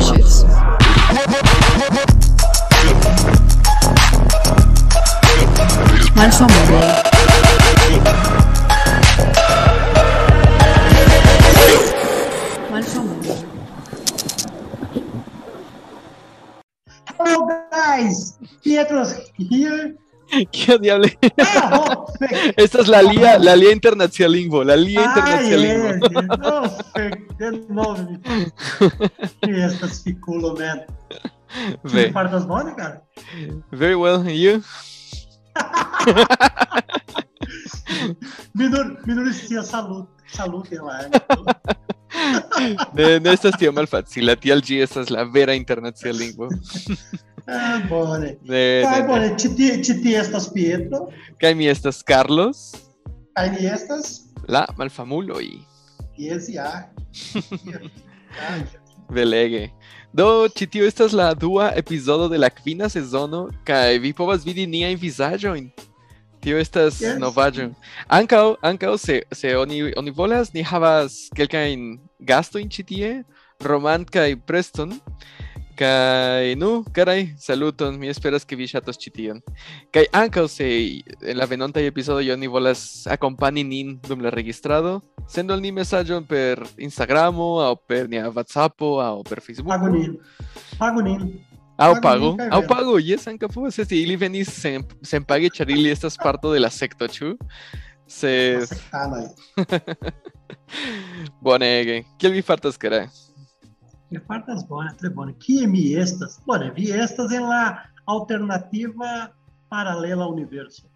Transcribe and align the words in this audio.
fugidos. 0.00 0.44
Mande 6.14 6.34
sua 6.34 6.46
mão, 6.46 6.66
Hello 17.18 17.46
guys, 17.70 18.38
Pietro's 18.62 19.14
here. 19.38 19.96
¿Qué 20.52 20.78
diablo? 20.78 21.06
Fe- 21.06 22.54
Esta 22.56 22.80
es 22.80 22.88
la 22.88 23.02
Lía, 23.02 23.38
la 23.38 23.54
Lía 23.56 23.72
Internacionalingo, 23.72 24.64
la 24.64 24.76
Lía 24.76 25.04
Internacionalingo. 25.04 26.06
Oh, 26.44 26.68
fe- 26.94 27.10
de 27.38 27.64
novo. 27.68 27.96
Estas 29.42 30.02
ficulo, 30.02 30.54
man. 30.54 30.82
Ve. 31.84 32.10
Das 32.12 32.46
bonas, 32.46 32.74
cara? 32.74 33.02
Very 33.70 33.94
well, 33.94 34.16
and 34.16 34.30
you? 34.30 34.62
Minur, 38.52 38.98
minuricia 39.06 39.62
salud, 39.62 40.06
salud, 40.26 40.66
lá. 40.70 41.08
De, 42.92 43.20
de 43.20 43.32
estas 43.32 43.56
tío 43.56 43.72
Malfazzi, 43.72 44.20
la 44.22 44.36
tía 44.36 44.56
G, 44.56 44.82
esta 44.82 45.00
es 45.00 45.10
la 45.10 45.24
Vera 45.24 45.54
Internacionalingo. 45.54 46.48
Ah, 47.48 47.80
bone. 47.88 48.36
De, 48.42 48.82
Ah, 48.86 49.00
de, 49.00 49.06
bone, 49.06 49.36
titi, 49.36 49.82
titi 49.82 50.14
estas 50.14 50.48
Pietro, 50.52 51.08
Caimi 51.40 51.66
estas 51.68 52.02
Carlos, 52.02 52.72
aí 53.34 53.66
estas, 53.66 54.22
la 54.48 54.66
Malfamulo 54.76 55.40
y 55.40 55.62
e 56.18 56.28
esse 56.28 56.58
A. 56.58 56.88
Belege. 59.10 59.70
Do, 60.12 60.48
ĉi 60.48 60.86
esta 60.86 61.04
es 61.04 61.12
la 61.12 61.34
dua 61.34 61.72
epizodo 61.76 62.28
de 62.28 62.38
la 62.38 62.48
kvina 62.50 62.88
sezono 62.88 63.50
kaj 63.64 63.98
vi 63.98 64.12
povas 64.12 64.44
vidi 64.44 64.66
niajn 64.66 64.98
vizaĝojn. 64.98 65.70
Tio 66.40 66.58
estas 66.58 67.00
Yes. 67.00 67.18
novaĵo. 67.18 67.70
Ankaŭ 68.08 68.56
ankaŭ 68.62 68.96
se 68.98 69.22
se 69.32 69.56
oni 69.56 69.92
oni 69.96 70.10
volas 70.10 70.52
ni 70.54 70.62
havas 70.62 71.28
kelkajn 71.36 71.98
gastojn 72.20 72.68
ĉi 72.68 72.82
tie, 72.86 73.24
Roman 73.60 74.04
kaj 74.04 74.36
Preston. 74.46 75.00
Kaj 75.76 76.54
nu, 76.56 76.84
karaj, 76.92 77.34
saluton, 77.36 77.98
mi 78.00 78.08
esperas 78.08 78.46
ke 78.48 78.56
vi 78.56 78.64
ŝatos 78.70 78.96
ĉi 78.96 79.10
tion. 79.12 79.40
Kaj 79.92 80.06
ankaŭ 80.22 80.46
se 80.48 80.68
en 81.20 81.36
la 81.36 81.44
venontaj 81.44 81.84
epizodo 81.84 82.22
oni 82.32 82.48
volas 82.48 83.04
akompani 83.12 83.64
nin 83.64 83.90
dum 84.08 84.24
la 84.24 84.32
registrado, 84.32 85.02
sendu 85.28 85.52
al 85.52 85.60
ni 85.60 85.74
mesaĝon 85.76 86.24
per 86.24 86.64
Instagramo 86.78 87.60
aŭ 87.66 87.74
per 87.88 88.08
nia 88.08 88.30
WhatsAppo 88.30 88.94
aŭ 89.04 89.20
per 89.28 89.44
Facebook. 89.44 89.68
Pago 89.68 89.92
nin. 89.92 90.16
Pago 90.80 91.04
nin. 91.04 91.28
Aŭ 91.76 91.92
nin 91.92 92.00
kaj 92.40 92.48
aŭ 92.56 92.62
pago, 92.72 92.96
jes, 92.96 93.28
ankaŭ 93.28 93.52
povas 93.52 93.76
esti. 93.78 94.00
Ili 94.00 94.16
venis 94.16 94.48
sen 94.48 94.80
senpage, 95.04 95.52
ĉar 95.60 95.68
ili 95.70 95.92
estas 95.92 96.16
parto 96.16 96.54
de 96.54 96.64
la 96.64 96.72
sekto, 96.72 97.04
ĉu? 97.04 97.34
Se 98.08 98.64
bonege. 101.44 102.04
Kiel 102.16 102.32
vi 102.32 102.40
fartas, 102.40 102.80
kara? 104.10 104.10
Me 104.10 104.20
fartas 104.20 104.66
bonas, 104.68 104.96
tre. 104.96 105.10
Kie 105.38 105.66
mi 105.66 105.94
estas? 105.94 106.40
Bone, 106.46 106.70
vi 106.74 106.90
estas 106.90 107.32
en 107.32 107.42
la 107.42 107.90
alternativa 108.06 109.32
paralela 109.68 110.24
ao 110.24 110.32
universo. 110.32 110.88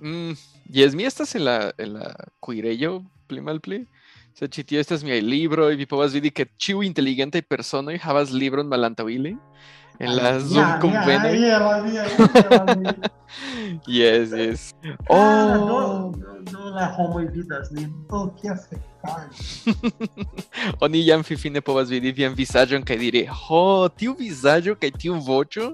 Mm, 0.00 0.34
jes, 0.68 0.94
mi 0.94 1.04
estas 1.04 1.34
en 1.34 1.44
la 1.44 1.72
en 1.78 1.94
la 1.94 2.14
kuirejo 2.40 3.04
pli 3.28 3.40
malpli. 3.40 3.86
Se 4.34 4.48
ĉi 4.48 4.64
tio 4.64 4.80
estas 4.80 5.04
miaj 5.04 5.20
libroj, 5.20 5.76
vi 5.76 5.86
povas 5.86 6.12
vidi 6.12 6.30
ke 6.30 6.46
ĉiuj 6.58 6.86
inteligentaj 6.86 7.42
personoj 7.42 7.98
havas 7.98 8.32
libron 8.32 8.66
malantaŭ 8.66 9.08
ili 9.10 9.36
en 10.02 10.16
la 10.16 10.38
Zoom 10.40 10.64
aí 11.22 11.44
ela, 11.44 11.76
aí 11.76 11.96
ela. 11.96 12.96
Yes, 13.88 14.32
yes. 14.32 14.74
Cara, 14.82 14.98
Oh, 15.08 16.10
do, 16.10 16.42
do, 16.42 16.50
do 16.50 16.70
la 16.70 16.94
homo 16.98 17.20
e 17.20 17.26
vidas 17.26 17.70
nin. 17.70 17.94
Oh, 18.10 18.28
que 18.28 18.48
afectar. 18.48 19.30
Oni 20.80 21.04
jam 21.06 21.22
finfine 21.22 21.62
povas 21.62 21.88
vidi 21.88 22.12
vian 22.12 22.34
vizaĝon 22.34 22.82
kaj 22.84 22.98
diri, 22.98 23.24
ho, 23.24 23.88
tiu 23.88 24.16
vizaĝo 24.18 24.74
kaj 24.76 24.90
tiu 24.98 25.16
voĉo. 25.22 25.70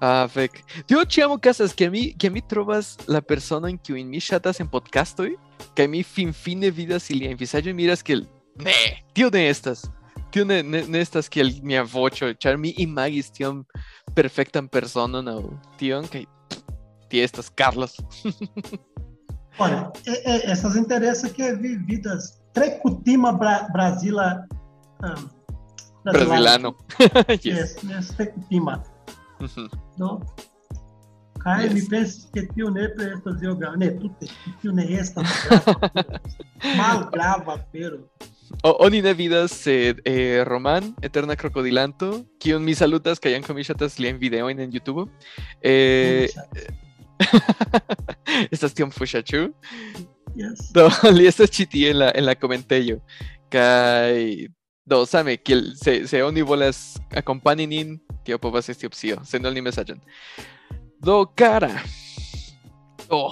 Ah, 0.00 0.24
fek. 0.32 0.62
Tio 0.88 1.02
ĉiam 1.04 1.34
okazas 1.34 1.74
ke 1.76 1.90
mi 1.92 2.14
ke 2.16 2.30
mi 2.32 2.40
trovas 2.40 2.94
la 3.10 3.20
personojn 3.20 3.76
kiujn 3.76 4.08
mi 4.08 4.22
ŝatas 4.22 4.62
en 4.62 4.70
podcastoj 4.70 5.34
kaj 5.76 5.86
mi 5.92 6.00
finfine 6.06 6.70
vidas 6.72 7.10
iliajn 7.12 7.36
vizaĝojn 7.36 7.76
miras 7.76 8.06
kiel 8.06 8.24
ne, 8.64 8.78
tio 9.12 9.28
ne 9.34 9.48
estas. 9.50 9.84
Tio 10.30 10.44
ne, 10.44 10.62
ne, 10.62 10.84
ne 10.86 11.00
estas 11.02 11.28
kiel 11.28 11.50
mia 11.62 11.82
voĉo, 11.82 12.32
ĉar 12.38 12.58
mi 12.58 12.74
imagis 12.78 13.32
tiom 13.34 13.64
perfektan 14.14 14.68
personon 14.68 15.28
aŭ 15.28 15.40
tion 15.80 16.06
kaj 16.10 16.24
tie 17.10 17.24
estas 17.26 17.50
Carlos. 17.50 17.96
Olha, 19.60 19.92
é, 20.06 20.32
é, 20.32 20.50
essas 20.52 20.76
interessam 20.76 21.30
que 21.30 21.42
é 21.42 21.54
vividas 21.54 22.40
trecutima 22.52 23.32
bra, 23.32 23.68
Brasila. 23.72 24.46
Um, 25.02 25.28
Brasilano. 26.04 26.76
yes. 27.28 27.44
Yes, 27.44 27.76
yes, 27.84 28.08
trecutima. 28.16 28.82
Mhm. 29.40 29.68
No? 29.98 30.20
Kai 31.40 31.64
Yes. 31.64 31.74
mi 31.74 31.82
pensas 31.88 32.30
que 32.32 32.46
tio 32.46 32.70
ne 32.70 32.88
para 32.88 33.14
estas 33.14 33.40
jogar, 33.40 33.76
ne, 33.76 33.90
tu 33.90 34.08
te, 34.20 34.26
tio 34.60 34.72
ne 34.72 34.84
estas 34.92 35.26
mal 36.76 37.08
grava, 37.10 37.58
pero. 37.72 38.08
O, 38.62 38.76
oni 38.84 39.00
ne 39.02 39.14
vidas 39.14 39.66
eh, 39.66 39.94
eh, 40.04 40.44
Roman, 40.44 40.94
Eterna 41.02 41.36
Crocodilanto, 41.36 42.24
kiun 42.42 42.64
mi 42.64 42.74
salutas 42.74 43.20
mi 43.54 43.64
ŝatas 43.64 43.98
liajn 43.98 44.18
videojn 44.18 44.60
en 44.60 44.70
YouTube. 44.70 45.08
Eh, 45.62 46.28
estas 48.54 48.74
tiom 48.74 48.90
fuŝa, 48.90 49.22
ĉu? 49.22 49.48
Yes. 50.36 50.72
Li 51.16 51.26
estas 51.26 51.50
tie 51.50 51.90
en 51.90 51.98
la, 51.98 52.10
en 52.14 52.24
la 52.26 52.34
komentejo. 52.34 53.00
Kaj 53.50 54.48
do, 54.84 55.06
same, 55.06 55.36
kiel 55.36 55.74
se, 55.76 56.06
se 56.06 56.22
oni 56.22 56.42
volas 56.42 56.98
akompani 57.16 57.66
nin, 57.66 57.98
tio 58.24 58.38
povas 58.38 58.68
esti 58.68 58.86
opcio, 58.86 59.20
sendu 59.24 59.48
al 59.48 59.54
ni 59.54 59.62
mesaĝon. 59.62 60.00
Do, 61.00 61.24
kara. 61.36 61.80
Do. 63.08 63.30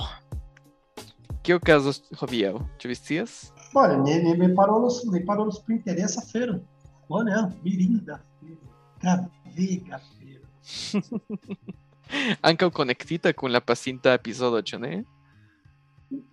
Okazos 1.49 2.03
hodiaŭ? 2.21 2.59
Ĉu 2.77 2.89
vi 2.91 2.97
scias? 2.97 3.37
Olha, 3.79 3.97
me, 3.97 4.35
me, 4.35 4.49
parou 4.55 4.81
nos, 4.81 5.05
me 5.05 5.21
parou 5.21 5.47
nos 5.47 5.59
por 5.61 5.73
interessa 5.73 6.21
feira. 6.21 6.61
Olha, 7.09 7.55
mirim 7.63 7.99
da 7.99 8.19
feira. 8.41 8.59
Gravega 9.01 10.01
feira. 10.17 10.47
Ankaŭ 12.49 12.71
konektita 12.75 13.33
kun 13.39 13.53
la 13.53 13.61
ĉu 13.61 14.79
ne? 14.81 15.05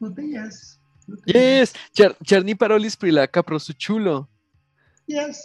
Não 0.01 0.11
tem 0.13 0.33
yes. 0.33 0.79
Não 1.07 1.17
tem 1.17 1.35
Yes, 1.35 1.73
ĉar 1.93 2.15
ĉar 2.23 2.43
ni 2.43 2.55
parolis 2.55 2.95
pri 2.95 3.11
la 3.11 3.27
kaprosuĉulo. 3.27 4.25
Yes. 5.07 5.37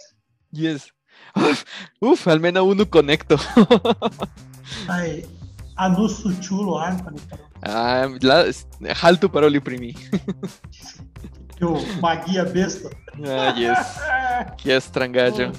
Yes. 0.51 0.89
Uf, 1.35 1.63
uf, 2.01 2.27
almenaŭ 2.27 2.65
unu 2.71 2.85
konekto. 2.85 3.37
Aí, 4.87 5.23
anúncio 5.85 6.33
chulo, 6.41 6.79
Anthony. 6.79 7.19
ah, 7.61 8.07
la, 8.23 8.45
haltu 9.03 9.29
paroli 9.29 9.59
pri 9.59 9.77
o 11.63 11.77
Maguia 12.01 12.45
besta. 12.45 12.89
Ah, 13.25 13.53
yes. 13.57 13.97
Kia 14.57 14.79
strangaĵo. 14.87 15.51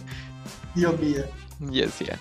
Dio 0.74 0.92
mia. 1.00 1.24
Yes, 1.70 2.00
yeah. 2.00 2.18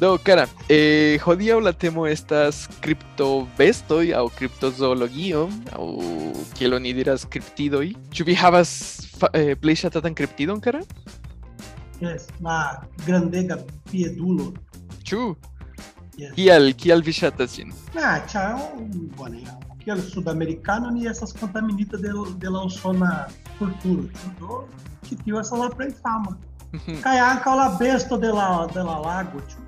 Do, 0.00 0.16
cara, 0.24 0.46
eh, 0.68 1.18
hodiaŭ 1.24 1.58
la 1.60 1.72
temo 1.72 2.06
estas 2.08 2.66
kriptobestoj 2.84 4.12
aŭ 4.16 4.26
kriptozoologio 4.36 5.46
aŭ 5.76 5.86
kiel 6.56 6.76
oni 6.78 6.92
diras 6.96 7.26
kriptidoj. 7.28 7.92
Ĉu 8.12 8.26
vi 8.28 8.36
havas 8.36 8.72
eh, 9.32 9.54
plej 9.60 9.76
ŝatatan 9.84 10.16
kriptidon, 10.16 10.60
cara? 10.64 10.82
Yes. 12.00 12.28
Na 12.40 12.80
grandega 13.06 13.60
piedulo. 13.90 14.52
Ĉu? 15.04 15.34
Yes. 16.20 16.32
Kial, 16.36 16.72
kial 16.76 17.04
vi 17.04 17.16
ŝatas 17.16 17.56
ĝin? 17.56 17.72
Ah, 17.96 18.20
tchau, 18.28 18.76
bom, 19.16 19.36
aquele 19.80 20.02
sul-americano 20.02 20.96
e 20.96 21.06
essas 21.06 21.32
contaminitas 21.32 22.00
de, 22.00 22.08
de 22.34 22.48
la 22.48 22.68
zona 22.68 23.28
cultura. 23.58 24.08
Tudo 24.38 24.68
que 25.02 25.16
tinha 25.16 25.40
essa 25.40 25.56
lá 25.56 25.70
pra 25.70 25.90
fama. 26.02 26.38
Mhm. 26.72 27.00
Caiaca 27.00 27.54
la 27.54 27.68
besto 27.70 28.16
de 28.18 28.30
la, 28.30 28.66
de 28.66 28.82
la 28.82 28.98
lago, 28.98 29.40
tio. 29.42 29.58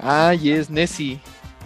Ah, 0.00 0.30
yes, 0.32 0.68
Nessie. 0.68 1.20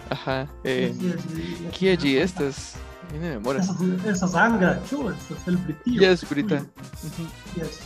Ajá. 0.09 0.47
Eh, 0.63 0.91
Yes, 0.99 1.23
yes, 1.31 1.71
Kie 1.71 1.95
ĝi 1.97 2.17
estas? 2.17 2.75
Mi 3.11 3.19
ne 3.19 3.29
memoras. 3.37 3.69
Essas, 3.69 4.05
essas 4.05 4.35
angra, 4.35 4.81
tio, 4.89 5.09
essas 5.11 5.43
celebrities. 5.45 6.01
Yes, 6.01 6.23
Brita. 6.23 6.65
Mhm. 7.03 7.27
Yes. 7.57 7.79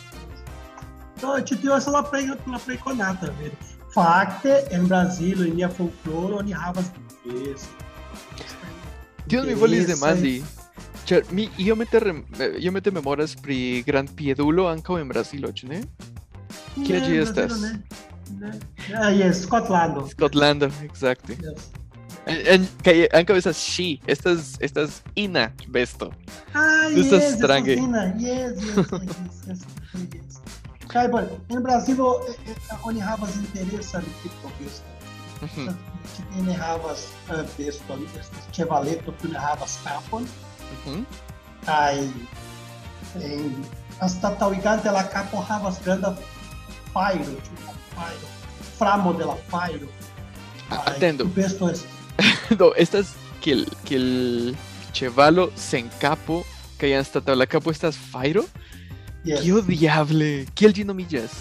Então, 1.17 1.45
ci 1.45 1.55
tinha 1.57 1.73
essa 1.75 1.91
lá 1.91 2.01
pra 2.03 2.19
lá 2.47 2.59
pra 2.59 2.77
conata, 2.77 3.31
velho. 3.31 3.57
Fakte 3.93 4.67
en 4.71 4.85
Brazilo, 4.87 5.45
en 5.45 5.55
nia 5.55 5.69
folkloro, 5.69 6.41
ni 6.41 6.53
havas 6.53 6.91
bestas. 7.25 7.69
Tion 9.27 9.47
mi 9.47 9.53
volis 9.53 9.87
demandi. 9.87 10.43
Ĉar 11.07 11.23
mi 11.31 11.47
iomete 11.63 11.99
rem- 12.03 12.25
eh, 12.39 12.57
iomete 12.59 12.91
memoras 12.91 13.35
pri 13.35 13.83
grandpiedulo 13.87 14.67
ankaŭ 14.67 14.99
en 14.99 15.07
Brazilo, 15.07 15.51
ĉu 15.51 15.67
ne? 15.67 15.81
Kie 16.85 16.99
ĝi 16.99 17.21
estas? 17.21 17.51
Ah, 18.93 19.09
yes, 19.09 19.43
Scotlando. 19.45 20.07
Scotlando, 20.11 20.69
exacto. 20.83 21.31
Yes. 21.33 21.69
En, 22.27 22.37
en, 22.53 22.67
anche 23.15 23.37
estas 23.39 23.57
she, 23.57 23.99
estas, 24.05 24.57
estas 24.59 25.01
ina 25.15 25.51
besto. 25.69 26.11
Ah, 26.53 26.89
yes, 26.91 27.35
strange. 27.37 27.77
Escocina. 27.77 28.03
Yes, 28.19 28.59
yes, 28.59 28.75
yes, 28.75 29.07
yes, 29.47 29.63
yes, 30.13 30.41
em 31.49 31.61
Brasil, 31.63 31.97
eh, 32.27 32.35
eh, 32.51 32.77
onde 32.83 33.01
havas 33.01 33.31
besto. 33.35 34.01
Ujú, 35.41 35.73
Tiene 36.33 36.55
havas 36.57 37.09
eh, 37.29 37.43
besto 37.57 37.93
ali, 37.93 38.05
este 38.19 38.37
chevaleto 38.51 39.13
que 39.17 39.35
havas 39.37 39.79
capon. 39.83 40.23
ujú. 40.85 41.05
Kai, 41.65 42.11
em 43.21 43.53
hasta 43.99 44.31
taŭigante 44.37 44.91
la 44.91 45.03
kapo 45.09 45.41
havas 45.49 45.79
granda 45.83 46.15
fajro, 46.93 47.35
ĉu 47.45 47.53
la 47.65 47.73
fajro, 47.95 48.27
framo 48.77 49.13
de 49.13 49.25
la 49.25 49.35
fajro. 49.49 49.87
Ah, 50.69 50.83
Kai, 50.85 50.95
Atendo. 50.95 51.23
tu 51.23 51.29
Besto 51.33 51.69
es 51.71 51.85
No, 52.59 52.73
estas 52.75 53.13
que 53.41 53.51
el, 53.53 53.65
que 53.85 53.95
el 53.95 54.55
chevalo 54.93 55.51
se 55.55 55.79
encapo, 55.79 56.43
que 56.77 56.87
hayan 56.87 57.01
estado 57.01 57.35
la 57.35 57.45
capo 57.47 57.71
estas 57.71 57.95
fairo. 57.95 58.45
yes. 59.23 59.41
Que 59.41 59.61
diable, 59.61 60.45
que 60.55 60.65
el 60.65 60.73
ginomillas. 60.73 61.31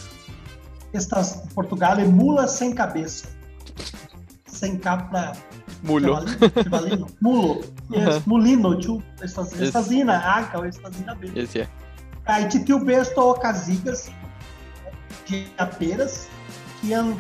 Estas 0.93 1.37
em 1.45 1.49
Portugal 1.55 1.99
é 1.99 2.05
mula 2.05 2.47
sem 2.49 2.73
cabeça. 2.75 3.29
Sem 4.47 4.79
capa 4.79 5.33
Mulo. 5.83 6.17
Chivalino, 6.25 6.63
chivalino. 6.63 7.07
Mulo. 7.21 7.61
Yes, 7.91 8.09
Aham. 8.09 8.23
mulino, 8.27 8.79
tio. 8.79 9.03
Estas, 9.23 9.53
Yes. 9.53 9.61
estas 9.69 9.91
ina, 9.91 10.17
aca, 10.19 10.67
estas 10.67 10.99
ina 10.99 11.15
bem. 11.15 11.31
Yes, 11.35 11.55
yeah. 11.55 11.71
Aí 12.27 12.49
tio 12.49 12.79
besto 12.81 13.21
ocasigas 13.21 14.11
de 15.29 15.47
aperas 15.59 16.29
que 16.81 16.95
han 16.95 17.17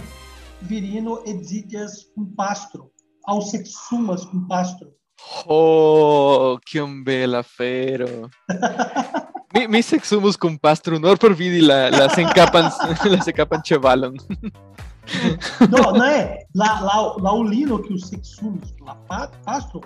virino 0.63 1.21
exidias 1.27 2.07
com 2.15 2.25
pastro. 2.35 2.91
Ao 3.27 3.43
sexumas 3.43 4.25
com 4.25 4.47
pastro. 4.47 4.93
Oh, 5.47 6.59
que 6.65 6.81
un 6.81 7.03
bella 7.05 7.43
fero. 7.43 8.31
Mi, 9.55 9.67
mis 9.69 9.93
exhumus 9.93 10.37
con 10.37 10.59
pastro, 10.59 10.99
no 10.99 11.17
por 11.17 11.35
vidi 11.35 11.61
la, 11.61 11.91
las 11.91 12.19
encapan, 12.19 12.71
las 13.11 13.27
encapan 13.27 13.63
chevalon. 13.63 14.15
Não, 15.71 15.93
não 15.93 16.05
é? 16.05 16.47
Lá, 16.55 16.81
lá, 16.81 17.17
lá 17.17 17.33
o 17.35 17.43
lino 17.43 17.83
que 17.83 17.93
os 17.93 18.09
sexumas, 18.09 18.75
lá 18.81 18.95
pa- 19.09 19.31
pastro, 19.45 19.81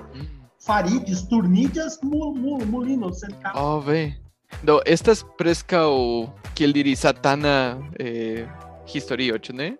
farides, 0.59 1.23
turnidias, 1.29 1.99
mul, 2.03 2.35
mul, 2.35 2.65
mulino. 2.67 3.11
Oh, 3.55 3.81
ve. 3.81 4.17
No, 4.63 4.81
estas 4.85 5.25
presca 5.39 5.89
o 5.89 6.33
que 6.55 6.65
el 6.65 6.73
diri 6.73 6.97
satana 6.97 7.79
eh, 7.99 8.47
historio, 8.87 9.39
ne? 9.55 9.79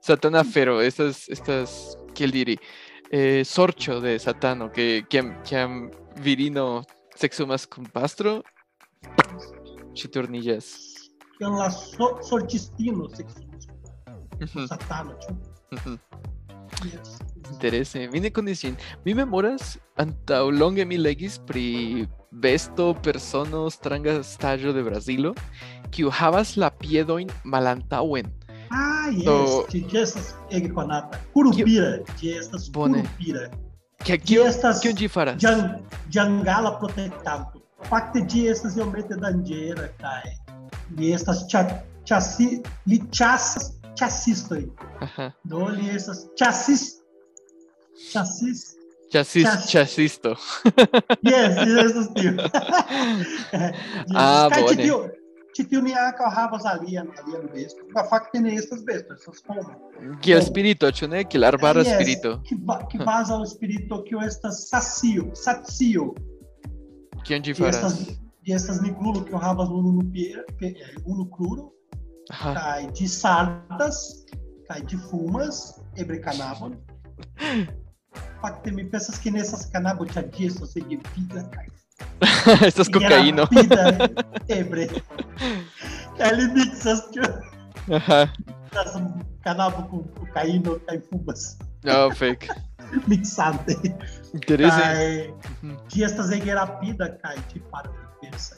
Satana 0.00 0.44
fero, 0.44 0.80
estas, 0.80 1.28
estas, 1.28 1.98
que 2.14 2.24
el 2.24 2.30
diri, 2.30 2.60
eh, 3.10 3.42
sorcho 3.44 4.00
de 4.00 4.18
satano, 4.18 4.70
que, 4.70 5.04
que, 5.10 5.20
que 5.42 5.90
virino 6.22 6.84
sexumas 7.16 7.66
con 7.66 7.84
pastro, 7.86 8.44
chiturnillas. 9.94 11.10
Que 11.38 11.44
é 11.44 11.48
lá 11.48 11.70
so, 11.70 12.22
sortistino, 12.22 13.08
sexumas, 13.14 13.45
Satano, 14.68 15.14
tio. 15.18 15.36
ujú. 15.72 15.98
Yes. 16.84 17.18
Interese. 17.52 18.08
Vine 18.08 18.30
condición. 18.32 18.76
Mi 19.04 19.14
memoras 19.14 19.78
longe 20.52 20.84
mi 20.84 20.98
legis 20.98 21.38
pri 21.38 22.08
besto 22.30 22.94
persono 23.00 23.70
stranga 23.70 24.22
stajo 24.22 24.72
de 24.72 24.82
Brasilo, 24.82 25.32
que 25.90 26.04
havas 26.10 26.56
la 26.56 26.70
piedoin 26.70 27.28
malantauen. 27.44 28.26
Ah, 28.70 29.08
yes, 29.10 29.24
So- 29.24 29.66
de, 29.72 29.80
de 29.80 30.02
estas 30.02 30.34
ege 30.50 30.68
conata. 30.72 31.18
Curupira, 31.32 31.98
de 32.20 32.36
estas 32.38 32.68
Bone. 32.70 33.02
curupira. 33.04 33.50
Que 34.04 34.12
aqui 34.14 34.36
De 34.36 34.46
estas 34.46 34.80
que 34.80 34.90
onde 34.90 35.08
faras? 35.08 35.40
jan, 35.40 35.82
jangala 36.10 36.78
protectado. 36.78 37.62
Facte 37.88 38.20
de 38.22 38.48
estas 38.50 38.76
iomete 38.76 39.14
dangeira, 39.16 39.88
kai. 39.98 40.36
De 40.90 41.12
estas 41.14 41.46
cha, 41.48 41.82
chassi, 42.04 42.62
li 43.96 44.02
chassas, 44.02 44.46
chassistoi. 44.46 44.72
Ajá. 45.00 45.34
Do 45.44 45.68
li 45.68 45.88
estas 45.90 46.26
chassis, 46.38 47.02
chassis. 48.12 48.74
Chasis, 49.08 49.44
Chas- 49.44 49.66
chasisto. 49.70 50.36
Yes, 51.22 51.56
estas 51.86 52.08
tio. 52.14 52.32
Ah, 54.14 54.48
Kai, 54.50 54.62
bone. 54.62 54.76
titio, 54.76 55.10
titio 55.54 55.80
ni 55.80 55.92
acarravas 55.92 56.64
ali, 56.66 56.98
ali 56.98 57.12
no 57.42 57.48
besto. 57.54 57.84
Mas 57.94 58.08
facte 58.10 58.42
tem 58.42 58.56
estas 58.56 58.82
bestas, 58.84 59.20
essas 59.20 59.38
como. 59.40 59.62
Que 60.20 60.32
el 60.32 60.38
Bom. 60.40 60.44
espíritu, 60.44 60.90
chune, 60.92 61.24
que 61.24 61.36
el 61.36 61.44
arbara 61.44 61.82
Yes, 61.82 61.92
espíritu. 61.92 62.40
Que, 62.42 62.56
ba 62.56 62.84
que 62.88 62.98
basa 62.98 63.36
o 63.36 63.44
espírito 63.44 64.02
que 64.04 64.16
o 64.16 64.20
estas 64.20 64.68
sacio, 64.68 65.30
sacio. 65.34 66.12
Que 67.24 67.36
onde 67.36 67.50
E 67.50 67.52
estas, 67.52 67.92
faras? 68.04 68.20
e 68.44 68.52
estas 68.52 68.82
niglulo 68.82 69.24
que 69.24 69.32
o 69.34 69.38
rabas 69.38 69.68
uno 69.68 69.92
no 69.92 70.04
pie, 70.10 70.34
pe- 72.28 72.34
eh, 72.34 72.38
uno 72.38 72.50
cruro, 72.50 72.52
Ajá. 72.52 72.54
cai 72.54 72.92
de 72.92 73.08
sardas, 73.08 74.24
cai 74.68 74.82
de 74.82 74.96
fumas, 74.96 75.80
ebre 75.96 76.20
canabon. 76.20 76.72
Facte 78.40 78.70
me 78.72 78.84
pensas 78.84 79.18
que 79.18 79.30
nessas 79.30 79.66
canabon 79.66 80.06
tinha 80.06 80.24
dias, 80.24 80.54
você 80.58 80.80
de 80.80 80.96
vida, 81.16 81.48
cai. 81.50 81.66
Estás 82.66 82.88
E 82.88 82.90
era 82.90 82.92
cocaíno. 82.92 83.46
Vida, 83.50 83.96
ebre. 84.48 84.88
Cai 86.18 86.30
ele 86.30 86.48
mixas 86.48 87.00
que 87.12 87.20
Ajá. 87.94 88.32
das 88.72 88.92
canabo 89.42 89.82
com 89.88 90.02
cocaína, 90.02 90.78
cai 90.86 91.00
fumas. 91.00 91.58
No, 91.84 92.10
fake. 92.14 92.48
Mixante. 93.08 93.74
Interese. 94.34 94.76
Cai 94.80 95.34
Ujú. 95.62 95.76
que 95.88 96.04
estas 96.04 96.30
egerapida 96.30 97.16
cai 97.18 97.36
de 97.52 97.60
para 97.70 97.90
de 97.90 98.30
pensa. 98.30 98.56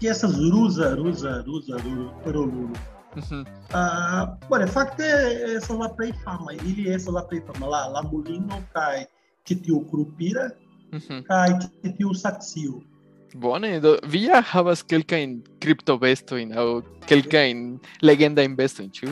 Que 0.00 0.08
essas 0.08 0.34
rusa, 0.36 0.94
rusa, 0.94 1.42
rusa, 1.46 1.76
rusa, 1.76 2.94
Ujú. 3.16 3.44
Ah, 3.72 4.36
bueno, 4.48 4.66
facto 4.66 5.00
é 5.00 5.54
essa 5.54 5.72
lá 5.72 5.88
pra 5.88 6.12
fama. 6.24 6.52
Ele 6.52 6.88
é 6.88 6.94
essa 6.94 7.10
lá 7.12 7.22
pra 7.22 7.40
fama. 7.42 7.66
Lá, 7.66 7.86
lá 7.86 8.02
mulino 8.02 8.62
cai 8.74 9.06
titio 9.44 9.80
crupira, 9.84 10.56
Ujú. 10.92 11.22
cai 11.22 11.58
titio 11.82 12.12
saxio. 12.14 12.82
Bone, 13.34 13.80
via 14.06 14.38
havas 14.40 14.82
kelkajn 14.82 15.42
kriptobestoin 15.58 16.52
aŭ 16.54 16.82
kelkajn 17.06 17.80
legendajn 18.02 18.54
bestojn, 18.54 18.90
ĉu? 18.94 19.10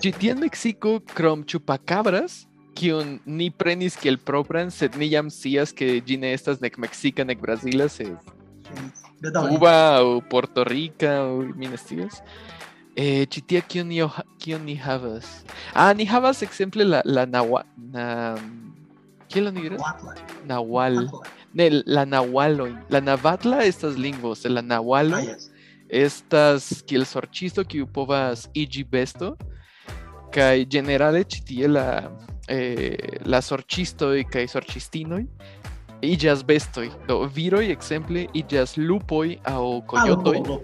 Ĉi 0.00 0.12
tie 0.16 0.32
en 0.32 0.40
Meksiko, 0.40 1.00
krom 1.12 1.44
chupacabras, 1.44 2.46
kiun 2.74 3.20
ni 3.26 3.50
prenis 3.50 3.96
kiel 4.00 4.16
propran, 4.16 4.70
sed 4.72 4.96
ni 4.96 5.10
jam 5.12 5.28
scias 5.28 5.72
ke 5.76 6.00
ĝi 6.00 6.16
ne 6.20 6.32
estas 6.32 6.60
nek 6.64 6.78
meksika 6.80 7.24
nek 7.24 7.40
brazila, 7.40 7.88
sed 7.88 8.16
Cuba 9.48 10.02
o 10.04 10.20
Puerto 10.20 10.64
Rica 10.64 11.22
o 11.24 11.42
mi 11.56 11.68
ne 11.68 11.76
scias. 11.76 12.20
Eh, 12.96 13.24
ĉi 13.26 13.40
tie 13.42 13.60
kion 13.66 13.88
ni, 13.88 14.76
havas? 14.76 15.44
Ah, 15.74 15.92
ni 15.94 16.04
havas 16.06 16.42
ekzemple 16.46 16.84
la 16.84 17.00
la 17.04 17.24
nawa, 17.26 17.64
na 17.76 18.36
oni 19.34 19.50
diras? 19.62 19.80
Atla. 19.82 20.14
Nahual. 20.46 21.08
Ne, 21.54 21.70
la 21.86 22.04
nahualoj. 22.04 22.70
La 22.90 23.00
navatla 23.00 23.64
estas 23.64 23.96
lingvos, 23.96 24.44
la 24.44 24.62
nahualo 24.62 25.16
Ah, 25.16 25.22
yes. 25.22 25.50
estas 25.88 26.82
kiel 26.86 27.04
sorĉisto 27.04 27.64
kiu 27.64 27.86
povas 27.86 28.48
iĝi 28.54 28.84
besto 28.84 29.34
kaj 30.34 30.64
ĝenerale 30.66 31.24
ĉi 31.24 31.42
tie 31.46 31.68
la 31.68 32.10
eh, 32.48 33.20
la 33.26 33.40
sorĉistoj 33.42 34.24
kaj 34.32 34.46
sorĉistinoj 34.54 35.22
iĝas 36.04 36.44
bestoj. 36.46 36.88
Do 37.08 37.24
viroj 37.34 37.70
ekzemple 37.72 38.26
iĝas 38.34 38.76
lupoj 38.76 39.38
aŭ 39.44 39.62
Ah, 39.78 39.86
kojotoj 39.86 40.36
lo- 40.38 40.46
lo- 40.48 40.60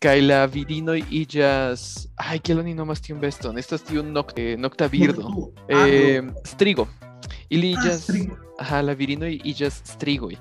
kaj 0.00 0.20
la 0.22 0.44
virinoj 0.46 1.00
iĝas 1.10 2.06
ay 2.16 2.38
kiel 2.38 2.60
oni 2.60 2.74
nomas 2.74 3.00
tiun 3.00 3.18
beston? 3.20 3.58
Estas 3.58 3.82
tiu 3.82 4.02
nokt, 4.02 4.38
eh, 4.38 4.56
nokta 4.56 4.88
birdo. 4.88 5.22
lo- 5.22 5.52
ah, 5.74 5.86
Eh, 5.88 6.22
strigo. 6.44 6.86
Ili 7.50 7.74
ah, 7.74 7.80
iĝas 7.80 8.02
strigo. 8.02 8.36
Ajá, 8.58 8.82
la 8.82 8.92
virinoj 8.94 9.40
iĝas 9.44 9.82
strigoj. 9.84 10.36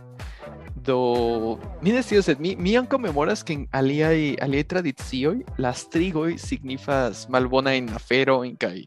Do 0.75 1.59
mi 1.81 1.91
ne 1.91 2.01
scias, 2.03 2.25
sed 2.25 2.39
mi 2.39 2.55
mi 2.55 2.77
ankaŭ 2.77 2.97
memoras 2.99 3.43
ke 3.43 3.53
en 3.53 3.67
aliaj 3.71 4.35
aliaj 4.41 4.63
tradicioj 4.63 5.43
la 5.57 5.73
strigoj 5.73 6.37
signifas 6.37 7.25
malbonajn 7.29 7.89
aferojn 7.95 8.55
kaj 8.57 8.85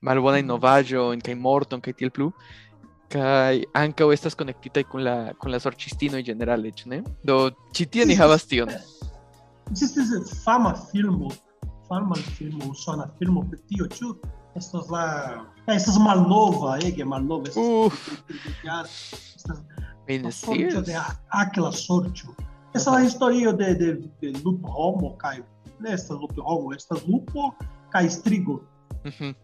malbonajn 0.00 0.46
novaĵojn 0.46 1.20
kaj 1.20 1.34
morton 1.34 1.80
kaj 1.80 1.92
tiel 1.92 2.10
plu. 2.10 2.32
Kaj 3.12 3.62
ankaŭ 3.76 4.08
estas 4.14 4.34
konektitaj 4.38 4.84
kun 4.88 5.04
la 5.04 5.14
kun 5.40 5.52
la 5.52 5.58
sorĉistinoj 5.60 6.22
ĝenerale, 6.28 6.70
ĉu 6.72 6.88
ne? 6.92 7.02
Do 7.28 7.50
ĉi 7.76 7.86
tie 7.92 8.06
ni 8.08 8.16
havas 8.16 8.46
tion. 8.48 8.70
Existe 9.70 10.20
fama 10.44 10.72
filmo, 10.90 11.28
fama 11.88 12.16
filmo, 12.38 12.72
sona 12.74 13.08
filmo 13.18 13.44
per 13.50 13.60
tio, 13.68 13.88
ĉu? 13.98 14.14
Estas 14.56 14.88
la, 14.92 15.04
eh, 15.66 15.74
estas 15.76 15.98
malnova, 16.00 16.78
ege 16.84 17.04
malnova, 17.04 17.48
estas 17.48 17.62
Uf, 17.64 18.00
estas 20.08 20.40
sorĉo 20.44 20.82
de 20.88 20.96
a- 20.96 21.16
aquela 21.42 21.72
sorĉo. 21.72 22.34
Esa 22.74 22.90
é 22.90 22.96
a 22.96 23.04
historio 23.04 23.52
de, 23.52 23.74
de, 23.74 23.88
de 24.20 24.28
lupo 24.44 24.68
homo 24.68 25.16
ne 25.80 25.90
estas 25.92 26.16
lupo 26.18 26.42
homo, 26.42 26.72
estas 26.72 27.06
lupo 27.06 27.54
Caistrigo. 27.90 28.62
Mhm. 29.04 29.34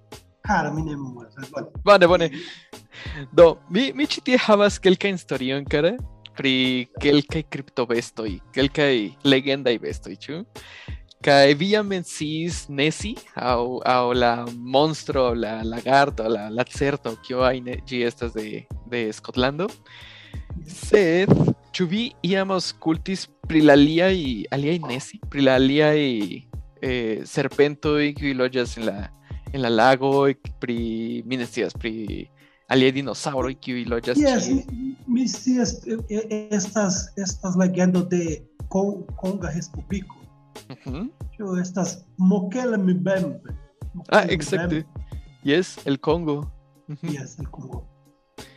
Cara, 0.48 0.70
mi 0.72 0.82
nemo. 0.82 1.12
Olha. 1.52 1.68
Bone, 1.84 2.06
bone. 2.08 2.30
Do, 3.36 3.58
mi, 3.68 3.90
mi 3.92 4.06
ĉi 4.08 4.22
tie 4.24 4.38
havas 4.40 4.78
kelkajn 4.80 5.18
historiojn, 5.18 5.66
kara, 5.68 5.90
pri 6.38 6.86
kelkaj 7.02 7.42
kriptobestoj, 7.52 8.30
kelkaj 8.56 8.94
legendaj 9.28 9.74
bestoj, 9.82 10.14
ĉu? 10.22 10.38
Kaj 11.26 11.52
vi 11.60 11.72
jam 11.74 11.90
menciis 11.92 12.62
Nessie 12.72 13.18
aŭ 13.36 13.82
aŭ 13.92 14.14
la 14.16 14.32
monstro, 14.48 15.26
la 15.36 15.58
lagarto, 15.68 16.24
la 16.32 16.46
lacerto, 16.48 17.12
kio 17.26 17.44
ajn 17.44 17.68
ĝi 17.90 18.00
estas 18.08 18.32
de 18.38 18.64
de 18.88 19.02
Skotlando. 19.12 19.68
Sed, 20.64 21.34
ĉu 21.76 21.88
vi 21.92 22.06
iam 22.24 22.56
aŭskultis 22.56 23.26
pri 23.50 23.66
la 23.66 23.76
aliaj 23.76 24.48
aliaj 24.56 24.78
Nessie, 24.86 25.20
pri 25.28 25.44
la 25.44 25.60
aliaj 25.60 26.00
eh, 26.80 27.20
serpentoj 27.36 28.14
kiuj 28.16 28.36
loĝas 28.38 28.78
en 28.80 28.88
la 28.88 28.98
en 29.52 29.62
la 29.62 29.68
lagoj, 29.68 30.34
pri 30.60 30.78
mi 31.26 31.36
ne 31.36 31.46
scias 31.46 31.72
pri 31.74 32.28
aliaj 32.68 32.92
dinosaŭroj 32.98 33.54
kiuj 33.64 33.84
loĝas 33.88 34.18
Yes, 34.20 34.44
ĉie. 34.46 34.54
mi, 34.70 34.96
mi 35.06 35.28
scias 35.28 35.70
eh, 35.86 35.98
eh, 36.10 36.48
estas 36.52 37.08
estas 37.16 37.56
legendo 37.56 38.02
de 38.04 38.42
Con- 38.68 39.04
Conga 39.20 39.48
Respubliko. 39.54 40.16
Mhm. 40.68 41.08
Ĉu 41.36 41.56
estas 41.60 41.98
Mokele 42.18 42.76
Mbembe. 42.76 43.54
Ah, 43.54 43.94
Mokele 43.94 44.34
exacte. 44.34 44.66
Mbembe. 44.66 44.84
Yes, 45.44 45.78
el 45.86 45.96
Congo. 45.98 46.42
Mhm. 46.88 47.08
Yes, 47.14 47.38
el 47.38 47.46
Congo. 47.50 47.84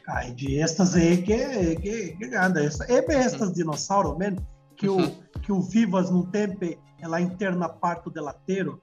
Kaj 0.05 0.33
ĝi 0.35 0.59
estas 0.63 0.95
ege 0.95 1.37
ege 1.61 1.93
ege 2.11 2.27
granda. 2.29 2.59
Esta- 2.59 2.85
Eble 2.89 3.15
estas 3.25 3.53
dinosaŭro 3.55 4.17
mem 4.19 4.35
kiu 4.75 4.97
Mhm. 4.99 5.11
kiu 5.45 5.61
vivas 5.73 6.11
nuntempe 6.11 6.75
en 7.03 7.09
la 7.11 7.19
interna 7.19 7.67
parto 7.81 8.09
de 8.09 8.21
la 8.21 8.33
tero. 8.47 8.79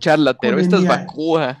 Charlatero, 0.00 0.58
estas 0.58 0.84
Colonial. 0.84 1.06
vacua. 1.06 1.56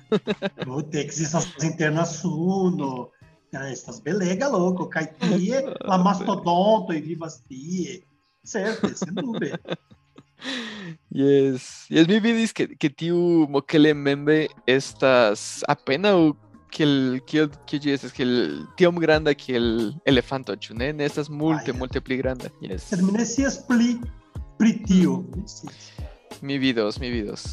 Puta, 0.64 0.98
ekzistas 1.00 1.46
interna 1.64 2.04
suno. 2.06 3.10
Kaj 3.54 3.72
Estas 3.72 4.00
belega 4.04 4.48
loko 4.52 4.88
kaj 4.90 5.06
tie 5.22 5.62
la 5.88 5.96
mastodontoj 6.06 6.98
vivas 7.00 7.38
tie. 7.48 8.02
Certe, 8.44 8.92
sendube. 8.94 9.52
Yes. 11.10 11.86
Yes, 11.88 12.06
mi 12.08 12.18
vidis 12.20 12.52
que 12.52 12.66
que 12.76 12.90
tiu 12.90 13.46
Mokele 13.48 13.94
Membe 13.94 14.48
estas 14.68 15.62
apenaŭ 15.66 16.34
kiel 16.70 17.20
kiel 17.26 17.48
kiel 17.66 17.80
ĝi 17.80 17.94
estas 17.94 18.12
kiel 18.12 18.34
tiom 18.76 19.00
granda 19.00 19.32
kiel 19.34 19.94
elefanto, 20.04 20.52
ĉu 20.56 20.76
ne? 20.76 20.90
Estas 21.00 21.30
multe 21.32 21.72
Ah, 21.72 21.78
multe 21.80 22.00
pli 22.04 22.18
granda. 22.20 22.50
Yes. 22.60 22.90
Sed 22.92 23.00
mi 23.02 23.12
ne 23.16 23.24
scias 23.24 23.56
pli 23.66 23.96
pri 24.60 24.74
tio. 24.84 25.22
Scias. 25.48 25.88
Mi 26.42 26.58
vidos, 26.60 27.00
mi 27.00 27.08
vidos. 27.10 27.46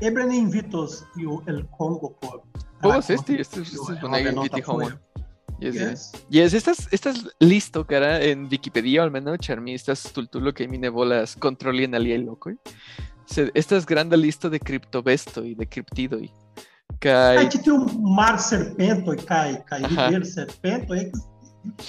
Eble 0.00 0.26
ne 0.28 0.36
invitos 0.36 1.04
tiu 1.14 1.40
el 1.46 1.64
Congo 1.76 2.12
por 2.20 2.42
estis 2.98 3.22
tiu 3.24 3.40
estis 3.40 3.72
en 3.88 4.00
bonega 4.02 4.32
la 4.32 4.42
inviti 4.42 4.62
fojo. 4.62 4.90
Yes, 5.58 5.74
yes. 5.74 6.02
Yes. 6.28 6.54
Estas, 6.54 6.82
estas 6.92 7.22
listo, 7.40 7.86
cara, 7.86 8.20
en 8.22 8.46
Wikipedia 8.50 9.02
al 9.02 9.10
menos, 9.10 9.38
ĉar 9.40 9.62
mi 9.64 9.72
estas 9.72 10.02
stultulo 10.10 10.52
kaj 10.52 10.66
mi 10.68 10.76
ne 10.78 10.90
volas 10.92 11.32
kontroli 11.40 11.86
en 11.88 11.96
aliaj 11.96 12.18
lokoj. 12.26 12.56
Sed 13.26 13.48
estas 13.54 13.86
granda 13.88 14.20
listo 14.20 14.50
de 14.52 14.60
kriptobestoj, 14.60 15.54
de 15.56 15.66
kriptidoj. 15.66 16.26
Kaj 17.00 17.40
Kaj 17.40 17.48
ĉi 17.54 17.62
tiu 17.64 17.78
mar 18.18 18.36
serpentoj 18.40 19.16
kaj 19.24 19.48
kaj 19.70 19.80
Aha. 19.88 20.10
river 20.10 20.28
serpentoj 20.28 21.00
ekzistas 21.06 21.36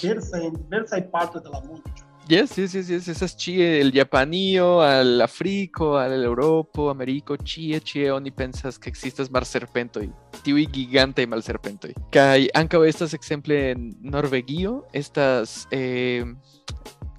diversaj 0.01 0.45
en 0.47 0.55
diversaj 0.63 1.01
partoj 1.11 1.43
de 1.43 1.49
la 1.53 1.61
mondo. 1.67 2.06
Yes, 2.29 2.57
yes, 2.57 2.73
yes, 2.75 2.89
yes, 2.89 3.07
estas 3.07 3.35
ĉie 3.39 3.65
el 3.81 3.93
Japanio 3.95 4.79
al 4.83 5.21
Afriko, 5.21 5.93
al 5.99 6.15
Eŭropo, 6.27 6.89
Ameriko, 6.91 7.37
ĉie, 7.37 7.79
ĉie 7.79 8.09
oni 8.11 8.31
pensas 8.35 8.79
ke 8.81 8.91
ekzistas 8.91 9.31
marserpentoj, 9.33 10.05
tiuj 10.43 10.65
gigantaj 10.75 11.27
malserpentoj. 11.31 11.93
Kaj 12.15 12.49
ankaŭ 12.59 12.83
estas 12.87 13.15
ekzemple 13.17 13.59
en 13.71 13.89
Norvegio, 14.03 14.81
estas 14.97 15.65
eh, 15.75 16.27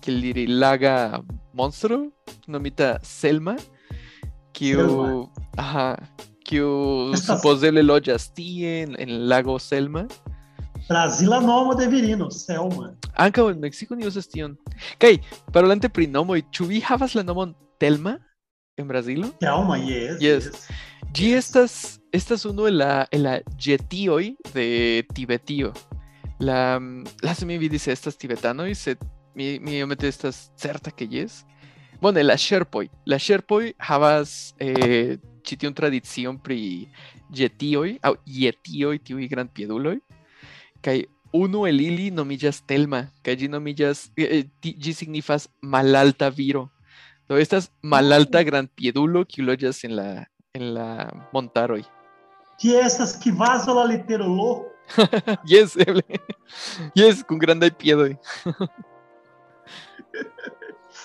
kiel 0.04 0.22
diri 0.24 0.46
laga 0.48 1.22
monstro 1.56 2.04
nomita 2.46 2.96
Selma, 3.04 3.56
kiu 4.56 5.28
aha, 5.56 5.90
kiu 6.48 6.70
supozeble 7.16 7.84
loĝas 7.84 8.30
tie 8.36 8.82
en, 8.84 8.96
en 9.00 9.28
lago 9.28 9.58
Selma. 9.62 10.06
Brasila 10.88 11.40
nomo 11.40 11.74
de 11.74 11.86
virino, 11.86 12.30
Selma. 12.30 12.94
Ankaŭ 13.20 13.50
en 13.50 13.58
Meksiko 13.60 13.96
ni 13.96 14.06
uzas 14.08 14.28
tion. 14.32 14.54
Kaj 14.96 15.18
parolante 15.52 15.90
pri 15.92 16.06
nomoj, 16.08 16.40
ĉu 16.48 16.64
vi 16.70 16.80
havas 16.80 17.12
la 17.18 17.24
nomon 17.26 17.52
Telma 17.76 18.14
en 18.80 18.88
Brazilo? 18.88 19.28
Selma, 19.42 19.76
yes. 19.84 20.16
Yes. 20.24 20.48
Ĝi 21.12 21.34
estas 21.36 21.98
estas 22.16 22.46
unu 22.48 22.70
el 22.70 22.80
la 22.80 23.04
el 23.12 23.26
la 23.26 23.36
ĝetioj 23.60 24.32
de 24.54 24.66
Tibetio. 25.12 25.74
La 26.40 26.80
lase 27.22 27.44
mi 27.44 27.58
vidis 27.60 27.84
estas 27.92 28.16
tibetanoj, 28.16 28.72
sed 28.74 29.04
mi 29.36 29.58
mi 29.60 29.76
iomete 29.82 30.08
estas 30.08 30.48
certa 30.56 30.90
ke 30.90 31.04
jes. 31.04 31.42
Bone, 32.00 32.22
la 32.24 32.38
ŝerpoj. 32.38 32.86
La 33.10 33.18
ŝerpoj 33.20 33.74
havas 33.90 34.54
eh, 34.56 35.18
ĉi 35.44 35.56
tiun 35.60 35.74
tradicion 35.74 36.38
pri 36.40 36.88
ĝetioj 37.28 37.98
aŭ 38.00 38.14
yetioj, 38.24 38.96
tiuj 39.04 39.28
grandpieduloj. 39.28 39.98
Kaj 40.84 41.02
unu 41.34 41.66
el 41.68 41.80
ili 41.80 42.08
nomiĝas 42.14 42.62
Telma, 42.66 43.04
kaj 43.24 43.36
ĝi 43.42 43.50
nomiĝas 43.52 44.08
eh, 44.16 44.44
eh, 44.64 44.90
signifas 44.94 45.48
malalta 45.62 46.30
viro. 46.30 46.68
Do 47.28 47.36
estas 47.36 47.68
malalta 47.82 48.42
grandpiedulo 48.42 49.24
kiu 49.28 49.44
loĝas 49.44 49.84
en 49.84 49.96
la 49.96 50.08
en 50.56 50.72
la 50.74 50.88
montaroj. 51.32 51.82
Ĝi 52.58 52.74
estas 52.80 53.14
kvazaŭ 53.22 53.74
la 53.76 53.84
litero 53.92 54.26
L. 54.26 54.48
yes, 55.52 55.76
eble. 55.76 56.02
yes, 56.98 57.22
kun 57.28 57.38
grandaj 57.38 57.70
piedoj. 57.78 58.14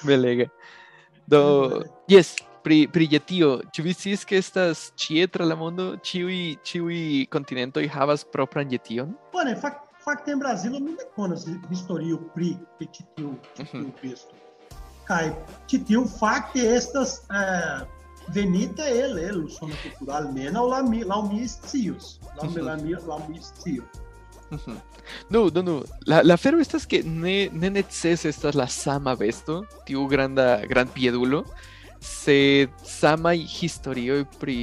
Belega. 0.08 0.48
Do, 1.32 1.84
yes, 2.12 2.34
pri 2.64 2.88
pri 2.88 3.08
Yetio, 3.12 3.62
ĉu 3.76 3.84
vi 3.84 3.94
sciis 3.94 4.24
ke 4.26 4.38
estas 4.40 4.92
ĉie 5.00 5.28
tra 5.28 5.46
la 5.46 5.56
mondo, 5.60 5.94
ĉiuj 6.10 6.38
ĉiuj 6.64 7.00
kontinentoj 7.34 7.88
havas 7.92 8.24
propran 8.36 8.72
Yetion? 8.72 9.12
Bone, 9.34 9.56
fak- 9.60 9.82
fakte 10.04 10.32
en 10.32 10.40
Brazilo 10.40 10.80
mi 10.80 10.96
ne 10.96 11.08
konas 11.16 11.48
historio 11.70 12.20
pri 12.36 12.56
ĉi 12.80 13.04
tiu 13.16 13.34
besto. 14.02 14.36
Kaj 15.08 15.34
ĉi 15.68 15.82
tiu 15.90 16.06
fakte 16.08 16.64
estas 16.76 17.18
eh, 17.28 17.84
venita 18.36 18.88
el 18.88 19.20
el 19.20 19.44
usono 19.46 19.76
cultural 19.84 20.30
almenaŭ 20.30 20.64
laŭ 20.72 20.82
mi 20.88 21.04
laŭ 21.04 21.22
mi 21.28 21.44
scius. 21.48 22.18
Laŭ 22.40 22.50
mi 22.56 22.64
laŭ 22.70 22.78
mi 22.84 22.96
laŭ 23.10 23.20
mi 23.28 23.44
sciu. 23.44 23.84
Mhm. 24.54 24.80
No, 25.30 25.50
no, 25.50 25.62
no. 25.62 25.84
La, 26.06 26.22
la 26.24 26.36
afero 26.36 26.60
estas 26.62 26.86
que 26.86 27.02
ne, 27.04 27.50
ne 27.52 27.70
necese 27.70 28.30
estas 28.30 28.56
la 28.56 28.68
sama 28.68 29.16
besto, 29.16 29.64
tiu 29.88 30.06
granda 30.08 30.62
gran 30.70 30.88
piedulo, 30.88 31.44
sed 32.04 32.74
samaj 32.84 33.38
historioj 33.48 34.24
pri 34.40 34.58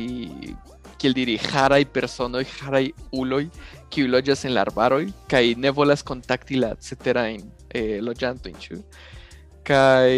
kiel 1.00 1.14
diri 1.16 1.38
haraj 1.40 1.84
personoj, 1.94 2.44
haraj 2.60 2.90
uloj, 3.16 3.46
kiuj 3.90 4.10
loĝas 4.12 4.44
en 4.44 4.52
la 4.54 4.66
arbaroj 4.66 5.06
kaj 5.30 5.54
ne 5.56 5.72
volas 5.72 6.04
kontakti 6.04 6.60
la 6.60 6.74
ceterajn 6.76 7.40
eh, 7.72 7.96
loĝantojn, 8.04 8.60
ĉu? 8.60 8.82
Kaj 9.64 10.12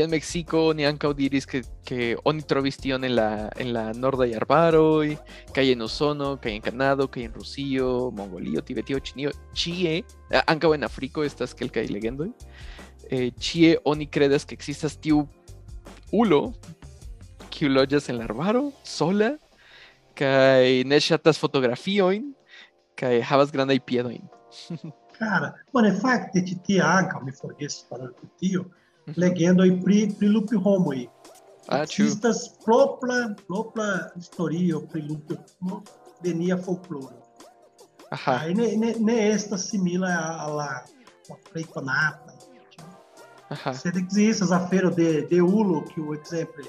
en 0.00 0.10
Meksiko 0.10 0.72
ni 0.72 0.86
ankaŭ 0.86 1.12
diris 1.14 1.46
que, 1.46 1.60
que 1.84 2.16
oni 2.24 2.42
trovis 2.42 2.78
tion 2.80 3.04
en 3.04 3.14
la, 3.16 3.50
en 3.60 3.72
la 3.74 3.92
nordaj 3.92 4.30
arbaroj, 4.38 5.16
kaj 5.54 5.66
en 5.72 5.82
Usono, 5.82 6.36
kaj 6.40 6.54
en 6.56 6.62
Kanado, 6.64 7.06
kaj 7.08 7.26
en 7.26 7.34
Rusio, 7.34 8.10
Mongolio, 8.16 8.62
Tibetio, 8.62 8.98
Ĉinio, 8.98 9.30
ĉie, 9.54 10.00
a- 10.32 10.44
ankaŭ 10.54 10.72
en 10.74 10.86
Afriko 10.88 11.24
estas 11.26 11.54
kelkaj 11.54 11.86
legendoj. 11.92 12.30
Eh, 13.10 13.30
ĉie 13.38 13.76
oni 13.84 14.06
kredas 14.10 14.46
ke 14.46 14.56
ekzistas 14.56 14.96
tiu 14.98 15.26
ulo 16.12 16.52
kiu 17.50 17.70
loĝas 17.72 18.08
en 18.10 18.20
la 18.20 18.26
arbaro 18.28 18.70
sola 18.84 19.32
kaj 20.16 20.84
ne 20.88 20.98
ŝatas 21.00 21.40
fotografiojn 21.40 22.32
kaj 22.96 23.20
havas 23.28 23.52
grandaj 23.52 23.78
piedojn. 23.88 24.24
Cara, 25.16 25.52
bone, 25.72 25.92
fakte 26.00 26.42
ĉi 26.44 26.56
tie 26.66 26.80
ankaŭ 26.84 27.22
mi 27.24 27.32
forgesis 27.36 27.84
paroli 27.90 28.12
pri 28.20 28.28
tio. 28.40 28.64
Mhm. 29.06 29.20
Legendoj 29.22 29.70
pri 29.84 30.00
pri 30.18 30.28
lupihomoj. 30.32 31.06
Ah, 31.68 31.84
ĉu? 31.84 32.04
Ekzistas 32.06 32.42
propra 32.64 33.34
propra 33.46 33.88
historio 34.14 34.82
pri 34.92 35.02
lupihomoj 35.08 35.80
de 36.22 36.34
nia 36.34 36.56
folkloro. 36.56 37.22
Aha. 38.10 38.38
Kaj 38.38 38.54
ne, 38.54 38.68
ne, 38.76 38.94
ne 39.00 39.16
estas 39.32 39.68
simila 39.70 40.12
a 40.44 40.46
la 40.46 40.70
la. 41.28 42.25
Sed 43.80 43.96
ekzistas 43.96 44.50
afero 44.52 44.90
de 44.90 45.22
de 45.30 45.40
ulo 45.42 45.82
kiu 45.92 46.14
ekzemple 46.14 46.66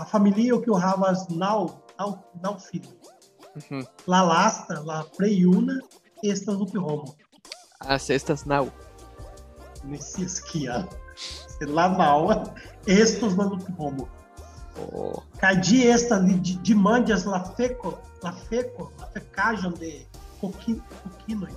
la 0.00 0.04
familio 0.04 0.60
kiu 0.64 0.76
havas 0.80 1.26
naŭ 1.42 1.58
naŭ 1.98 2.10
naŭ 2.44 2.54
filoj. 2.66 2.94
Mhm. 3.58 3.82
La 4.12 4.20
lasta, 4.30 4.78
la 4.90 5.02
plej 5.16 5.34
juna 5.42 5.76
estas 6.22 6.56
lupihomo. 6.60 7.14
Ah, 7.80 7.98
se 7.98 8.14
estas 8.14 8.46
naŭ. 8.52 8.64
Ne 9.84 9.98
scias 9.98 10.38
kial. 10.48 10.86
Sed 11.56 11.68
la 11.78 11.88
naŭa 11.96 12.38
estos 12.86 13.36
la 13.40 13.48
lupihomo. 13.52 14.08
Oh. 14.80 15.22
Cadi 15.40 15.82
esta 15.92 16.20
de, 16.24 16.38
de 16.68 16.74
mandias 16.74 17.26
la 17.26 17.42
feco, 17.56 17.98
la 18.22 18.32
feco, 18.48 18.90
la 19.00 19.06
fecajon 19.14 19.74
de 19.80 20.06
coquino. 20.40 20.82
coquino. 21.02 21.48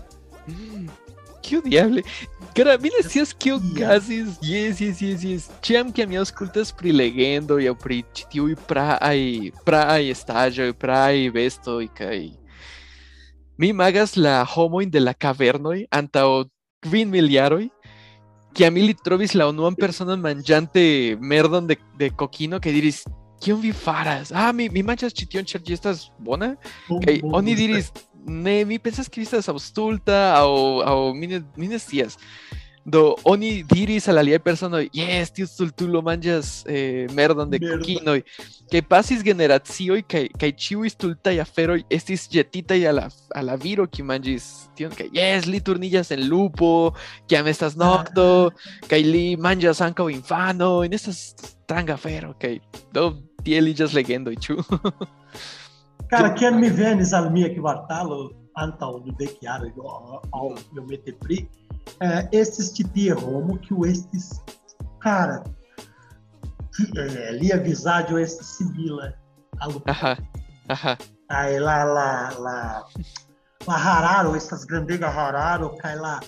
Mm, 0.48 0.90
que 1.44 1.62
diable. 1.62 2.04
Cara, 2.56 2.78
mi 2.78 2.90
decías 2.90 3.34
que 3.34 3.52
o 3.52 3.60
gases, 3.60 4.40
yes, 4.42 4.80
yes, 4.80 5.02
yes, 5.02 5.24
yes. 5.24 5.52
Tinham 5.62 5.92
que 5.92 6.06
minhas 6.06 6.32
cultas 6.32 6.72
prilegendo 6.72 7.60
e 7.60 7.66
eu 7.66 7.76
pritiu 7.76 8.50
e 8.50 8.56
pra 8.56 8.98
aí, 9.02 9.52
pra 9.66 9.92
aí 9.92 10.10
estágio 10.10 10.66
e 10.68 10.74
pra 10.74 11.06
aí 11.06 11.30
vesto 11.30 11.82
e 11.82 11.88
cai. 11.90 12.38
Mi 13.58 13.74
magas 13.74 14.16
la 14.16 14.48
homoin 14.56 14.90
de 14.90 15.00
la 15.00 15.14
cavernoi 15.14 15.88
antao 15.92 16.46
quin 16.82 17.06
miliaroi 17.06 17.72
que 18.54 18.66
a 18.66 18.72
mi 18.72 18.82
li 18.82 18.94
trovis 18.94 19.34
la 19.34 19.48
unuan 19.48 19.76
persona 19.76 20.16
manjante 20.18 21.18
merdon 21.20 21.68
de, 21.68 21.78
de 21.98 22.12
coquino 22.12 22.60
que 22.60 22.72
diris 22.72 23.04
kion 23.42 23.62
vi 23.62 23.74
faras? 23.74 24.32
Ah, 24.32 24.54
mi, 24.54 24.70
mi 24.70 24.84
manchas 24.84 25.14
ĉi 25.14 25.28
tion 25.28 25.46
ĉar 25.46 25.62
ĝi 25.66 25.74
estas 25.74 26.08
bona? 26.20 26.54
Kaj 26.88 27.20
oni 27.34 27.56
diris 27.60 27.92
ne, 28.26 28.64
mi 28.66 28.80
pensas 28.80 29.10
ke 29.10 29.22
vi 29.22 29.28
estas 29.28 29.50
aŭstulta 29.52 30.20
aŭ 30.40 30.50
aŭ 30.88 30.98
mi 31.18 31.30
ne, 31.36 31.44
mi 31.58 31.72
ne 31.72 31.80
scias. 31.80 32.18
Do 32.84 33.16
oni 33.24 33.62
diris 33.64 34.10
al 34.12 34.20
aliaj 34.20 34.42
personoj, 34.44 34.90
jes, 34.92 35.30
tiu 35.32 35.48
stultulo 35.48 36.02
manĝas 36.04 36.66
eh, 36.68 37.08
merdon 37.16 37.48
de 37.48 37.60
Merda. 37.62 37.78
kokinoj. 37.80 38.18
Kaj 38.74 38.82
pasis 38.90 39.24
generacioj 39.24 40.02
kaj 40.04 40.26
kaj 40.40 40.50
ĉiuj 40.66 40.92
stultaj 40.92 41.38
aferoj 41.46 41.80
estis 41.88 42.28
ĵetitaj 42.34 42.82
al 42.92 43.00
la 43.00 43.08
al 43.40 43.48
la 43.48 43.56
viro 43.56 43.88
kiu 43.88 44.04
manĝis 44.10 44.50
tion 44.76 44.92
kaj 44.92 45.08
jes, 45.16 45.48
li 45.48 45.64
turniĝas 45.64 46.12
en 46.12 46.28
lupo, 46.28 46.92
kiam 47.32 47.48
estas 47.48 47.80
nokto, 47.80 48.52
kaj 48.92 49.02
li 49.08 49.26
manĝas 49.40 49.80
ankaŭ 49.88 50.10
infanojn, 50.12 51.00
estas 51.00 51.24
stranga 51.64 51.96
afero, 51.96 52.34
kaj 52.36 52.58
do 52.92 53.14
tie 53.44 53.64
liĝas 53.64 53.96
legendoj, 53.96 54.36
ĉu? 54.44 54.60
Cara, 56.14 56.30
quem 56.30 56.52
me 56.52 56.70
venes 56.70 57.12
al 57.12 57.32
mia 57.34 57.48
kvartalo 57.50 58.18
antaŭ 58.62 58.90
dudek 59.06 59.40
jaroj 59.42 59.72
aŭ 59.92 60.20
aŭ 60.40 60.50
iomete 60.78 61.14
pli, 61.24 61.40
eh, 62.06 62.20
estis 62.40 62.70
ĉi 62.76 62.84
tie 62.98 63.16
homo 63.22 63.56
kiu 63.64 63.88
estis 63.90 64.28
cara 65.06 65.40
eh, 66.84 67.32
lia 67.40 67.58
vizaĝo 67.66 68.22
estis 68.22 68.54
simila 68.60 69.10
al 69.66 69.74
Aha, 69.96 70.14
aha. 70.78 70.94
Aí 71.40 71.58
lá, 71.60 71.80
lá, 71.98 72.30
lá, 72.46 72.60
lá 73.68 73.78
hararo, 73.88 74.36
estas 74.36 74.70
grandega 74.70 75.10
hararo, 75.10 75.74
cai 75.82 75.96
lá, 75.96 76.20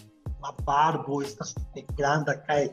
lá 0.41 0.51
barbo, 0.65 1.21
estas 1.21 1.53
grande, 1.95 2.33
cai, 2.47 2.71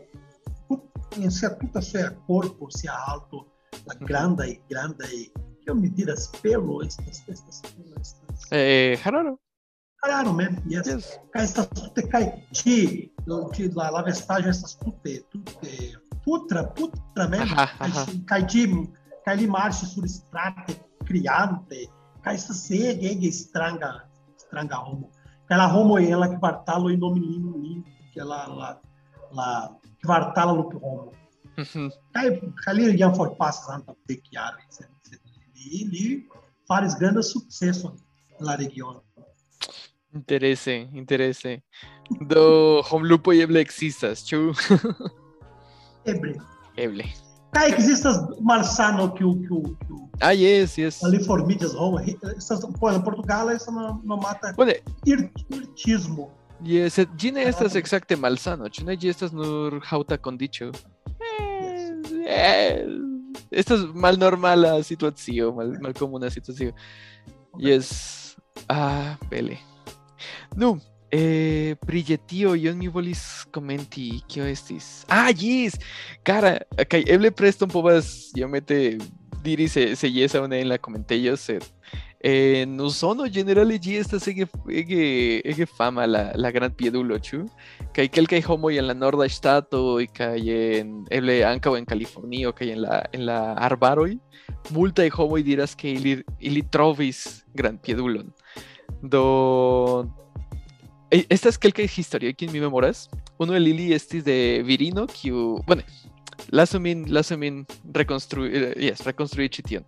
se 1.28 1.50
tudo 1.60 1.82
se 1.82 1.98
é 1.98 2.10
corpo, 2.26 2.70
se 2.70 2.88
é 2.88 2.90
alto, 2.90 3.46
la 3.84 3.94
grande 4.00 4.44
e 4.48 4.62
grande 4.70 5.04
e 5.20 5.51
que 5.62 5.70
eu 5.70 5.74
me 5.74 5.88
diras 5.88 6.26
pelo, 6.42 6.82
estas, 6.82 7.22
estas, 7.28 7.62
estas, 8.00 8.52
Eh, 8.52 8.98
Hararo, 9.04 9.38
hararo 10.02 10.32
mesmo, 10.34 10.60
yes. 10.66 10.86
yes. 10.86 11.20
Cai, 11.32 11.44
estas 11.44 11.66
tutte, 11.68 12.02
cai, 12.08 12.44
ti, 12.52 13.10
ti, 13.52 13.72
la, 13.74 13.90
la 13.90 14.02
vestagem, 14.02 14.50
estas 14.50 14.74
tutte, 14.74 15.24
tutte, 15.30 15.98
putra, 16.24 16.64
putra 16.64 17.28
mesmo, 17.28 17.54
Aha, 17.56 17.70
aha. 17.78 18.06
cai, 18.06 18.18
cai, 18.26 18.46
ti, 18.46 18.92
cai 19.24 19.36
li 19.36 19.46
marci 19.46 19.86
sur 19.86 20.06
strate, 20.08 20.74
criante, 21.04 21.88
cai 22.22 22.34
esta 22.34 22.52
sege, 22.52 23.06
ege 23.06 23.30
stranga, 23.30 24.08
stranga 24.36 24.78
homo. 24.80 25.10
Aquela 25.44 25.72
homo 25.72 25.98
e 25.98 26.10
ela 26.10 26.28
que 26.28 26.36
vartalo 26.40 26.90
em 26.90 26.96
nome 26.96 27.20
lindo, 27.20 27.56
lindo, 27.58 27.84
que 28.12 28.20
ela, 28.20 28.46
lá, 28.46 28.80
lá, 29.30 29.76
que 30.00 30.06
vartalo 30.06 30.54
no 30.56 30.78
homo. 30.84 31.12
Mhm. 31.56 31.90
Cai, 32.12 32.40
cai 32.64 32.74
li 32.74 32.96
iam 32.96 33.14
for 33.14 33.36
passando 33.36 33.90
a 33.90 33.94
ter 34.06 34.16
que 34.16 34.36
ar, 34.36 34.56
e 35.70 35.84
li 35.88 36.26
fares 36.68 36.94
grande 36.94 37.22
sucesso 37.22 37.94
na 38.40 38.56
região. 38.56 39.00
Interese, 40.14 40.88
interese. 40.92 41.62
Do 42.20 42.82
homlupo 42.90 43.32
eble 43.32 43.60
existas, 43.60 44.24
ĉu? 44.28 44.52
Ebre. 46.04 46.36
Eble. 46.76 47.04
Cai 47.52 47.70
que 47.72 47.80
existas 47.82 48.16
Marçano 48.40 49.12
que 49.14 49.24
o, 49.24 49.36
que 49.40 49.52
o, 49.52 49.62
que 49.76 49.92
o 49.92 50.08
Ah, 50.20 50.32
yes, 50.32 50.78
yes. 50.78 51.04
ali 51.04 51.22
formidas 51.22 51.74
homo, 51.74 51.98
essas, 52.00 52.60
pô, 52.80 52.90
em 52.90 53.00
Portugal 53.02 53.50
isso 53.50 53.70
não, 53.70 54.00
não 54.04 54.16
mata 54.16 54.52
Bone, 54.54 54.80
ir, 55.04 55.30
irtismo. 55.50 56.30
yes, 56.64 56.94
sed 56.94 57.12
ĝi 57.18 57.32
ne 57.32 57.44
estas 57.50 57.74
ekzakte 57.76 58.16
malsano, 58.16 58.68
ĉu 58.72 58.84
ne 58.86 58.96
ĝi 58.96 59.08
estas 59.12 59.32
nur 59.32 59.80
haŭta 59.84 60.16
kondiĉo? 60.16 60.70
Eh, 63.32 63.38
eh, 63.50 63.60
estas 63.60 63.80
malnormala 63.94 64.82
situacio, 64.82 65.52
mal, 65.52 65.76
malkomuna 65.80 66.30
situacio. 66.30 66.72
Yes. 67.58 68.36
Ah, 68.68 69.16
bele. 69.30 69.58
Nu, 70.56 70.78
eh, 71.10 71.76
pri 71.86 72.02
ĝi 72.02 72.18
tio 72.26 72.54
ion 72.54 72.78
mi 72.78 72.88
volis 72.88 73.44
komenti, 73.52 74.22
kio 74.28 74.44
estis. 74.44 75.04
Ah, 75.08 75.30
yes! 75.32 75.78
Cara, 76.24 76.58
kaj 76.88 77.04
eble 77.06 77.30
preston 77.30 77.68
povas 77.68 78.32
iomete 78.36 78.98
diri 79.42 79.68
se, 79.68 79.96
se 79.96 80.08
jes 80.08 80.34
aŭ 80.38 80.46
ne 80.46 80.60
en 80.62 80.70
la 80.70 80.78
komentejo, 80.78 81.36
sed 81.36 81.66
en 82.22 82.78
Usono 82.80 83.26
ĝenerale 83.26 83.76
ĝi 83.82 83.96
estas 83.98 84.28
ege, 84.30 84.46
ege, 84.70 85.04
ege 85.42 85.66
fama 85.66 86.06
la, 86.06 86.28
la 86.38 86.52
gran 86.54 86.70
piedulo, 86.78 87.18
ĉu? 87.18 87.42
Kaj 87.96 88.06
kelkaj 88.14 88.40
homoj 88.46 88.76
en 88.78 88.86
la 88.86 88.94
norda 88.94 89.26
ŝtatoj 89.26 90.06
kaj 90.14 90.38
en 90.54 90.92
eble 91.10 91.40
ankaŭ 91.48 91.74
en 91.80 91.88
Kalifornio 91.88 92.54
kaj 92.54 92.70
en 92.76 92.84
la 92.84 93.00
en 93.12 93.26
la 93.26 93.40
arbaroj 93.68 94.12
multaj 94.70 95.08
homoj 95.16 95.42
diras 95.42 95.74
ke 95.74 95.90
ili 95.90 96.22
ili 96.40 96.62
trovis 96.70 97.42
gran 97.54 97.78
piedulon. 97.78 98.30
Do 99.02 100.06
e- 101.10 101.26
estas 101.28 101.58
kelkaj 101.58 101.88
historioj 101.90 102.34
kiujn 102.38 102.52
mi 102.52 102.62
memoras. 102.62 103.08
Unu 103.42 103.58
el 103.58 103.66
ili 103.66 103.90
estis 103.94 104.22
de 104.24 104.62
virino 104.62 105.06
kiu, 105.10 105.58
bone, 105.66 105.82
lasu 106.52 106.78
min 106.80 107.06
lasu 107.10 107.36
min 107.38 107.64
eh, 107.66 108.72
yes, 108.78 109.02
rekonstrui 109.06 109.48
ĉi. 109.48 109.80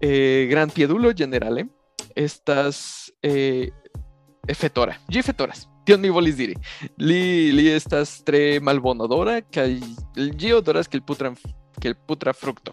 Eh, 0.00 0.46
gran 0.48 0.70
piedulo 0.70 1.12
ĝenerale 1.12 1.66
estas 2.16 3.10
eh, 3.22 3.68
fetora. 4.56 4.96
Ĝi 5.08 5.22
fetoras. 5.22 5.66
Tion 5.84 6.00
mi 6.00 6.08
diri. 6.32 6.54
Li, 6.98 7.52
li 7.52 7.68
estas 7.68 8.22
tre 8.24 8.60
malbonodora 8.60 9.40
kaj 9.42 9.80
ĝi 10.14 10.52
odoras 10.52 10.88
kiel 10.88 11.02
putra 11.02 11.34
kiel 11.80 11.94
putra 12.06 12.32
frukto. 12.32 12.72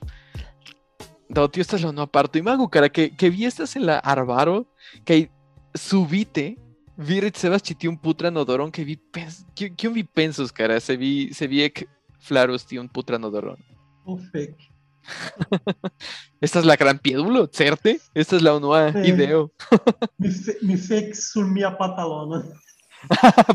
Do 1.30 1.48
tio 1.48 1.62
estas 1.62 1.82
la 1.84 1.90
unua 1.90 2.08
parto. 2.08 2.38
Imagu 2.40 2.68
kara 2.70 2.90
ke 2.90 3.10
ke 3.18 3.30
vi 3.30 3.46
estas 3.46 3.76
en 3.76 3.86
la 3.86 4.00
arbaro 4.04 4.64
kaj 5.06 5.28
subite 5.76 6.56
vi 6.98 7.20
ricevas 7.20 7.62
ĉi 7.62 7.76
tiun 7.78 7.98
putran 7.98 8.38
odoron 8.38 8.72
ke 8.72 8.84
vi 8.84 8.96
pens 8.96 9.44
ki- 9.56 9.74
kion 9.76 9.94
vi 9.94 10.04
pensos 10.04 10.52
kara 10.52 10.80
se 10.80 10.96
vi 10.98 11.30
se 11.34 11.48
vi 11.48 11.62
ek 11.64 11.84
flaros 12.24 12.66
tiun 12.66 12.88
putran 12.88 13.24
odoron. 13.24 13.58
O 14.06 14.18
fake. 14.18 14.72
Esta 16.42 16.60
es 16.60 16.66
la 16.66 16.76
gran 16.76 17.00
piedulo, 17.00 17.48
certe? 17.48 18.00
Esta 18.14 18.36
es 18.38 18.42
la 18.42 18.56
unua 18.56 18.92
Sí. 18.94 19.10
ideo. 19.12 19.52
Fe, 20.46 20.58
me 20.62 20.78
fake 20.78 21.16
sur 21.16 21.46
mia 21.48 21.72
patalona. 21.78 22.44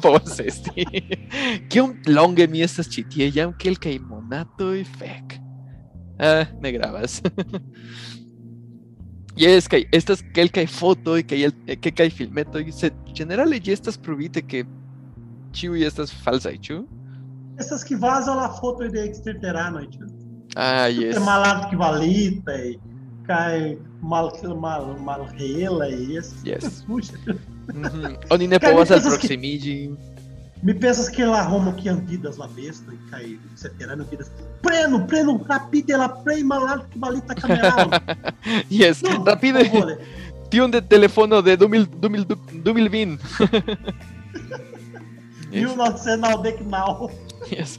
Povas 0.00 0.38
esti. 0.40 0.84
Kiom 1.68 1.96
longe 2.06 2.46
mi 2.46 2.62
estas 2.62 2.86
ĉi 2.88 3.02
tie 3.10 3.26
jam 3.34 3.52
kelkaj 3.58 3.96
monatoj 4.06 4.84
fek. 4.98 5.38
Ah, 6.22 6.46
ne 6.62 6.70
gravas. 6.72 7.20
Yes, 9.36 9.66
kaj 9.72 9.86
estas 9.96 10.20
kelkaj 10.36 10.66
fotoj 10.68 11.22
kaj 11.26 11.40
el- 11.48 11.56
eh, 11.66 11.76
kelkaj 11.80 12.10
filmetoj, 12.12 12.66
sed 12.76 12.92
ĝenerale 13.16 13.58
ĝi 13.64 13.72
estas 13.72 13.96
pruvite 13.98 14.42
ke 14.44 14.62
ĉiuj 15.56 15.86
estas 15.88 16.12
falsaj, 16.24 16.58
ĉu? 16.68 16.82
Essas 17.58 17.82
que 17.84 17.96
vazam 17.96 18.36
la 18.38 18.48
foto 18.60 18.86
de 18.88 19.02
extraterrano, 19.08 19.80
tio. 19.90 20.06
Ah, 20.54 20.86
yes. 20.86 21.18
malado 21.18 21.68
que 21.68 21.76
valita 21.76 22.52
e 22.52 22.78
cai 23.24 23.78
mal, 24.00 24.32
mal, 24.60 24.98
mal 24.98 25.28
rela 25.38 25.88
e 25.88 26.16
esses. 26.16 26.42
Yes. 26.44 26.84
Puxa. 26.86 27.14
Mhm. 27.72 28.16
Oni 28.30 28.46
ne 28.48 28.58
povas 28.58 28.90
alproksimiĝi. 28.90 29.94
Me 30.62 30.74
pensas 30.74 31.08
que 31.08 31.24
lá 31.24 31.42
Romo 31.42 31.74
que 31.74 31.88
antidas 31.88 32.38
la 32.38 32.46
besta 32.46 32.92
e 32.92 33.10
cai 33.10 33.38
extraterrano 33.52 34.04
que 34.04 34.16
Preno, 34.62 35.06
preno, 35.06 35.44
rapide 35.48 35.96
la 35.96 36.08
prei 36.08 36.44
malado 36.44 36.86
que 36.88 36.98
valita 36.98 37.34
camerado. 37.34 37.90
Yes, 38.70 39.02
rapide. 39.24 39.64
Vole. 39.64 39.98
Tion 40.50 40.70
de 40.70 40.82
telefono 40.82 41.40
de 41.42 41.56
2000 41.56 41.86
2000 41.86 42.24
2020. 42.62 43.18
E 45.50 45.66
o 45.66 45.76
nosso 45.76 46.04
senal 46.04 46.40
decnal. 46.40 47.10
Yes. 47.50 47.78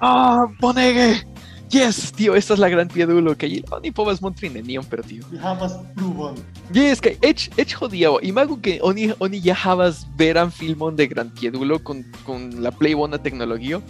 Ah, 0.00 0.46
bonege! 0.60 1.31
Yes, 1.72 2.12
tio, 2.12 2.34
estas 2.36 2.58
la 2.60 2.68
gran 2.68 2.88
piedulo, 2.92 3.32
kaj 3.32 3.62
oni 3.72 3.88
povas 3.96 4.18
montri 4.20 4.50
nenion 4.52 4.84
per 4.84 5.00
tio. 5.08 5.24
E 5.32 5.38
havas 5.40 5.72
pruvon. 5.96 6.36
Yes, 6.76 7.00
kaj 7.00 7.14
eĉ 7.24 7.46
eĉ 7.62 7.72
hodiaŭ, 7.80 8.18
imagu 8.28 8.58
ke 8.60 8.74
oni 8.84 9.08
oni 9.24 9.40
ja 9.40 9.56
havas 9.56 10.02
veran 10.20 10.52
filmon 10.52 10.98
de 10.98 11.06
gran 11.08 11.30
piedulo 11.32 11.78
kun 11.80 12.02
kun 12.26 12.50
la 12.60 12.74
plej 12.76 12.92
bona 13.00 13.16
teknologio. 13.16 13.80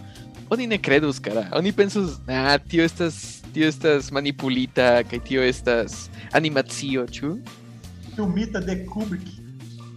Oni 0.54 0.68
ne 0.70 0.78
kredus, 0.78 1.18
kara. 1.18 1.48
Oni 1.58 1.72
pensus, 1.74 2.20
ah, 2.30 2.54
tio 2.58 2.86
estas 2.86 3.42
tio 3.52 3.66
estas 3.66 4.12
manipulita, 4.12 5.02
que 5.02 5.18
tio 5.18 5.42
estas 5.42 6.06
animacio, 6.32 7.08
ĉu? 7.10 7.34
Filmita 8.14 8.60
de 8.62 8.78
Kubrick. 8.86 9.26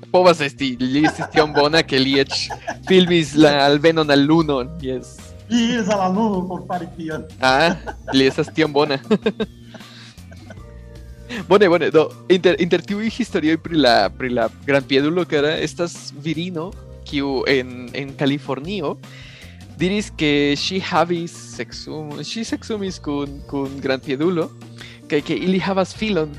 Povas 0.10 0.41
esti, 0.41 0.74
li 0.80 1.06
estis 1.06 1.30
tiom 1.34 1.54
bona 1.54 1.84
ke 1.86 2.02
li 2.02 2.17
eĉ 2.24 2.48
filmis 2.89 3.36
la 3.38 3.54
alvenon 3.69 4.10
al 4.10 4.26
lunon, 4.26 4.74
yes. 4.82 5.35
Al 5.49 5.86
la 5.88 6.10
luno 6.10 6.47
por 6.47 6.65
fari 6.67 6.88
tion. 6.97 7.25
Ah, 7.41 7.75
li 8.13 8.25
estas 8.25 8.49
tiom 8.53 8.73
bona. 8.73 8.99
Bone, 11.49 11.67
bone, 11.67 11.89
do, 11.91 12.10
inter, 12.29 12.55
inter 12.62 12.81
tiuj 12.86 13.10
historioj 13.10 13.58
pri 13.60 13.79
la 13.81 14.10
pri 14.10 14.29
la 14.29 14.45
grandpiedulo 14.65 15.25
kara 15.27 15.55
estas 15.58 16.13
virino 16.23 16.69
kiu 17.05 17.41
en 17.49 17.89
en 17.93 18.13
Kalifornio 18.15 18.95
diris 19.77 20.12
que 20.15 20.55
ŝi 20.55 20.79
havis 20.79 21.34
sexum, 21.58 22.21
ŝi 22.23 22.45
sexumis 22.47 23.01
kun 23.03 23.41
kun 23.49 23.81
grandpiedulo 23.84 24.47
kaj 25.12 25.21
ke 25.27 25.36
ili 25.47 25.60
havas 25.60 25.91
filon 25.97 26.31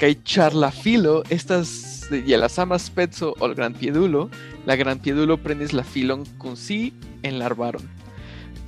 kaj 0.00 0.14
ĉar 0.26 0.56
la 0.58 0.72
filo 0.74 1.20
estas 1.30 1.94
je 2.10 2.36
la 2.36 2.48
sama 2.48 2.78
speco 2.78 3.32
ol 3.40 3.54
grandpiedulo, 3.54 4.28
la 4.66 4.76
grandpiedulo 4.76 5.36
prenis 5.40 5.72
la 5.72 5.84
filon 5.84 6.24
kun 6.38 6.56
si 6.56 6.92
en 7.22 7.38
la 7.38 7.46
arbaron. 7.46 7.93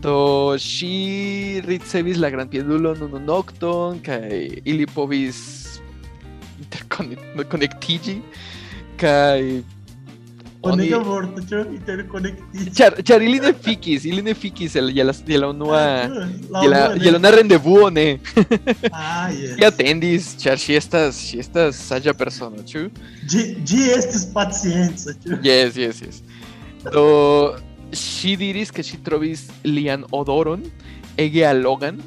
Ŝi 0.06 1.62
ricevis 1.66 2.20
la 2.22 2.30
grandpiedulon 2.30 3.00
unu 3.08 3.18
nokton 3.18 3.98
kaj 4.06 4.28
ili 4.64 4.86
povis 4.86 5.38
interkonektiĝi 6.62 8.20
kaj 9.00 9.40
Bonega 10.66 10.98
vorto, 10.98 11.60
interkonektiĝi. 11.70 12.70
Ĉar, 12.74 12.96
ĉar 13.06 13.22
ili 13.22 13.38
ne 13.42 13.52
fikis, 13.66 14.06
ili 14.08 14.22
ne 14.24 14.34
fikis 14.34 14.74
el, 14.80 14.90
je 14.96 15.04
la, 15.04 15.14
je 15.26 15.38
la 15.38 15.50
unua 15.52 15.82
je 15.82 16.70
la, 16.72 16.80
je 16.98 17.12
la 17.12 17.20
unua 17.20 17.32
rendevuo 17.36 17.90
ne. 17.90 18.06
Ah, 18.90 19.28
yes. 19.30 19.54
Ŝi 19.58 19.68
atendis, 19.68 20.32
ĉar 20.42 20.58
ŝi 20.62 20.78
estas 20.80 21.20
ŝi 21.28 21.42
estas 21.44 21.78
saĝa 21.90 22.16
persono, 22.18 22.64
ĉu? 22.66 22.86
Ĝi 23.30 23.44
ĝi 23.68 23.84
estis 23.98 24.26
pacienca, 24.34 25.14
ĉu? 25.22 25.38
Yes, 25.46 25.78
yes, 25.78 26.02
yes. 26.02 26.22
Do 26.86 27.06
ŝi 27.92 28.36
diris 28.40 28.72
ke 28.74 28.82
ŝi 28.82 29.02
trovis 29.06 29.46
lian 29.64 30.04
odoron 30.12 30.64
ege 31.18 31.46
allogan 31.46 32.00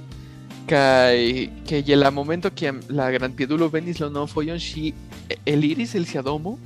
kaj 0.70 1.48
ke 1.68 1.82
je 1.86 1.96
la 1.96 2.12
momento 2.12 2.52
kiam 2.52 2.82
la 2.90 3.10
grandpiedulo 3.12 3.70
venis 3.70 4.00
la 4.00 4.08
unuan 4.12 4.28
fojon 4.28 4.60
ŝi 4.60 4.94
eliris 5.46 5.96
el 5.96 6.06
sia 6.06 6.22
domo 6.22 6.58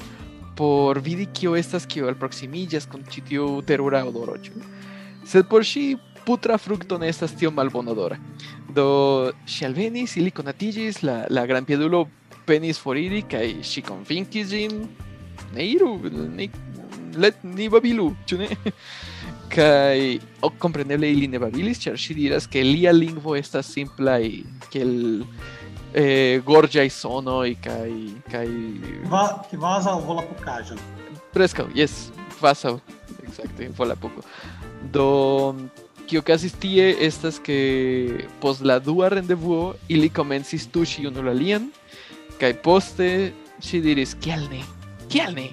por 0.55 0.99
vidi 1.01 1.25
kio 1.33 1.55
estas 1.57 1.85
kio 1.89 2.07
alproksimiĝas 2.11 2.87
kun 2.89 3.05
ĉi 3.09 3.23
tiu 3.29 3.47
terura 3.65 4.03
odoro? 4.05 4.35
Sed 5.25 5.47
por 5.49 5.65
ŝi 5.65 5.95
putra 6.25 6.57
frukto 6.57 6.97
ne 6.99 7.09
estas 7.09 7.33
tiom 7.35 7.55
malbonodora. 7.57 8.17
Do 8.73 9.31
ŝi 9.49 9.65
alvenis, 9.67 10.17
ili 10.17 10.31
konatiĝis, 10.31 11.01
la, 11.03 11.23
la 11.29 11.45
grandpiedulo 11.49 12.05
penis 12.47 12.79
foriri 12.79 13.23
kaj 13.29 13.45
ŝi 13.63 13.83
konvinkis 13.87 14.51
ĝin 14.51 14.83
ne 15.53 15.65
iru, 15.67 15.95
ne, 16.35 16.49
let, 17.17 17.43
ni 17.43 17.69
babilu, 17.69 18.11
ĉu 18.29 18.39
ne? 18.41 18.49
kaj 19.53 19.99
oh, 20.41 20.53
kompreneble 20.59 21.09
ili 21.11 21.27
ne 21.29 21.39
babilis, 21.41 21.81
ĉar 21.83 21.97
ŝi 21.99 22.15
diras 22.17 22.47
ke 22.49 22.63
lia 22.65 22.93
lingvo 22.95 23.35
estas 23.37 23.69
simplaj 23.69 24.23
kiel 24.73 24.95
eh, 25.93 26.41
gorĝaj 26.45 26.87
sonoj 26.89 27.53
kaj 27.61 27.91
kaj 28.31 28.47
Va, 29.11 29.23
que 29.49 29.59
vaza 29.61 29.93
al 29.93 30.01
Volapucajan. 30.07 30.81
Preskaŭ, 31.33 31.67
jes, 31.77 32.09
kvazaŭ, 32.39 32.77
ekzakte, 33.27 33.69
Volapoko. 33.77 34.25
Do 34.93 35.07
kio 36.07 36.21
okazis 36.21 36.53
tie 36.59 36.91
estas 37.05 37.39
ke 37.41 38.25
post 38.41 38.61
la 38.61 38.79
dua 38.79 39.09
rendevuo 39.13 39.73
ili 39.89 40.09
komencis 40.09 40.67
tuŝi 40.73 41.07
unu 41.07 41.23
la 41.23 41.31
alian 41.31 41.69
kaj 42.41 42.53
poste 42.65 43.07
ŝi 43.63 43.79
diris 43.85 44.15
kial 44.21 44.43
ne? 44.51 44.63
Kial 45.09 45.33
ne? 45.37 45.47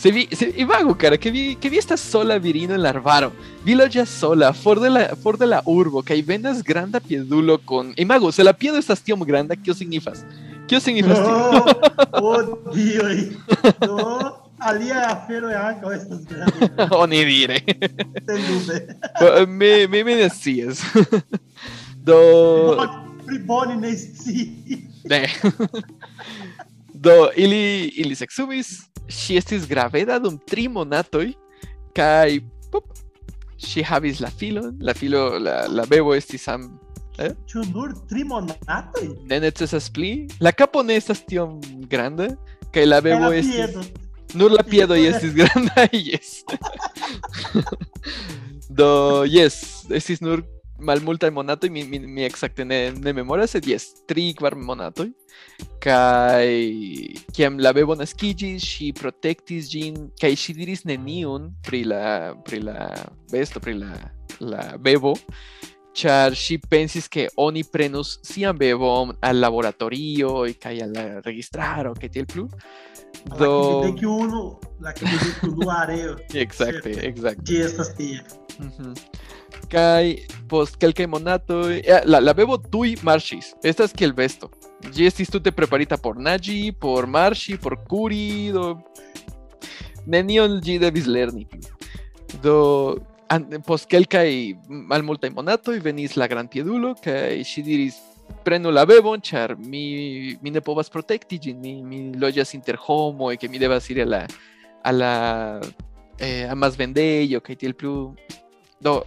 Se 0.00 0.10
vi, 0.10 0.26
se, 0.32 0.54
imagu, 0.56 0.94
cara, 0.96 1.18
que 1.18 1.30
vi, 1.30 1.56
que 1.56 1.68
vi 1.68 1.76
estas 1.76 2.00
sola 2.00 2.38
virino 2.38 2.74
en 2.74 2.82
la 2.82 2.88
arbaro. 2.88 3.32
Vi 3.66 3.74
loĝas 3.74 4.08
sola, 4.08 4.54
for 4.54 4.80
de 4.80 4.88
la, 4.88 5.02
for 5.22 5.36
de 5.36 5.44
la 5.46 5.58
urbo, 5.68 6.00
kaj 6.00 6.22
venas 6.24 6.62
granda 6.64 7.02
piedulo 7.04 7.58
con... 7.68 7.92
Imagu, 8.00 8.32
se 8.32 8.42
la 8.42 8.54
piedo 8.54 8.78
estas 8.80 9.02
tiom 9.04 9.20
granda, 9.28 9.56
kio 9.56 9.74
signifas? 9.74 10.24
Kio 10.66 10.80
signifas 10.80 11.20
tio? 11.20 11.36
Oh, 12.22 12.32
oh 12.40 12.72
dioj! 12.72 13.18
Do, 13.84 13.98
alia 14.58 15.04
afero 15.10 15.52
ankaŭ 15.52 15.92
estas 15.92 16.24
granda, 16.32 16.88
Oni 16.96 17.20
dire. 17.28 17.60
sendube. 18.24 18.80
me, 19.60 19.86
me, 19.86 20.04
me 20.04 20.16
ne 20.22 20.30
scias. 20.30 20.80
Do... 22.08 22.16
Pli 23.26 23.38
bone 23.44 23.76
ne 23.76 23.92
scii. 23.92 24.80
Ne. 25.12 25.26
Do, 27.00 27.30
ili, 27.36 27.88
ili 27.96 28.16
sexumis, 28.16 28.74
ŝi 29.08 29.38
estis 29.40 29.64
graveda 29.68 30.18
dum 30.20 30.36
tri 30.50 30.66
monatoj, 30.68 31.30
kaj 31.96 32.40
pop, 32.72 32.90
ŝi 33.56 33.84
havis 33.88 34.20
la 34.20 34.28
filon, 34.28 34.74
la 34.84 34.92
filo, 34.96 35.22
la, 35.40 35.62
la 35.72 35.86
bebo 35.88 36.12
estis 36.16 36.44
am... 36.52 36.68
Ĉu 37.48 37.64
nur 37.72 37.94
tri 38.08 38.22
monatoj? 38.28 39.08
Ne 39.28 39.40
necesas 39.40 39.88
pli. 39.92 40.12
La 40.44 40.52
kapo 40.56 40.84
ne 40.84 40.96
estas 41.00 41.24
tiom 41.24 41.58
granda, 41.88 42.30
kaj 42.72 42.86
la 42.86 43.00
bebo 43.04 43.28
la 43.28 43.40
estis... 43.40 43.56
piedo. 43.56 43.88
Nur 44.34 44.52
la 44.52 44.62
piedoj 44.62 45.00
Piedo. 45.00 45.16
estis 45.16 45.34
grandaj, 45.34 45.88
yes. 46.10 46.44
Do, 48.68 48.90
yes, 49.36 49.86
estis 49.90 50.20
nur 50.22 50.44
malmultaj 50.80 51.30
monatoj, 51.34 51.70
mi, 51.70 51.84
mi, 51.84 51.98
mi 51.98 52.24
ekzakte 52.26 52.64
ne, 52.64 52.80
ne 52.92 53.12
memoras, 53.16 53.54
sed 53.54 53.66
yes, 53.68 53.90
tri 54.08 54.30
kvar 54.38 54.56
monatoj. 54.56 55.10
Kaj 55.82 56.46
kiam 57.36 57.58
la 57.62 57.72
bebo 57.76 57.96
naskiĝis, 57.98 58.64
ŝi 58.64 58.92
protektis 58.98 59.70
ĝin 59.72 60.08
kaj 60.20 60.32
ŝi 60.42 60.56
diris 60.58 60.86
neniun 60.88 61.50
pri 61.66 61.84
la 61.88 62.04
pri 62.46 62.62
la 62.64 62.88
besto, 63.32 63.62
pri 63.62 63.76
la 63.80 63.92
la 64.40 64.64
bebo, 64.80 65.14
ĉar 65.96 66.36
ŝi 66.36 66.60
pensis 66.70 67.08
ke 67.12 67.26
oni 67.40 67.64
prenus 67.64 68.18
sian 68.26 68.56
bebon 68.58 69.12
al 69.26 69.40
laboratorio 69.42 70.46
kaj 70.62 70.76
al 70.86 70.94
la 70.96 71.06
registraro 71.26 71.94
kaj 71.98 72.12
tiel 72.14 72.28
plu. 72.30 72.48
La 73.28 73.36
Do 73.36 73.82
que 73.82 74.00
que 74.00 74.06
unu, 74.06 74.58
la 74.80 74.92
que 74.94 75.04
unu 75.46 75.68
areo. 75.70 76.16
Exacte, 76.32 76.94
exacte. 77.04 77.44
Ĝi 77.44 77.62
estas 77.66 77.94
tie. 77.98 78.22
Mhm. 78.58 78.94
Kaj 79.70 80.04
post 80.50 80.80
kelkaj 80.82 81.06
monatoj, 81.06 81.78
eh, 81.78 82.02
la, 82.10 82.18
la 82.18 82.34
bebo 82.34 82.58
tuj 82.58 82.96
marŝis. 83.06 83.52
Estas 83.62 83.94
kiel 83.94 84.12
besto. 84.16 84.50
Ĝi 84.90 85.06
estis 85.06 85.30
tute 85.30 85.52
preparita 85.54 85.98
por 86.00 86.18
naĝi, 86.18 86.72
por 86.80 87.06
marŝi, 87.06 87.58
por 87.60 87.76
kuri, 87.86 88.50
do 88.54 88.80
nenion 90.10 90.58
ĝi 90.64 90.78
devis 90.82 91.06
lerni. 91.06 91.46
Do 92.42 92.98
an, 93.30 93.46
post 93.66 93.88
kelkaj 93.90 94.30
malmultaj 94.68 95.30
monatoj 95.34 95.78
venis 95.84 96.16
la 96.18 96.28
grandpiedulo 96.30 96.94
kaj 97.04 97.42
ŝi 97.46 97.64
diris 97.66 98.00
prenu 98.44 98.70
la 98.70 98.84
bebon, 98.86 99.20
ĉar 99.20 99.56
mi, 99.58 100.36
mi 100.42 100.50
ne 100.54 100.62
povas 100.64 100.90
protekti 100.90 101.38
ĝin, 101.46 101.60
mi, 101.60 101.74
mi 101.82 102.18
loĝas 102.18 102.54
inter 102.54 102.78
homoj, 102.78 103.36
ke 103.40 103.50
mi 103.50 103.58
devas 103.62 103.88
iri 103.90 104.04
a 104.04 104.08
la, 104.08 104.20
a 104.82 104.92
la 104.94 105.14
eh, 106.18 106.46
amasvendejo 106.50 107.42
kaj 107.44 107.58
tiel 107.60 107.74
plu. 107.74 107.94
Do 108.80 109.00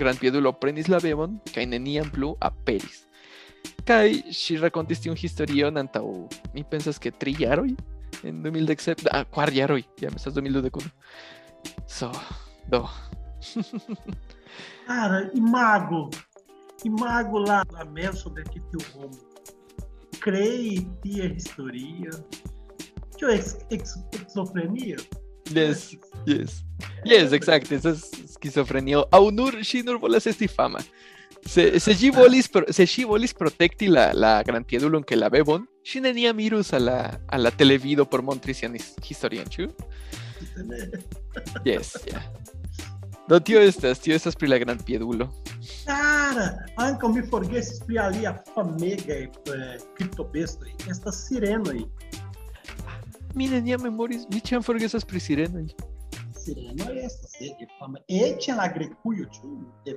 grandpiedulo 0.00 0.52
prenis 0.56 0.88
la 0.88 1.00
bebon 1.02 1.38
kaj 1.54 1.66
neniam 1.68 2.08
plu 2.14 2.32
aperis. 2.40 3.04
Kaj 3.88 4.32
ŝi 4.32 4.56
rakontis 4.62 5.02
tiun 5.04 5.18
historion 5.20 5.76
antaŭ 5.80 6.04
mi 6.54 6.64
pensas 6.64 7.00
ke 7.02 7.12
tri 7.12 7.36
jaroj 7.38 7.70
en 8.24 8.42
2017, 8.44 9.08
ah, 9.12 9.24
kvar 9.24 9.52
jaroj, 9.52 9.82
jam 10.00 10.16
estas 10.16 10.34
2021. 10.34 10.88
So, 11.86 12.10
do. 12.68 12.86
Cara, 14.86 15.30
imago. 15.34 16.10
Imago 16.84 17.38
lá, 17.38 17.64
lá 17.70 17.84
mesmo 17.84 18.16
sobre 18.16 18.42
aqui 18.42 18.60
teu 18.60 18.80
homo. 18.94 19.18
Crei 20.20 20.86
tia 21.02 21.26
historia. 21.26 22.10
Tio, 23.16 23.28
ex, 23.28 23.58
ex, 23.70 23.96
esquizofrenia? 24.12 24.96
Yes, 25.54 25.96
yes. 26.26 26.64
Yes, 27.04 27.32
estas 27.32 27.64
skizofrenio. 27.64 28.19
Aŭ 29.12 29.30
nur 29.30 29.52
ŝi 29.62 29.82
nur 29.84 29.98
volas 30.00 30.26
esti 30.26 30.48
fama. 30.48 30.80
Se, 31.46 31.80
se 31.80 31.94
pro- 32.52 32.68
se 32.72 32.84
ŝi 32.86 33.04
volis 33.04 33.32
protekti 33.32 33.88
la, 33.88 34.12
la 34.12 34.42
grandpiedulon 34.42 35.02
ke 35.02 35.16
la 35.16 35.30
bebon, 35.30 35.66
ŝi 35.84 36.00
neniam 36.00 36.38
irus 36.40 36.72
a 36.72 36.78
la, 36.78 37.18
a 37.28 37.38
la 37.38 37.50
televido 37.50 38.04
por 38.04 38.22
montri 38.22 38.54
sian 38.54 38.74
his- 38.74 38.92
historion, 39.02 39.48
ĉu? 39.48 39.70
Yes, 41.64 41.96
yeah. 42.06 42.22
Do 43.28 43.38
tio 43.40 43.60
estas, 43.60 44.00
tio 44.00 44.14
estas 44.14 44.34
pri 44.36 44.48
la 44.48 44.58
grandpiedulo. 44.58 45.28
Cara, 45.86 46.48
ankaŭ 46.76 47.12
mi 47.14 47.22
forgesis 47.30 47.80
pri 47.86 47.98
alia 47.98 48.34
famegaj 48.54 49.22
eh, 49.22 49.76
kriptobestoj. 49.96 50.72
Estas 50.90 51.28
sirenoj. 51.28 51.84
Mi 53.34 53.46
neniam 53.48 53.82
memoris, 53.82 54.26
mi 54.32 54.40
ĉiam 54.42 54.62
forgesas 54.66 55.06
pri 55.06 55.20
sirenoj. 55.22 55.68
Sirenoj 56.40 56.98
estas 57.04 57.34
ege 57.40 57.66
fama. 57.78 57.98
Eĉ 58.08 58.48
en 58.48 58.56
la 58.56 58.68
Grekujo, 58.74 59.26
ĉu? 59.34 59.48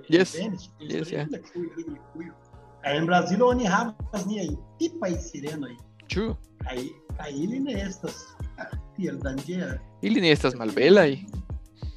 Yes, 0.10 0.34
Venis, 0.36 0.69
yes, 0.82 1.12
yeah. 1.12 1.27
Grekujo, 1.29 1.69
Grekujo. 1.75 2.34
Aí 2.84 2.97
em 2.97 3.06
Brasília, 3.06 3.45
onde 3.45 3.65
havas 3.65 4.25
ni 4.25 4.39
aí, 4.39 4.58
tipo 4.79 5.06
aí 5.06 5.15
sireno 5.17 5.67
aí. 5.67 5.77
Chu. 6.08 6.36
Aí, 6.65 6.91
aí 7.19 7.43
ele 7.43 7.60
nestas, 7.60 8.36
ele 8.99 9.17
dandia, 9.17 9.82
Ili 10.01 10.19
nestas 10.21 10.53
malbela 10.53 11.01
aí. 11.01 11.25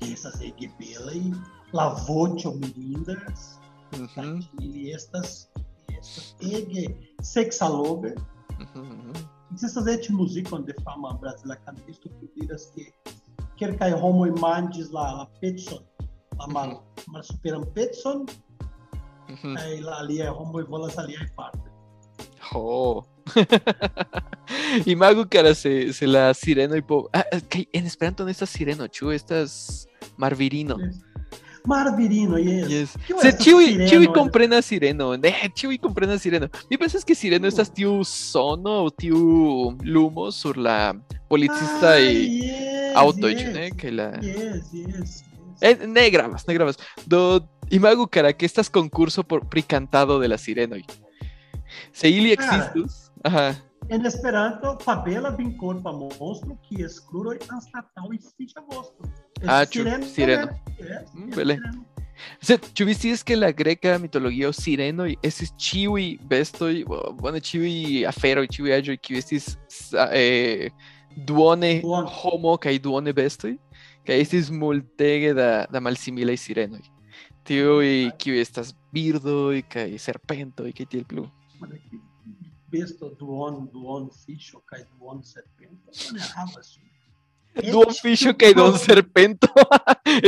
essas 0.01 0.41
aí 0.41 0.53
que 0.53 0.69
bela 0.79 1.13
e 1.13 1.33
lavote 1.73 2.47
ou 2.49 2.55
mirindas, 2.57 3.59
Ujú, 3.95 4.39
e 4.61 4.93
estas, 4.93 5.49
estas, 5.91 6.37
ege 6.41 6.95
sexalobe, 7.23 8.15
ujú, 8.61 8.81
ujú. 8.81 9.13
Existas 9.55 9.87
et 9.87 10.11
muzikon 10.11 10.65
de 10.65 10.75
fama 10.85 11.15
brasila 11.15 11.57
kantisto 11.57 12.11
que 12.11 12.29
diras 12.41 12.67
que 12.75 12.93
quer 13.59 13.77
kai 13.79 13.93
homo 13.93 14.27
imandis 14.27 14.93
la 14.93 15.07
la 15.19 15.27
petson 15.41 15.83
la 16.39 16.47
mal 16.47 16.81
mal 17.09 17.23
superam 17.23 17.65
petson 17.75 18.27
Ujú. 19.33 19.55
kai 19.57 19.81
la 19.81 19.99
alia 20.03 20.33
homo 20.33 20.63
volas 20.69 20.99
alia 20.99 21.21
parte 21.37 21.67
Oh. 22.55 23.05
Imago 24.87 25.29
cara 25.29 25.55
se, 25.55 25.93
se 25.93 26.07
la 26.07 26.33
sireno 26.35 26.77
y 26.77 26.83
po... 26.83 27.11
Ah, 27.13 27.25
ah, 27.33 27.41
que 27.49 27.69
en 27.73 27.87
Esperanto 27.87 28.25
no 28.25 28.31
estas 28.31 28.51
sireno, 28.51 28.87
chu, 28.87 29.11
estas 29.11 29.89
marvirino. 30.17 30.77
Marvirino 31.65 32.39
yes, 32.39 32.69
Yes. 32.69 32.97
Se 33.21 33.33
tiui 33.33 33.83
eh? 33.83 34.13
comprena 34.15 34.63
sireno, 34.63 35.17
ne, 35.19 35.35
tiui 35.55 35.79
comprena 35.79 36.17
sireno. 36.19 36.49
Mi 36.71 36.79
pensas 36.79 37.05
que 37.05 37.15
sireno 37.15 37.49
estas 37.49 37.73
tiu 37.73 38.05
sono 38.05 38.85
o 38.85 38.91
tiu 38.91 39.77
lumo 39.83 40.31
sur 40.31 40.57
la 40.57 40.95
policista 41.29 41.95
Ah, 41.95 42.01
y 42.01 42.41
yes, 42.41 42.66
auto, 42.97 43.29
yes, 43.29 43.53
ne, 43.55 43.71
que 43.73 43.91
la... 43.91 44.19
yes, 44.23 44.73
yes. 44.73 45.25
Eh, 45.61 45.87
ne 45.87 46.11
gravas, 46.11 46.47
ne 46.47 46.55
gravas. 46.55 46.77
Do 47.07 47.49
imago 47.71 48.07
cara 48.07 48.33
que 48.33 48.45
estas 48.47 48.69
concurso 48.71 49.23
por 49.25 49.49
pricantado 49.49 50.19
de 50.21 50.29
la 50.29 50.39
sireno. 50.39 50.77
Se 51.93 52.09
ili 52.09 52.37
Cara. 52.37 52.57
existus, 52.57 53.11
ajá. 53.25 53.55
En 53.89 54.05
Esperanto, 54.05 54.79
fabela 54.81 55.31
vin 55.31 55.57
corpa 55.57 55.93
monstro 55.93 56.59
que 56.69 56.83
escruro 56.85 57.31
anstataŭ 57.49 58.13
i 58.13 58.19
fiĉa 58.37 58.61
vostro. 58.69 59.07
Ah, 59.47 59.63
Estas 59.63 59.71
ĉu 59.71 59.83
sireno, 59.83 60.07
sireno. 60.07 60.47
yes, 60.79 61.15
Mm, 61.15 61.29
yes, 61.29 61.37
bele. 61.37 61.55
sireno. 61.55 61.85
Se, 62.41 62.57
ĉu 62.75 62.85
vi 62.87 62.95
scias 62.95 63.23
ke 63.23 63.37
la 63.37 63.51
greka 63.53 63.99
mitologio 63.99 64.53
sirenoj 64.53 65.15
estis 65.23 65.53
ĉiuj 65.61 66.19
bestoj, 66.29 66.85
bo- 66.89 67.13
bone 67.13 67.41
ĉiuj 67.41 68.07
aferoj, 68.09 68.47
ĉiuj 68.49 68.73
aĵoj 68.79 68.97
kiuj 68.97 69.19
estis 69.19 69.57
sa- 69.69 70.09
eh, 70.13 70.71
duone 71.17 71.81
Duone. 71.83 72.11
homo 72.21 72.57
kaj 72.61 72.79
duone 72.79 73.13
bestoj, 73.17 73.57
kaj 74.07 74.21
estis 74.21 74.51
multege 74.51 75.33
da, 75.35 75.65
da 75.71 75.81
malsimilaj 75.81 76.37
sirenoj. 76.37 76.85
Tiuj 77.47 78.11
kiuj 78.19 78.41
estas 78.43 78.75
birdoj 78.93 79.63
kaj 79.71 79.99
serpentoj 80.03 80.73
kaj 80.77 80.87
tiel 80.91 81.05
plu. 81.09 81.29
Besto 82.73 83.13
duon, 83.21 83.69
duon 83.73 84.11
fiŝo 84.25 84.61
kaj 84.67 84.83
duon 84.99 85.23
serpento. 85.25 85.95
Ne 86.13 86.27
havas. 86.35 86.75
Duon 87.57 87.95
fiŝo 88.03 88.35
kaj 88.37 88.51
duon 88.59 88.77
serpento. 88.83 89.49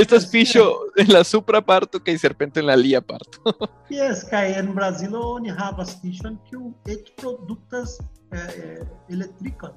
Estas 0.03 0.31
fiŝo 0.31 0.64
en 1.03 1.12
la 1.12 1.24
supra 1.27 1.61
parto 1.61 2.01
kaj 2.01 2.16
serpento 2.22 2.62
en 2.62 2.70
la 2.70 2.79
alia 2.79 3.03
parto. 3.03 3.53
Yes, 3.98 4.22
kaj 4.31 4.55
en 4.61 4.72
Brazilo 4.77 5.20
oni 5.35 5.51
havas 5.51 5.96
fiŝon 6.01 6.38
kiu 6.48 6.72
eĉ 6.87 7.12
produktas 7.20 7.98
eh, 8.33 8.85
elektrikon. 9.11 9.74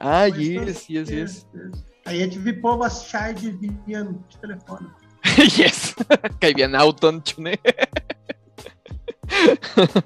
Ah, 0.00 0.26
Estas- 0.28 0.88
yes, 0.94 1.10
yes, 1.10 1.10
yes. 1.10 1.82
Kaj 2.04 2.16
eĉ 2.26 2.34
vi 2.44 2.52
povas 2.60 2.98
ŝarĝi 3.08 3.54
vian 3.86 4.10
telefono. 4.40 4.90
yes. 5.58 5.94
Kaj 6.40 6.52
vian 6.58 6.74
auton, 6.76 7.22
ĉu 7.24 7.40
ne? 7.46 7.54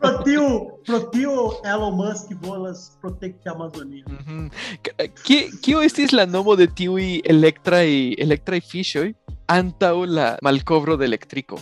Pro 0.01 0.11
tio, 0.25 0.45
pro 0.87 0.99
tio 1.13 1.33
Elon 1.67 1.97
Musk 1.99 2.31
volas 2.41 2.85
protekti 3.03 3.49
Amazonia. 3.51 4.05
Mhm. 4.07 4.47
K- 4.83 5.09
ki- 5.25 5.49
Kio 5.63 5.83
estis 5.83 6.13
la 6.13 6.25
nomo 6.27 6.55
de 6.57 6.67
tiuj 6.67 7.21
elektraj 7.25 8.15
elektraj 8.19 8.61
fiŝoj 8.61 9.09
antaŭ 9.49 10.05
la 10.07 10.29
malkovro 10.43 10.97
de 10.97 11.05
elektriko? 11.11 11.59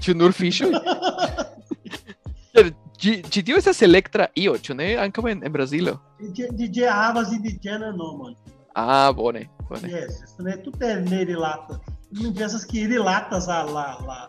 Ĉu 0.00 0.14
nur 0.14 0.32
fiŝoj? 0.32 0.70
Ĉar 3.04 3.22
Ĝi 3.22 3.30
ĝi 3.34 3.42
tio 3.44 3.56
estas 3.60 3.82
elektra 3.82 4.26
io, 4.34 4.54
ĉu 4.58 4.74
ne? 4.74 4.94
Ankaŭ 4.96 5.26
en, 5.30 5.42
en 5.44 5.52
Brazilo. 5.52 5.98
Ĝi 6.36 6.46
ĝi- 6.58 6.68
ĝi 6.78 6.84
havas 6.88 7.32
indiĝenan 7.36 7.96
nomon. 7.96 8.34
Ah, 8.74 9.12
bone, 9.12 9.42
bone. 9.68 9.88
Yes, 9.90 10.22
isso 10.24 10.42
né? 10.42 10.56
Tudo 10.64 10.84
é 10.86 10.94
nerilata. 11.00 11.80
Não 12.12 12.32
pensas 12.32 12.64
que 12.64 12.78
irilatas 12.80 13.48
a 13.48 13.62
lá, 13.62 13.98
lá. 14.06 14.28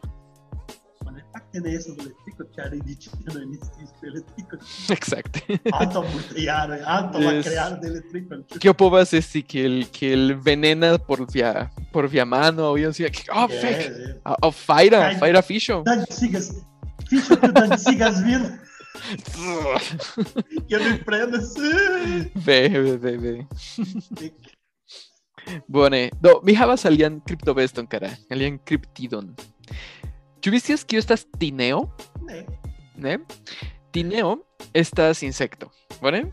Mas 1.05 1.15
é 1.17 1.39
que 1.51 1.61
tem 1.61 1.75
essa 1.75 1.93
do 1.95 2.01
eletrico, 2.01 2.43
que 2.53 2.61
era 2.61 2.75
inditígena, 2.75 3.39
início 3.43 3.71
eletrico. 4.03 4.57
Exacte. 4.91 5.41
Alto 5.71 6.03
multiar, 6.03 6.71
alto 6.85 7.19
la 7.19 7.31
Yes. 7.33 7.45
crear 7.47 7.79
de 7.79 7.87
eletrico. 7.87 8.35
Kio 8.59 8.73
povas 8.73 9.13
esti 9.13 9.41
kiel 9.43 9.87
kiel 9.91 10.35
venena 10.35 10.97
por 10.97 11.25
via 11.31 11.71
por 11.93 12.07
via 12.09 12.25
mano 12.25 12.63
aŭ 12.73 12.77
ion 12.81 12.93
sia. 12.93 13.09
Oh, 13.33 13.47
Yes, 13.49 13.61
fek! 13.61 13.79
yes. 13.81 14.15
Aŭ 14.25 14.35
aŭ 14.41 14.51
fajra, 14.53 14.99
Kaj- 15.09 15.19
fajra 15.19 15.41
fiŝo. 15.41 15.83
Dan 15.85 16.05
sigas, 16.09 16.51
ficha 17.09 17.35
que 17.39 17.47
o 17.47 17.51
Dan 17.51 17.77
sigas 17.77 18.23
vindo, 18.23 18.49
que 20.67 20.75
eu 20.75 20.83
me 20.83 20.97
prendo 21.03 21.37
assim. 21.37 22.31
Ve, 22.35 22.69
ve, 22.69 22.97
ve, 22.97 23.17
ve. 23.17 23.47
Do 26.21 26.41
mi 26.43 26.55
kriptobeston 27.25 27.85
kara, 27.87 28.09
alian 28.31 28.57
kriptidon. 28.65 29.35
Ĉu 30.41 30.51
vi 30.51 30.59
scias 30.59 30.83
kio 30.85 30.99
estas 30.99 31.25
tineo? 31.39 31.89
Né? 32.21 32.45
Ne? 32.97 33.17
Tineo 33.91 34.37
estas 34.73 35.23
insekto, 35.23 35.71
bone? 36.01 36.23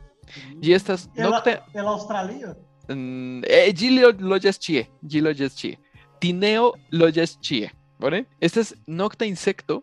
Ĝi 0.62 0.72
estas 0.72 1.08
Ela, 1.16 1.30
nokte 1.30 1.58
ela 1.74 1.90
Australia? 1.90 2.54
Mm, 2.88 3.42
eh, 3.44 3.72
ĝi 3.72 3.90
lo- 3.98 4.12
ĝi 4.12 5.20
loĝas 5.20 5.54
ĉie. 5.56 5.76
Tineo 6.20 6.72
loĝas 6.92 7.38
ĉie, 7.40 7.70
bone? 8.00 8.24
Estas 8.40 8.74
nokta 8.87 9.24
insekto 9.24 9.82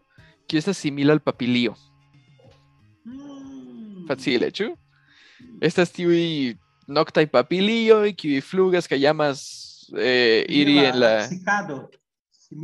kiu 0.49 0.57
estas 0.61 0.77
simila 0.81 1.13
al 1.13 1.21
papilio. 1.21 1.75
Hum. 3.05 4.05
Facile? 4.09 4.49
Estas 5.61 5.91
tiuj 5.93 6.55
noktaj 6.89 7.27
papilioj 7.31 8.13
kiuj 8.17 8.41
flugas 8.41 8.87
kaj 8.89 8.99
llamas 9.03 9.43
eh, 9.93 10.43
iri 10.49 10.77
en 10.89 10.99
la 10.99 11.13
Cicado. 11.29 11.83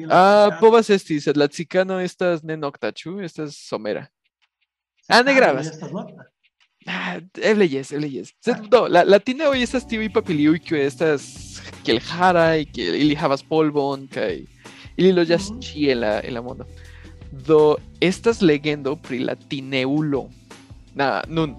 Ah, 0.10 0.50
povas 0.60 0.90
esti, 0.90 1.20
sed 1.22 1.38
la 1.38 1.46
cicano 1.48 2.00
estas 2.02 2.42
ne 2.44 2.56
nokta, 2.58 2.90
ĉu? 2.92 3.20
Estas 3.22 3.54
somera. 3.70 4.08
Ah, 5.08 5.22
ne 5.22 5.30
Cicado 5.30 5.36
gravas. 5.38 5.68
estas 5.70 5.92
notas? 5.94 6.32
Ah, 6.90 7.20
eble 7.42 7.68
jes, 7.70 7.92
eble 7.94 8.10
jes. 8.10 8.32
Sed 8.46 8.66
do, 8.74 8.88
la, 8.90 9.04
la 9.06 9.20
tineoj 9.22 9.62
estas 9.62 9.86
kiuj 10.62 10.82
estas 10.88 11.28
kiel 11.86 12.00
haraj, 12.02 12.66
kiel 12.74 12.98
ili 13.04 13.16
havas 13.18 13.44
polvon 13.46 14.08
kaj 14.10 14.40
ili 14.98 15.12
loĝas 15.14 15.52
Mhm. 15.52 15.62
ĉie 15.62 15.92
en 15.94 16.00
la, 16.02 16.14
en 16.24 16.34
la 16.34 16.42
mondo. 16.42 16.66
Do 17.32 17.78
estas 18.02 18.42
legendo 18.42 18.96
pri 18.96 19.20
la 19.20 19.36
tineulo. 19.36 20.30
Na, 20.96 21.22
nun, 21.28 21.56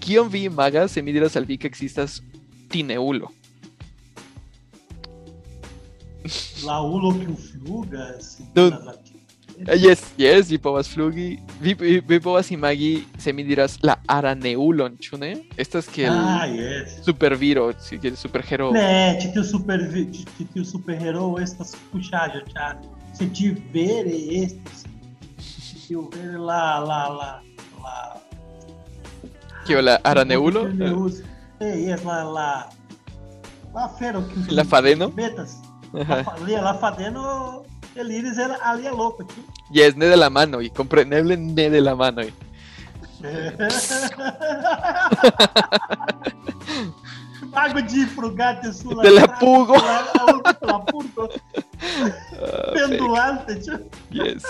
kion 0.00 0.28
vi 0.28 0.44
imagas 0.44 0.92
se 0.92 1.02
mi 1.02 1.12
diras 1.12 1.36
al 1.36 1.44
vi 1.44 1.56
ke 1.56 1.66
ekzistas 1.68 2.20
tineulo? 2.68 3.30
La 6.66 6.80
ulo 6.82 7.12
que 7.14 7.26
o 7.30 7.36
fluga, 7.36 8.14
assim, 8.18 8.44
Do- 8.54 8.70
nas 8.70 8.86
ati- 8.88 9.14
Eh, 9.58 9.78
Yes, 9.80 10.12
yes, 10.18 10.48
vi 10.50 10.58
povas 10.58 10.86
flugi. 10.88 11.38
Vi, 11.62 11.72
vi, 11.74 12.00
vi 12.00 12.20
povas 12.20 12.50
imagi 12.50 13.04
se 13.18 13.32
mi 13.32 13.42
diras 13.42 13.78
la 13.82 13.94
araneulon, 14.06 14.98
ĉu 15.00 15.16
ne? 15.16 15.30
Estas 15.56 15.86
kiel 15.88 16.12
Ah, 16.12 16.44
yes. 16.46 16.98
superviro, 17.06 17.72
kiel 18.02 18.16
superhero. 18.16 18.70
Né, 18.72 19.16
titio 19.18 19.42
super 19.44 19.80
titio 20.36 20.62
superhero 20.64 21.38
estas 21.40 21.72
puxajo, 21.90 22.42
ĉar 22.52 22.76
se 23.16 23.30
ti 23.32 23.54
vere 23.72 24.18
estes 24.42 24.84
titio 25.86 26.08
vere 26.10 26.38
la 26.38 26.78
la 26.80 27.08
la 27.08 27.42
la 27.82 28.20
Kio 29.64 29.80
la 29.82 30.00
araneulo? 30.02 30.66
Eh, 31.60 31.84
yes, 31.86 32.04
la 32.04 32.24
la 32.24 32.68
la 33.74 33.88
fero 33.98 34.26
que 34.28 34.52
La 34.52 34.64
fadeno? 34.64 35.10
Metas. 35.10 35.60
La, 35.92 36.62
la 36.62 36.74
fadeno 36.74 37.62
el 37.94 38.10
iris 38.10 38.36
era 38.38 38.56
ali 38.62 38.86
é 38.86 38.90
louco, 38.90 39.24
tio. 39.24 39.42
Yes, 39.70 39.96
ne 39.96 40.06
de 40.06 40.16
la 40.16 40.28
mano, 40.28 40.60
y 40.60 40.70
comprensible 40.70 41.36
ne 41.36 41.70
de 41.70 41.80
la 41.80 41.94
mano. 41.94 42.22
y- 42.22 42.34
Água 47.54 47.80
de 47.80 48.06
gato 48.34 48.72
sul. 48.72 49.00
De 49.02 49.10
la 49.10 49.26
pugo. 49.38 49.74
La 50.60 50.84
pugo. 50.84 51.28
Pendulante, 52.74 53.60
yes. 54.10 54.44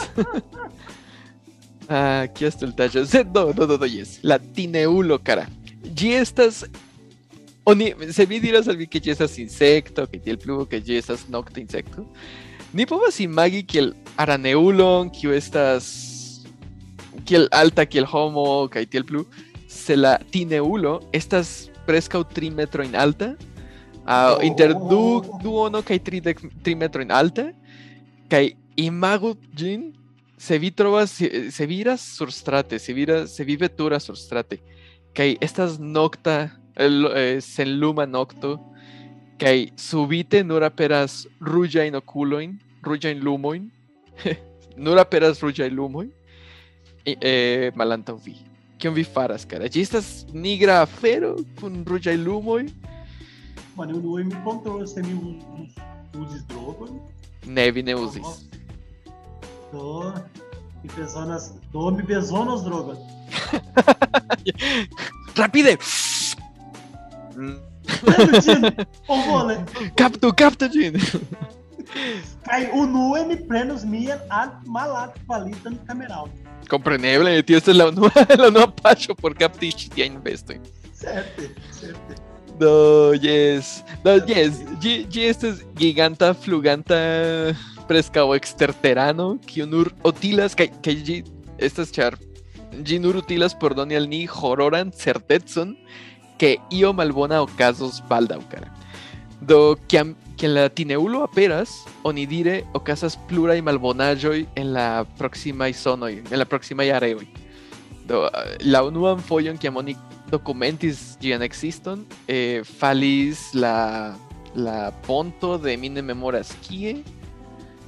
Ah, 1.88 2.22
aquí 2.22 2.44
hasta 2.44 2.64
el 2.66 2.74
tallo. 2.74 3.04
Se- 3.06 3.24
No, 3.24 3.52
no, 3.52 3.66
no, 3.66 3.76
no, 3.78 3.86
yes. 3.86 4.18
La 4.22 4.38
tineulo, 4.38 5.18
cara. 5.22 5.48
Gi 5.94 6.12
estas... 6.14 6.66
Oni, 7.64 7.92
se 8.12 8.26
vi 8.26 8.38
diras 8.38 8.68
al 8.68 8.78
que 8.88 9.00
estas 9.10 9.38
insecto, 9.38 10.08
que 10.08 10.18
tiel 10.20 10.38
pluvo, 10.38 10.66
que 10.68 10.80
gi 10.80 10.96
estas 10.96 11.28
nocta 11.28 11.60
insecto. 11.60 12.06
Ni 12.72 12.86
povas 12.86 13.18
imagi 13.20 13.64
que 13.64 13.78
el 13.80 13.96
araneulon, 14.16 15.10
kiu 15.10 15.32
estas 15.32 16.44
kiel 17.24 17.48
alta 17.50 17.86
kiel 17.86 18.06
homo 18.06 18.68
kaj 18.70 18.84
tiel 18.86 19.04
plu 19.04 19.24
se 19.66 19.96
la 19.96 20.18
tineulo 20.30 21.00
estas 21.12 21.70
preskaŭ 21.86 22.20
tri 22.30 22.50
metrojn 22.54 22.94
alta 22.94 23.32
uh, 24.06 24.38
inter 24.46 24.74
du 24.74 25.24
duono 25.42 25.82
kaj 25.82 25.98
tridek 26.06 26.42
tri 26.62 26.76
metrojn 26.78 27.10
alta 27.10 27.48
kaj 28.30 28.52
imagu 28.76 29.34
ĝin 29.58 29.88
se 30.38 30.58
vi 30.58 30.70
trovas 30.70 31.10
se, 31.10 31.50
se 31.50 31.66
viras 31.66 32.00
surstrate 32.00 32.78
se 32.78 32.92
viras 32.92 33.34
se 33.34 33.44
vi 33.44 33.56
veturas 33.56 34.04
surstrate. 34.04 34.58
Kaj 35.14 35.36
estas 35.40 35.78
nokta 35.78 36.50
el, 36.76 37.06
eh, 37.14 37.40
senluma 37.40 38.06
nokto 38.06 38.58
kaj 39.38 39.68
subite 39.76 40.44
nur 40.44 40.64
aperas 40.64 41.26
ruĝajn 41.40 41.96
okulojn 42.00 42.56
ruĝajn 42.82 43.22
lumojn 43.24 43.70
nur 44.84 44.98
aperas 45.00 45.42
ruĝaj 45.42 45.70
lumoj 45.70 46.08
eh, 47.06 47.72
malantaŭ 47.76 48.16
vi 48.24 48.36
kion 48.78 48.94
vi 48.94 49.04
faras 49.04 49.44
kara 49.48 49.68
ĝi 49.68 49.84
estas 49.84 50.26
nigra 50.32 50.82
afero 50.82 51.36
kun 51.60 51.84
ruĝaj 51.86 52.16
lumoj 52.16 52.66
Mano, 53.76 53.92
eu 53.92 54.00
não 54.00 54.24
me 54.24 54.36
controlo 54.42 54.86
se 54.86 55.02
me 55.02 55.12
uses 56.14 56.42
droga. 56.48 56.86
ne 57.44 57.70
vi 57.70 57.82
ne 57.82 57.94
uzis 57.94 58.46
Tô 59.70 60.12
me 60.82 60.88
pesando 60.94 61.32
as, 61.32 61.54
tô 61.72 61.90
me 61.90 62.02
pesando 62.02 62.54
as 62.54 62.62
drogas. 62.62 62.98
rapide 65.36 65.78
Mm, 67.36 67.58
O 69.08 69.16
vole, 69.22 69.58
kaptu 70.00 70.32
kaptu 70.32 70.68
ĝin 70.72 70.96
cai 72.46 72.68
o 72.72 72.86
nu 72.86 73.12
me 73.28 73.36
prenos 73.36 73.84
mia 73.84 74.20
a 74.30 74.48
malato 74.64 75.20
palita 75.28 75.70
no 75.70 75.78
cameral. 75.86 76.28
Compreneble, 76.68 77.42
tio, 77.42 77.58
esta 77.58 77.70
es 77.70 77.76
la 77.76 77.88
unua, 77.88 78.10
la 78.40 78.48
unua 78.48 78.66
paŝo 78.82 79.14
por 79.14 79.34
kapti 79.34 79.72
ĉi 79.72 79.90
tiajn 79.94 80.20
bestojn. 80.22 80.60
Certo, 80.94 81.42
certo. 81.78 82.22
Do, 82.58 83.12
yes. 83.22 83.82
Do, 84.04 84.16
yes. 84.26 84.62
Ĝi 84.82 84.94
ĝi 85.12 85.26
estas 85.30 85.62
giganta 85.78 86.32
fluganta 86.34 86.96
preskaŭ 87.88 88.28
eksterterano, 88.36 89.36
kiu 89.46 89.66
nur 89.66 89.92
utilas 90.04 90.54
kaj 90.58 90.70
kaj 90.84 90.96
ĝi 91.08 91.20
estas 91.58 91.92
ĉar 91.94 92.18
ĝi 92.84 92.98
nur 93.00 93.16
utilas 93.16 93.54
por 93.54 93.74
doni 93.74 93.96
al 93.96 94.08
ni 94.08 94.26
hororan 94.26 94.90
certecon 94.92 95.76
ke 96.38 96.56
io 96.70 96.92
malbona 96.92 97.40
okazos 97.44 98.02
baldaŭ 98.08 98.40
kara. 98.50 98.68
Do, 99.40 99.76
kiam 99.88 100.14
la 100.42 100.68
tineulo 100.68 101.22
aperas, 101.24 101.70
oni 102.04 102.26
dire 102.26 102.62
okazas 102.74 103.16
pluraj 103.28 103.60
malbonaĵoj 103.64 104.46
en 104.56 104.72
la 104.74 105.04
proksimaj 105.18 105.72
zonoj, 105.72 106.12
en 106.30 106.38
la 106.38 106.44
proksimaj 106.44 106.90
areoj. 106.92 107.24
Do, 108.08 108.26
eh, 108.26 108.56
la 108.68 108.84
unuan 108.84 109.18
fojon 109.18 109.56
kiam 109.56 109.76
oni 109.76 109.96
dokumentis 110.30 111.16
ĝian 111.20 111.42
ekziston, 111.42 112.04
eh, 112.28 112.62
falis 112.64 113.54
la 113.54 114.14
la 114.56 114.90
ponto 115.06 115.58
de 115.58 115.76
mi 115.76 115.88
ne 115.88 116.02
memoras 116.02 116.52
kie. 116.64 117.02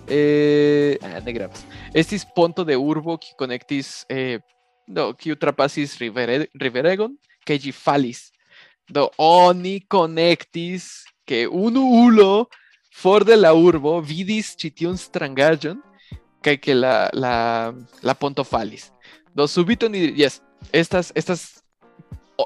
Eh, 0.09 0.97
ah, 1.03 1.21
ne 1.21 1.33
gravas. 1.33 1.65
Estis 1.95 2.25
ponto 2.25 2.65
de 2.65 2.77
urbo 2.77 3.19
kiu 3.21 3.37
konektis 3.37 4.07
eh, 4.09 4.39
do 4.89 5.13
kiu 5.15 5.37
trapasis 5.37 5.99
rivere, 6.01 6.47
riveregon 6.57 7.13
kaj 7.47 7.59
ĝi 7.65 7.73
falis. 7.77 8.29
Do 8.89 9.11
oni 9.21 9.81
konektis 9.85 11.05
ke 11.29 11.45
unu 11.45 11.85
ulo 12.07 12.49
for 12.95 13.25
de 13.25 13.37
la 13.37 13.53
urbo 13.53 13.99
vidis 14.01 14.55
ĉi 14.57 14.73
tiun 14.81 14.97
strangaĵon 14.97 15.77
kaj 16.45 16.57
ke 16.57 16.75
la 16.75 17.11
la 17.13 17.37
la 18.03 18.15
ponto 18.15 18.45
falis. 18.45 18.89
Do 19.37 19.47
subito 19.47 19.89
ni 19.93 20.09
yes, 20.17 20.41
estas 20.73 21.13
estas 21.15 21.61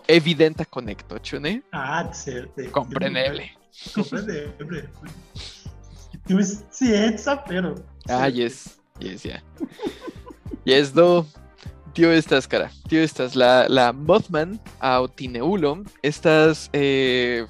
evidenta 0.09 0.65
konekto, 0.65 1.19
ĉu 1.19 1.41
ne? 1.41 1.61
Ah, 1.73 2.05
certo. 2.13 2.65
Compreneble. 2.73 3.51
Compreneble. 3.95 4.89
Tu 6.27 6.39
ciência, 6.71 7.37
pero. 7.37 7.75
Ah, 8.09 8.29
yes, 8.29 8.79
yes, 9.01 9.25
yeah. 9.25 9.41
yes, 10.65 10.93
do, 10.93 11.27
tio 11.95 12.13
estas, 12.13 12.47
cara. 12.47 12.71
Tio 12.89 13.01
estas, 13.01 13.35
la, 13.35 13.67
la 13.69 13.93
Mothman 13.93 14.59
aŭ 14.81 15.09
Tineulo 15.17 15.83
estas 16.03 16.69
eh, 16.73 17.45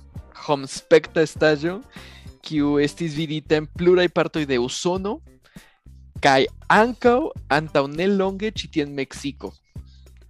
homspekta 0.47 1.23
estaĵo 1.23 1.81
kiu 2.43 2.79
estis 2.83 3.15
vidita 3.15 3.61
en 3.61 3.67
pluraj 3.67 4.09
partoj 4.09 4.45
de 4.49 4.59
Usono 4.59 5.21
kaj 6.23 6.47
ankaŭ 6.71 7.31
antaŭ 7.51 7.87
nelonge 7.87 8.51
ĉi 8.51 8.69
tie 8.73 8.87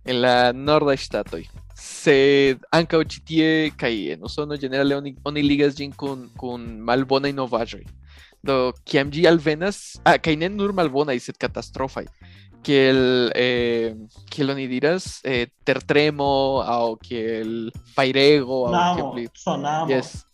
en 0.04 0.20
la 0.20 0.52
nordaj 0.52 0.96
ŝtatoj. 0.98 1.44
Sed 1.78 2.62
ankaŭ 2.74 3.02
ĉi 3.06 3.20
tie 3.26 3.48
kaj 3.78 3.94
en 4.14 4.24
Usono 4.26 4.56
ĝenerale 4.56 4.96
oni, 4.96 5.14
oni 5.24 5.42
ligas 5.42 5.76
ĝin 5.78 5.92
kun, 5.92 6.28
kun 6.36 6.80
malbonaj 6.82 7.32
novaĵoj. 7.32 7.84
Do 8.42 8.72
ĝi 8.90 9.26
alvenas, 9.30 10.00
ah, 10.04 10.18
kaj 10.18 10.36
ne 10.36 10.48
nur 10.50 10.72
malbonaj, 10.74 11.18
sed 11.22 11.38
katastrofaj. 11.38 12.08
Kiel, 12.62 13.30
eh, 13.34 13.94
kiel 14.30 14.50
oni 14.54 14.68
diras, 14.70 15.20
eh, 15.24 15.48
tertremo 15.66 16.62
aŭ 16.62 16.98
kiel 17.02 17.70
fajrego 17.94 18.66
aŭ 18.66 18.74
kiel 18.74 19.06
Namo, 19.06 19.12
pli 19.14 19.28
sonamo. 19.34 19.90
Yes, 19.90 20.26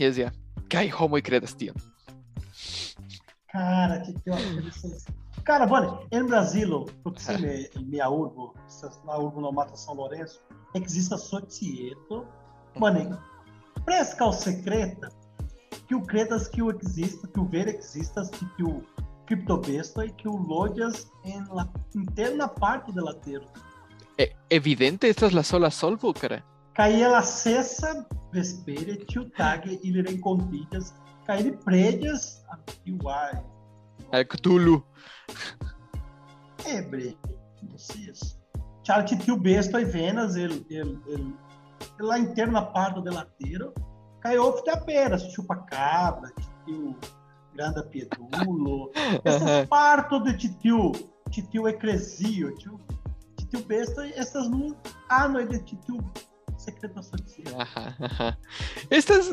yes, 0.00 0.16
yeah. 0.16 0.32
Kaj 0.68 0.88
homoj 0.96 1.20
kredas 1.24 1.56
tion. 1.56 1.76
Cara, 3.52 4.00
que 4.02 4.12
que. 4.12 5.14
Cara, 5.44 5.66
bom, 5.66 6.06
em 6.10 6.26
Brasília, 6.26 6.86
proxime 7.02 7.68
minha 7.76 8.08
urbo, 8.08 8.54
na 9.04 9.18
urbo 9.18 9.42
no 9.42 9.52
Mata 9.52 9.76
São 9.76 9.92
Lourenço, 9.94 10.40
existe 10.74 11.12
a 11.12 11.18
Sotieto, 11.18 12.26
mano, 12.76 13.22
prescal 13.84 14.32
secreta, 14.32 15.10
que 15.86 15.94
o 15.94 16.02
cretas 16.02 16.48
que 16.48 16.62
o 16.62 16.70
exista, 16.70 17.26
que 17.28 17.40
o 17.40 17.44
ver 17.44 17.68
exista, 17.68 18.22
que 18.56 18.62
o 18.62 18.82
criptobesto 19.26 20.02
e 20.02 20.10
que 20.10 20.28
o 20.28 20.36
lodias 20.36 21.10
em 21.24 21.44
la 21.48 21.68
interna 21.94 22.48
parte 22.48 22.92
da 22.92 23.02
lateiro. 23.02 23.46
E- 24.18 24.34
evidente, 24.50 25.06
estas 25.08 25.32
la 25.32 25.42
sola 25.42 25.70
solvo, 25.70 26.12
cara. 26.12 26.44
Cai 26.74 27.00
ela 27.00 27.22
cessa 27.22 28.06
vespere, 28.32 29.04
tio 29.04 29.30
tag, 29.30 29.80
ele 29.82 30.02
rencontilhas, 30.02 30.94
cai 31.24 31.40
ele 31.40 31.52
prédias, 31.52 32.44
e 32.84 32.92
o 32.92 33.08
ai. 33.08 33.42
Eh, 34.12 34.24
Cthulhu. 34.24 34.84
Ebre, 36.66 37.16
vocês. 37.70 38.38
Charlie 38.82 39.16
tio 39.18 39.36
besto 39.36 39.78
e 39.78 39.84
Venas, 39.84 40.36
ele, 40.36 40.66
ele, 40.68 41.00
ele, 41.06 41.34
lá 41.98 42.18
interna 42.18 42.62
parte 42.62 43.00
do 43.00 43.10
lateiro, 44.24 44.52
caiu 44.52 44.62
de 44.64 44.70
apenas, 44.70 45.22
chupa-cabra, 45.32 46.32
tio 46.64 46.96
grande 47.54 47.82
piedulo, 47.90 48.90
essas 49.24 49.68
partes 49.68 50.22
de 50.24 50.36
titio, 50.36 50.92
titio 51.30 51.68
ecresio, 51.68 52.54
tio, 52.56 52.80
titio 53.36 53.64
besto, 53.64 54.02
essas 54.02 54.48
no 54.48 54.74
ano 55.08 55.44
de 55.46 55.58
titio 55.60 55.98
secreto 56.56 57.02
social. 57.02 57.60
Ajá, 57.60 57.94
ajá. 58.00 58.36
Estas, 58.90 59.28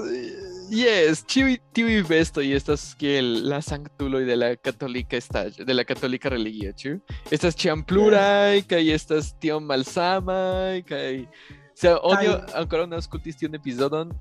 yes, 0.69 1.23
tiuj 1.23 1.57
tiuj 1.73 2.01
bestoj 2.09 2.45
estas 2.51 2.93
kiel 2.99 3.47
la 3.47 3.61
sanktuloj 3.61 4.25
de 4.25 4.35
la 4.35 4.49
katolika 4.55 5.15
estaĵo, 5.17 5.63
de 5.63 5.73
la 5.73 5.85
katolika 5.87 6.29
religio, 6.29 6.73
ĉu? 6.73 6.97
Estas 7.31 7.55
ĉiam 7.55 7.85
pluraj 7.87 8.65
kaj 8.67 8.83
estas 8.93 9.31
tiom 9.39 9.63
malsamaj 9.69 10.83
kaj 10.89 11.25
se 11.75 11.95
oni 11.95 12.27
Kaj- 12.27 12.59
ankoraŭ 12.61 12.89
ne 12.89 12.99
aŭskultis 12.99 13.39
tiun 13.39 13.55
epizodon, 13.55 14.11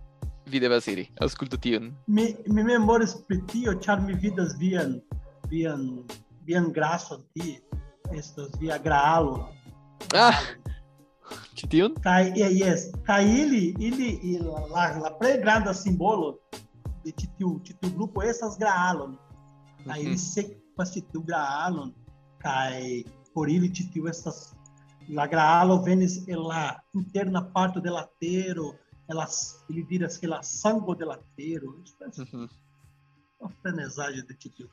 vi 0.51 0.61
devas 0.63 0.87
iri, 0.91 1.07
aŭskultu 1.23 1.59
tiun. 1.65 1.91
Mi, 2.07 2.35
mi 2.47 2.63
memórias 2.67 3.15
pretio, 3.29 3.75
char 3.81 4.01
mi 4.03 4.15
vidas 4.15 4.57
vian, 4.59 4.99
vian, 5.51 6.05
vian 6.47 6.71
graço 6.73 7.21
ti, 7.35 7.59
estas 8.13 8.51
via 8.61 8.79
graalo. 8.79 9.49
Ah! 10.15 10.39
Ĉi 11.55 11.69
tiun? 11.71 11.95
Kai, 12.03 12.33
e, 12.35 12.49
yes, 12.59 12.89
kai 13.07 13.23
ele, 13.43 13.63
ele, 13.79 14.09
e 14.27 14.39
la, 14.43 14.87
la 14.99 15.11
play 15.21 15.39
grande 15.43 15.75
simbolo 15.75 16.39
de 17.05 17.13
titiu, 17.13 17.61
titiu 17.65 17.91
grupo 17.95 18.23
essas 18.23 18.57
graalon. 18.59 19.19
Kai 19.87 20.01
Mhm. 20.03 20.07
ele 20.07 20.19
se 20.19 20.43
pas 20.77 20.91
titiu 20.91 21.23
graalon, 21.23 21.95
kai 22.43 23.05
por 23.35 23.49
ele 23.49 23.69
titiu 23.69 24.09
essas 24.09 24.55
la 25.09 25.27
graalo 25.27 25.83
venes 25.83 26.27
e 26.29 26.35
la 26.37 26.81
interna 26.95 27.43
parte 27.43 27.81
del 27.81 27.93
lateiro, 27.93 28.75
elas, 29.11 29.65
ele 29.69 29.83
diras 29.83 30.17
que 30.19 30.27
la 30.27 30.43
sango 30.43 30.95
del 30.95 31.09
lateiro. 31.09 31.81
Isso 31.85 31.97
é 32.05 32.25
Mhm. 32.25 32.49
uma 33.41 33.51
frenesagem 33.63 34.25
de 34.27 34.35
titiu. 34.35 34.69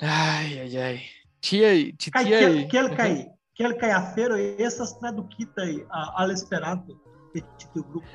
Ai, 0.00 0.58
ai, 0.60 0.76
ai. 0.78 0.98
Ĉiaj, 1.42 1.78
ĉi 2.00 2.10
Kai, 2.12 2.24
tiaj. 2.24 2.40
quel, 2.40 2.68
quel 2.72 2.88
kai, 2.96 3.14
quel 3.56 3.72
kai 3.80 3.90
afero 3.90 4.36
essas 4.36 4.90
traduquitai 4.98 5.84
al 5.90 6.30
esperanto 6.30 6.92
de 7.34 7.40
titiu 7.58 7.82
grupo. 7.90 8.06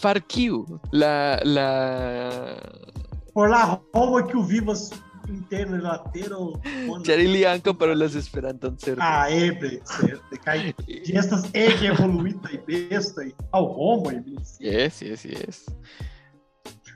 Far 0.00 0.20
kiu? 0.20 0.66
La 0.92 1.40
la 1.44 1.68
Por 3.32 3.48
lá, 3.50 3.80
Roma 3.94 4.22
que 4.26 4.36
o 4.36 4.42
Vivas 4.42 4.90
interno 5.28 5.76
e 5.76 5.80
latero. 5.80 6.60
Charili 7.02 7.44
anca 7.44 7.72
para 7.72 7.94
las 7.94 8.14
esperantan 8.14 8.76
certo. 8.76 9.00
Ah, 9.02 9.30
ebre, 9.30 9.80
certo. 9.84 10.22
Cai 10.44 10.74
gestas 11.04 11.48
ege 11.52 11.86
evoluita 11.86 12.50
e 12.52 12.58
besta 12.58 13.22
e 13.24 13.34
ao 13.52 13.64
homo 13.64 14.10
e 14.10 14.22
Yes, 14.60 15.00
yes, 15.00 15.22
yes. 15.24 15.66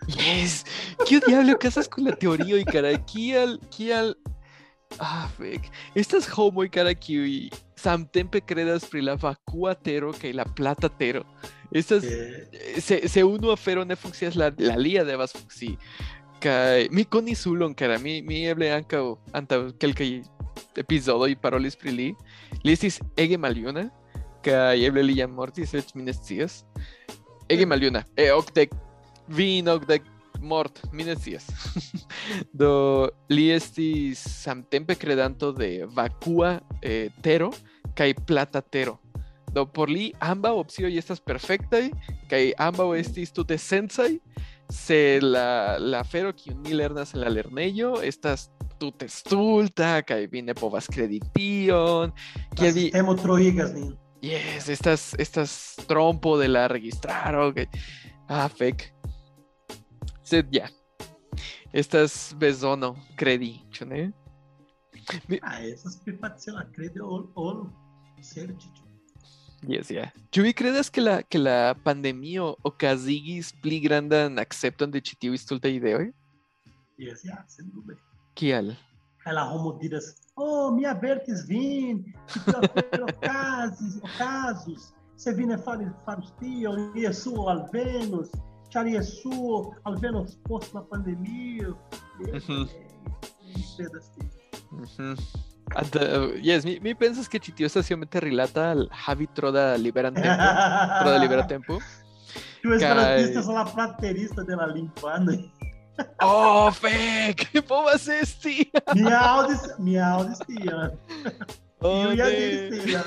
Yes. 0.06 0.64
¿Qué 1.06 1.20
diablo 1.20 1.58
haces 1.62 1.88
con 1.88 2.04
la 2.04 2.12
teoría 2.16 2.58
y 2.58 2.64
cara? 2.64 2.88
Aquí 2.88 3.34
al, 3.34 3.60
aquí 3.64 3.92
al... 3.92 4.16
Ah, 4.98 5.28
fake. 5.38 5.70
Estas 5.94 6.28
homo 6.36 6.64
y 6.64 6.70
cara 6.70 6.90
aquí 6.90 7.50
samtempe 7.76 8.42
credas 8.42 8.84
pri 8.86 9.02
la 9.02 9.16
vacuatero 9.16 10.12
que 10.12 10.34
la 10.34 10.44
platatero. 10.44 11.24
Estas 11.70 12.02
Eh, 12.04 12.80
se, 12.80 13.08
se 13.08 13.22
uno 13.22 13.52
afero 13.52 13.84
ne 13.84 13.94
funkcias 13.94 14.34
la, 14.34 14.52
la 14.58 14.76
lia 14.76 15.04
devas 15.04 15.32
funkci. 15.32 15.78
Kaj 16.40 16.88
mi 16.90 17.04
konis 17.04 17.44
ulon, 17.46 17.74
kara 17.76 17.98
mi 18.00 18.22
mi 18.24 18.46
eble 18.48 18.70
ankaŭ 18.72 19.02
antaŭ 19.36 19.58
kelkaj 19.80 20.10
epizodoj 20.80 21.34
parolis 21.42 21.76
pri 21.76 21.92
li. 21.92 22.06
Li 22.64 22.72
estis 22.72 23.00
ege 23.20 23.36
maljuna 23.36 23.90
kaj 24.44 24.80
eble 24.86 25.02
li 25.04 25.18
jam 25.18 25.34
mortis, 25.36 25.74
eĉ 25.76 25.92
mi. 25.94 26.06
Ege 27.50 27.66
maljuna. 27.66 28.04
E 28.16 28.30
okdek 28.32 28.72
vin 29.28 29.68
okdek 29.68 30.06
mort, 30.40 30.80
mi. 30.92 31.04
Do 32.60 33.10
li 33.28 33.50
estis 33.52 34.18
samtempe 34.18 34.94
kredanto 34.94 35.52
de 35.52 35.84
vakua 35.84 36.58
eh, 36.82 37.10
tero 37.22 37.50
kaj 37.96 38.14
plata 38.26 38.60
tero. 38.60 38.96
Do 39.52 39.66
por 39.66 39.90
li 39.90 40.12
ambaŭ 40.22 40.54
opcioj 40.62 40.96
estas 40.96 41.20
perfektaj 41.20 41.90
kaj 42.30 42.52
ambaŭ 42.56 42.94
estis 42.96 43.32
tute 43.34 43.58
sencaj 43.58 44.14
se 44.70 45.20
la 45.22 45.78
la 45.78 46.00
afero 46.00 46.32
kiun 46.32 46.62
ni 46.62 46.74
lernas 46.74 47.14
en 47.14 47.20
la 47.20 47.28
lernejo 47.28 47.94
estas 48.02 48.48
tute 48.80 49.08
stulta 49.08 50.00
kaj 50.02 50.26
vi 50.32 50.42
ne 50.42 50.54
povas 50.54 50.88
kredi 50.88 51.20
tion. 51.34 52.12
Kiel 52.56 52.74
vi 52.74 52.86
Sistemo 52.88 53.14
troigas 53.14 53.74
nin. 53.74 53.96
Yes, 54.22 54.68
estas 54.68 55.14
estas 55.18 55.76
trompo 55.88 56.36
de 56.38 56.48
la 56.48 56.68
registraro 56.68 57.52
que 57.54 57.66
ah 58.28 58.48
fake. 58.48 58.92
Sed 60.22 60.48
ja. 60.52 60.68
Estas 61.72 62.34
bezono 62.38 62.96
kredi, 63.16 63.54
ĉu 63.72 63.86
ne? 63.86 64.10
Ah, 65.42 65.58
essas 65.62 65.96
privatização 66.04 66.62
crede 66.74 67.02
ol 67.02 67.30
ol 67.34 67.66
certo. 68.22 68.89
Yes, 69.68 69.90
yeah. 69.92 70.08
Ĉu 70.32 70.44
vi 70.46 70.52
kredas 70.56 70.88
ke 70.88 71.02
la 71.02 71.20
ke 71.22 71.38
la 71.38 71.74
pandemio 71.84 72.54
okazigis 72.64 73.52
pli 73.62 73.80
grandan 73.84 74.40
akcepton 74.40 74.92
de 74.94 75.02
ĉi 75.04 75.18
tiuj 75.20 75.40
stultaj 75.42 75.74
ideoj? 75.76 76.06
Yes, 77.00 77.24
ja, 77.24 77.42
sem 77.48 77.68
dúvida. 77.72 78.00
Kial? 78.34 78.72
Ela 79.28 79.44
homo 79.44 79.74
diras, 79.80 80.14
oh, 80.36 80.72
mi 80.72 80.86
avertis 80.88 81.44
vin, 81.48 82.00
que 82.32 82.40
casos, 83.20 84.00
casos, 84.16 84.94
se 85.16 85.34
vine 85.36 85.58
fari 85.58 85.84
farus 86.06 86.32
tion, 86.40 86.88
Iesu 86.96 87.34
alvenos, 87.52 88.32
ĉar 88.72 88.88
Iesu 88.88 89.74
alvenos 89.84 90.38
post 90.48 90.72
la 90.74 90.80
pandemio. 90.80 91.76
Mhm. 92.20 92.64
Mi 93.44 93.64
kredas 93.76 94.08
tion. 94.16 95.16
Mhm. 95.70 95.78
Anta, 95.78 96.00
yes, 96.42 96.64
mi, 96.64 96.78
mi 96.82 96.94
pensas 96.94 97.28
que 97.28 97.38
ĉi 97.38 97.52
tio 97.54 97.66
estas 97.66 97.90
iomete 97.90 98.20
rilata 98.20 98.70
al 98.72 98.88
havi 99.06 99.26
tro 99.34 99.50
da 99.54 99.74
liberan 99.76 100.14
tempo, 100.14 100.50
tro 101.00 101.10
da 101.10 101.18
libera 101.18 101.46
tempo. 101.46 101.78
Tu 102.62 102.68
la 102.68 103.64
praterista 103.74 104.42
de 104.42 104.56
la 104.56 104.66
lingvano. 104.66 105.32
Oh, 106.22 106.70
fake! 106.72 107.60
Povas 107.68 108.08
esti! 108.08 108.70
Mi 108.94 109.12
audis, 109.12 109.60
mi 109.78 109.98
audis 110.00 110.38
tion. 110.48 110.96
Oh, 111.80 112.04
Io 112.04 112.12
ja 112.16 112.24
ne. 112.24 112.38
diris 112.40 112.84
tion. 112.84 113.04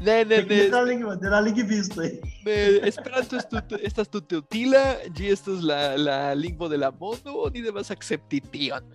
Ne, 0.00 0.24
ne, 0.24 0.42
De 0.42 0.44
ne, 0.48 0.68
la 0.72 0.80
lingvo, 0.82 1.16
de 1.16 1.28
la 1.28 1.40
lingvistoj. 1.40 2.08
ne. 2.46 2.56
Esperanto 2.88 3.36
estu, 3.36 3.60
estas 3.84 4.08
tute 4.08 4.36
utila, 4.40 4.80
ĝi 5.12 5.28
estas 5.32 5.60
la, 5.62 5.80
la 6.00 6.18
lingvo 6.34 6.68
de 6.72 6.76
la 6.80 6.90
mondo, 6.90 7.36
oni 7.46 7.62
devas 7.62 7.90
akcepti 7.92 8.40
tion. 8.52 8.88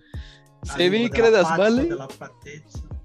Se 0.66 0.88
vi 0.90 1.08
kredas 1.10 1.46
male, 1.58 1.88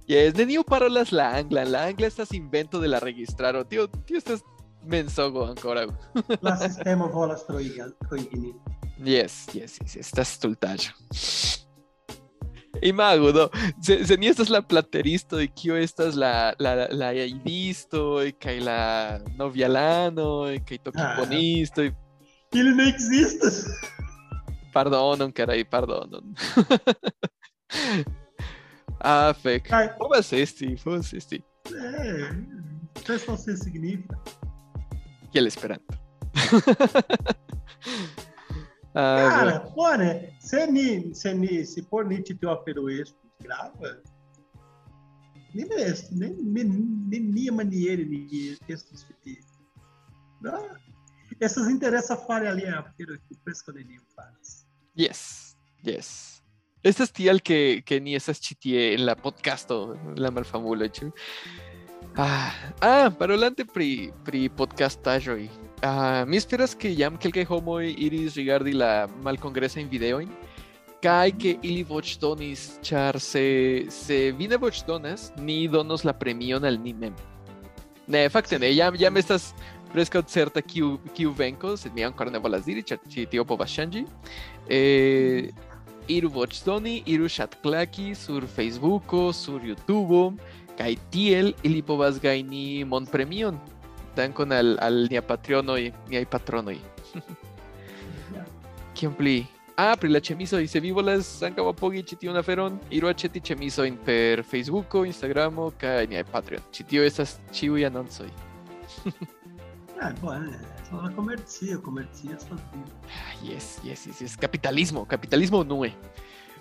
De 0.08 0.18
yes, 0.18 0.34
neniu 0.36 0.64
parolas 0.68 1.12
la 1.12 1.30
anglan, 1.38 1.72
la 1.72 1.86
angla 1.88 2.08
estas 2.08 2.34
invento 2.34 2.82
de 2.82 2.88
la 2.88 3.00
registraro, 3.00 3.64
tio, 3.64 3.88
tio 3.88 4.18
estas 4.18 4.42
mensogo 4.84 5.46
ankoraŭ. 5.46 5.88
La 6.42 6.58
sistemo 6.64 7.08
volas 7.14 7.46
troigi 7.48 7.86
troigi 8.10 8.40
nin. 8.40 8.58
Yes, 9.06 9.48
yes, 9.54 9.78
yes, 9.82 9.96
estas 9.96 10.34
stultaĵo. 10.36 10.92
Imagu, 12.82 13.32
do, 13.32 13.48
se, 13.84 14.02
se 14.06 14.18
ni 14.18 14.28
estas 14.28 14.50
la 14.50 14.62
plateristo 14.62 15.40
y 15.42 15.48
kio 15.48 15.78
estas 15.78 16.16
la, 16.16 16.54
la, 16.60 16.88
la 16.92 17.08
aidisto 17.14 18.20
kaj 18.42 18.60
la 18.66 19.20
novialano 19.38 20.50
kaj 20.68 20.80
tokiponisto 20.84 21.84
y 21.84 21.94
Ili 22.54 22.76
ne 22.76 22.90
ekzistas. 22.90 23.66
pardonon, 24.74 25.32
caray, 25.32 25.64
pardonon. 25.64 26.36
ah, 29.00 29.34
fek. 29.34 29.70
Kaj 29.70 29.88
Povas 29.98 30.34
esti, 30.34 30.76
povas 30.84 31.14
esti. 31.14 31.42
eh, 31.72 32.30
Presto 33.06 33.38
se 33.38 33.58
signifa. 33.58 34.16
Kiel 35.32 35.48
Esperanto. 35.48 35.96
ah, 38.94 39.30
Cara, 39.30 39.60
bone, 39.76 40.36
se 40.40 40.68
ni 40.68 41.16
se 41.16 41.34
ni 41.34 41.66
se 41.66 41.84
por 41.84 42.06
ni 42.06 42.22
te 42.24 42.36
afero 42.48 42.90
isso 42.90 43.16
grava. 43.42 44.02
Nem 45.54 45.68
mesmo, 45.68 46.18
nem 46.18 46.34
nem 46.34 46.66
nem 46.66 47.20
minha 47.20 47.52
maneira 47.52 48.04
ni 48.04 48.58
textos 48.68 49.04
que 49.24 49.40
Não. 50.42 50.78
Essas 51.40 51.68
interessam 51.70 52.18
fare 52.18 52.48
ali 52.48 52.66
a 52.66 52.80
afero 52.80 53.20
que 53.28 53.36
presto 53.44 53.74
de 53.74 53.84
nenhum 53.84 54.04
faz. 54.16 54.66
Yes, 54.98 55.58
yes. 55.86 56.31
Estas 56.84 57.12
tial 57.14 57.42
que, 57.42 57.84
que 57.86 58.02
ni 58.02 58.16
esas 58.16 58.42
chitie 58.42 58.94
en 58.96 59.06
la 59.06 59.16
podcasto, 59.16 59.98
la 60.16 60.32
malfamulo, 60.32 60.88
ĉu? 60.88 61.12
Ah, 62.18 62.52
ah, 62.82 63.10
parolante 63.18 63.66
pri, 63.66 64.12
pri 64.26 64.50
podcastaĵoj. 64.50 65.46
Ah, 65.86 66.26
mi 66.28 66.38
esperas 66.38 66.74
ke 66.76 66.90
jam 66.94 67.18
kelkaj 67.22 67.46
homoj 67.50 67.86
iris 67.88 68.36
rigardi 68.36 68.74
la 68.74 69.08
malkongresajn 69.26 69.90
videojn 69.90 70.30
kaj 71.02 71.32
ke 71.42 71.56
ili 71.66 71.82
voĉdonis, 71.88 72.78
ĉar 72.86 73.18
se, 73.20 73.44
se 73.90 74.32
vi 74.38 74.48
ne 74.48 74.58
ni 75.38 75.68
donos 75.68 76.04
la 76.04 76.14
premion 76.14 76.66
al 76.66 76.78
ni 76.78 76.94
mem. 76.94 77.16
Ne, 78.08 78.30
fakte 78.30 78.60
ne, 78.60 78.70
jam, 78.76 78.96
jam 78.96 79.18
estas 79.18 79.54
preskaŭ 79.94 80.22
certa 80.28 80.62
kiu, 80.62 81.00
kiu 81.16 81.34
venkos, 81.34 81.86
mi 81.96 82.04
ankoraŭ 82.04 82.32
ne 82.32 82.40
volas 82.40 82.66
diri, 82.66 82.84
ĉar 82.84 83.00
ĉi 83.10 83.26
tio. 83.26 83.46
Eh, 84.70 85.50
iru 86.16 86.32
voĉdoni, 86.36 87.02
iru 87.14 87.30
ŝatklaki 87.32 88.12
sur 88.16 88.46
Facebooko, 88.56 89.30
sur 89.34 89.64
YouTube, 89.64 90.36
kaj 90.80 90.96
tiel 91.14 91.54
ili 91.64 91.82
povas 91.82 92.20
gajni 92.22 92.84
monpremion. 92.88 93.60
Dankon 94.16 94.52
al, 94.52 94.76
al 94.84 95.06
nia 95.12 95.22
patronoj, 95.24 95.92
niaj 96.12 96.26
patronoj. 96.32 96.78
Kion 98.98 99.16
pli? 99.16 99.40
Ah, 99.80 99.96
pri 99.98 100.12
la 100.12 100.20
ĉemisoj, 100.20 100.66
se 100.68 100.80
vi 100.84 100.92
volas 100.94 101.30
ankaŭ 101.48 101.70
apogi 101.72 102.04
ĉi 102.06 102.18
tiun 102.22 102.38
aferon, 102.38 102.76
iru 102.94 103.10
aĉeti 103.10 103.42
ĉemisojn 103.50 103.96
per 104.06 104.44
Facebooko, 104.46 105.06
Instagramo 105.08 105.72
kaj 105.82 106.10
niaj 106.12 106.26
Patreon. 106.34 106.68
Ĉi 106.76 106.86
tio 106.92 107.06
estas 107.08 107.40
ĉiuj 107.56 107.88
anoncoj. 107.92 108.30
Ah, 110.02 110.10
bone, 110.18 110.58
só 110.92 111.02
la 111.02 111.16
comercio, 111.16 111.82
comercio 111.82 112.38
Ah, 112.52 113.34
Yes, 113.44 113.80
yes, 113.84 114.06
yes, 114.08 114.22
yes. 114.22 114.38
Capitalismo, 114.38 115.08
capitalismo 115.08 115.60
unue. 115.60 115.94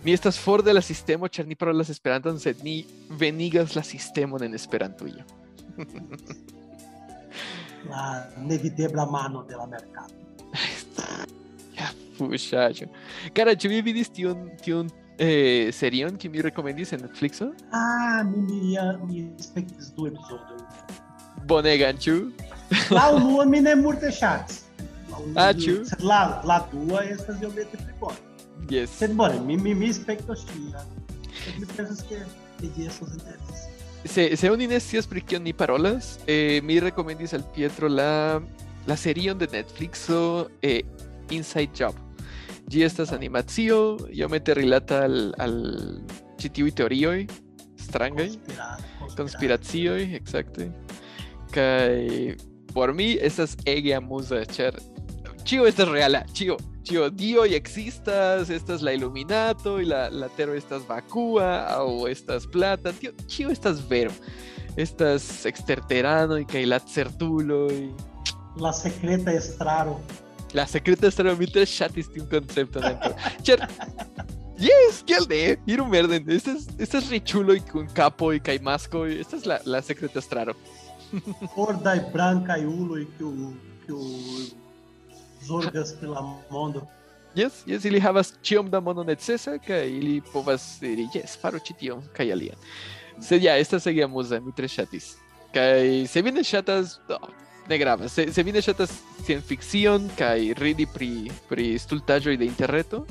Ni 0.05 0.12
estas 0.12 0.39
for 0.39 0.62
de 0.62 0.72
la 0.72 0.81
sistemo, 0.81 1.28
ĉar 1.28 1.47
ni 1.47 1.55
parolas 1.55 1.91
Esperanton, 1.91 2.39
sed 2.41 2.62
ni 2.62 2.87
venigas 3.11 3.76
la 3.76 3.83
sistemon 3.83 4.43
en 4.43 4.55
Esperantujo. 4.55 5.24
la 7.91 8.31
nevidebla 8.39 9.07
mano 9.07 9.43
de 9.43 9.57
la 9.57 9.66
mercado. 9.66 10.14
Ja, 11.81 11.87
fuŝaĵo. 12.18 12.91
Kara, 13.33 13.55
ĉu 13.57 13.70
vi 13.72 13.78
vidis 13.81 14.11
tiun 14.12 14.51
tiun 14.61 14.91
eh, 15.16 15.70
serion 15.72 16.18
kiun 16.20 16.35
mi 16.35 16.43
rekomendis 16.45 16.93
en 16.93 17.01
Netflixo? 17.07 17.47
Ah, 17.72 18.20
mi 18.24 18.43
mi 18.45 18.74
mi 19.07 19.22
spektis 19.41 19.89
du 19.97 20.05
epizodoj. 20.11 20.59
Bonegan, 21.49 21.97
ĉu? 21.97 22.18
La 22.91 23.11
unua 23.14 23.45
mi 23.45 23.61
ne 23.61 23.75
multe 23.75 24.11
ŝatis. 24.11 24.62
La 25.11 25.16
unua- 25.18 25.49
Ah? 25.49 25.53
Sed 25.85 26.01
la 26.01 26.43
la 26.45 26.59
dua 26.73 27.03
estas 27.05 27.41
iomete 27.43 27.77
pli 27.77 27.93
bona. 28.01 28.16
Yes. 28.68 28.91
Sed 28.91 29.14
bone, 29.16 29.41
mi 29.41 29.57
mi 29.57 29.75
mi 29.75 29.91
mi 31.59 31.66
pensas 31.77 32.03
ke 32.09 32.21
ĝi 32.61 32.87
estas 32.87 33.14
interesa. 33.16 33.68
Se, 34.05 34.37
se 34.37 34.49
pri 35.09 35.21
kion 35.21 35.43
ni 35.43 35.53
parolas, 35.53 36.18
eh, 36.27 36.61
mi 36.62 36.79
rekomendis 36.81 37.35
al 37.35 37.45
Pietro 37.55 37.89
la, 37.89 38.41
la 38.87 38.97
serion 38.97 39.37
de 39.39 39.47
Netflixo 39.53 40.49
eh, 40.62 40.85
Inside 41.31 41.71
Job. 41.77 41.95
Gi 42.71 42.83
estas 42.83 43.12
animacio, 43.12 44.07
io 44.11 44.29
mete 44.29 44.55
rilata 44.55 45.03
al, 45.05 45.35
al 45.39 46.05
citiui 46.39 46.73
teorioi, 46.73 47.27
strangai, 47.77 48.29
Conspirado, 48.29 48.83
conspiracioi, 49.16 50.14
exacte. 50.14 50.71
Kai 51.51 52.37
por 52.73 52.93
mi 52.95 53.12
estas 53.21 53.57
ege 53.64 53.95
amusa, 53.95 54.45
char 54.47 54.75
Chio 55.45 55.66
estas 55.66 55.89
reala, 55.89 56.25
chio, 56.33 56.59
chio 56.83 57.11
dio 57.11 57.47
y 57.47 57.55
existas, 57.55 58.51
estas 58.51 58.83
la 58.83 58.93
Illuminato 58.93 59.81
y 59.81 59.87
la, 59.87 60.11
la 60.11 60.29
tero 60.29 60.55
estas 60.55 60.87
vacua 60.87 61.83
o 61.83 62.07
estas 62.07 62.47
plata, 62.47 62.93
tío, 62.93 63.12
chio 63.27 63.51
estas 63.51 63.89
vero. 63.89 64.12
Estas 64.77 65.47
exterterano 65.47 66.39
y 66.39 66.45
kai 66.45 66.66
la 66.66 66.79
certulo 66.79 67.73
y 67.73 67.91
La 68.57 68.73
secreta 68.73 69.33
estraro. 69.33 69.99
la 70.53 70.66
secreta 70.66 71.07
extremamente 71.07 71.66
chatis 71.66 72.12
de 72.12 72.21
un 72.21 72.29
concepto 72.29 72.81
dentro. 72.81 73.16
Char, 73.43 73.68
yes, 74.57 75.03
que 75.05 75.16
de 75.27 75.59
ir 75.66 75.81
un 75.81 75.91
verde. 75.91 76.23
Este 76.29 76.53
es, 76.53 76.68
este 76.79 76.99
es 76.99 77.09
richulo 77.09 77.55
y 77.55 77.61
con 77.61 77.87
capo 77.89 78.33
y 78.33 78.41
caimasco. 78.41 79.09
Y 79.09 79.21
esta 79.21 79.37
es 79.37 79.47
la, 79.47 79.61
la 79.64 79.83
secreta 79.83 80.18
estraro. 80.18 80.55
Gorda 81.56 81.94
e 81.96 82.00
branca 82.12 82.58
e 82.58 82.66
ulo 82.66 82.98
e 82.98 83.06
que 83.16 83.24
o, 83.24 83.54
que 83.86 83.92
o 83.92 84.00
Zorgas 85.44 85.92
pela 85.92 86.22
mundo. 86.50 86.86
Yes, 87.34 87.62
yes, 87.66 87.84
ili 87.86 88.00
havas 88.00 88.32
ĉiom 88.42 88.70
da 88.70 88.80
mono 88.80 89.04
necesa 89.06 89.58
kaj 89.58 89.86
ili 89.88 90.20
povas 90.32 90.78
diri 90.80 91.06
yes, 91.14 91.36
faru 91.40 91.58
ĉi 91.58 91.76
tion 91.78 92.02
kaj 92.16 92.32
alian. 92.32 92.58
Sed 93.22 93.42
ja, 93.42 93.54
estas 93.58 93.86
ege 93.86 94.02
amuza, 94.04 94.40
mi 94.40 94.52
tre 94.56 94.68
ŝatis. 94.68 95.14
Kaj 95.54 96.06
se 96.08 96.22
vi 96.22 96.32
ne 96.32 96.42
ŝatas, 96.44 96.98
no, 97.08 97.18
ne 97.68 97.78
gravas. 97.78 98.12
Se, 98.12 98.32
se 98.32 98.42
vi 98.42 98.52
ne 98.52 98.62
ŝatas 98.62 98.90
sciencfikcion 99.22 100.11
kaj 100.18 100.54
ridi 100.58 100.86
pri 100.86 101.30
pri 101.48 101.78
stultaĵoj 101.78 102.36
de 102.40 102.48
interreto, 102.48 103.04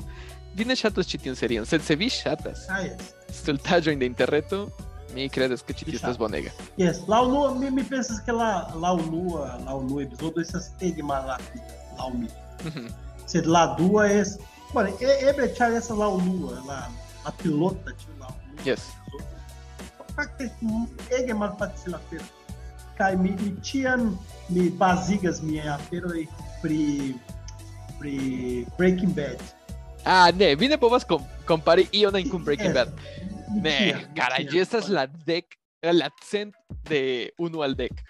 vi 0.54 0.64
ne 0.68 0.76
ŝatos 0.76 1.06
ĉi 1.08 1.18
tiun 1.24 1.36
serion. 1.36 1.66
Sed 1.66 1.82
se 1.82 1.96
vi 1.96 2.10
ŝatas 2.10 2.66
Ah, 2.68 2.84
yes. 2.84 3.12
stultaĵojn 3.42 3.98
de 3.98 4.06
interreto, 4.06 4.66
mi 5.14 5.28
kredas 5.28 5.62
ke 5.66 5.74
ĉi 5.74 5.88
tio 5.88 5.98
estas 5.98 6.18
bonega. 6.20 6.52
Yes. 6.78 7.02
Lá 7.08 7.20
o 7.22 7.28
Lua, 7.28 7.54
me, 7.54 7.70
me 7.70 7.84
pensas 7.84 8.20
que 8.20 8.32
lá, 8.32 8.72
lá 8.74 8.92
o 8.92 9.02
Lua, 9.02 9.58
lá 9.64 9.74
o 9.74 9.82
Lua 9.82 10.02
episódio, 10.02 10.42
essas 10.42 10.70
tegma 10.78 11.18
lá, 11.20 11.38
lá 11.98 12.06
o 12.06 12.16
mi. 12.16 12.28
Mhm. 12.64 12.88
Se 13.26 13.40
lá 13.42 13.66
dua 13.74 14.10
é. 14.10 14.24
Bueno, 14.72 14.96
e, 15.00 15.04
e 15.04 15.32
bechar 15.32 15.72
essa 15.72 15.94
lá 15.94 16.08
o 16.08 16.16
Lua, 16.16 16.62
lá, 16.66 16.90
a 17.24 17.32
pilota, 17.32 17.92
tio 17.94 18.14
lá 18.18 18.28
o 18.28 18.34
Lua. 18.52 18.62
Yes. 18.66 18.90
Fakte, 20.14 20.50
ege 21.10 21.34
mal 21.34 21.56
facila 21.56 21.96
afero. 21.96 22.24
Kaj 22.98 23.16
mi, 23.16 23.30
mi 23.40 23.50
tiam 23.64 24.18
mi 24.50 24.68
bazigas 24.70 25.40
mia 25.40 25.74
aferoj 25.74 26.26
pri 26.60 27.14
pri 27.98 28.16
Breaking 28.76 29.14
Bad. 29.16 29.40
Ah, 30.04 30.32
ne, 30.32 30.54
vi 30.56 30.68
ne 30.68 30.76
povas 30.80 31.04
kom 31.04 31.24
kompari 31.46 31.88
ion 31.92 32.16
kun 32.28 32.44
Breaking 32.44 32.74
Bad. 32.76 32.92
Mi 33.54 33.60
Ne, 33.60 33.76
tiam, 33.78 34.00
mi 34.08 34.14
caray, 34.14 34.44
tiam. 34.46 34.54
y 34.54 34.58
esta 34.60 34.78
es 34.78 34.88
la 34.88 35.06
deck, 35.06 35.46
la 35.82 36.10
cent 36.22 36.54
de 36.88 37.32
uno 37.38 37.62
al 37.62 37.74
deck. 37.74 38.02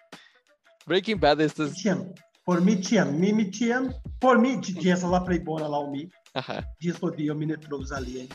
Breaking 0.87 1.19
Bad, 1.21 1.41
esta 1.41 1.63
Mi 1.65 1.69
es. 1.71 1.75
tiam. 1.83 2.13
Por 2.45 2.61
mi 2.61 2.77
tiam, 2.77 3.19
mi 3.21 3.33
mi 3.33 3.45
tiam, 3.51 3.93
por 4.21 4.39
mi 4.39 4.57
de 4.57 4.73
de 4.73 4.91
essa 4.91 5.07
lá 5.07 5.25
playbona 5.25 5.69
lá 5.69 5.79
o 5.79 5.91
mi. 5.91 6.09
Ajá. 6.35 6.65
Dias 6.81 6.99
podia 6.99 7.35
mi 7.35 7.47
ne 7.47 7.57
trovis 7.57 7.93
alien. 7.93 8.29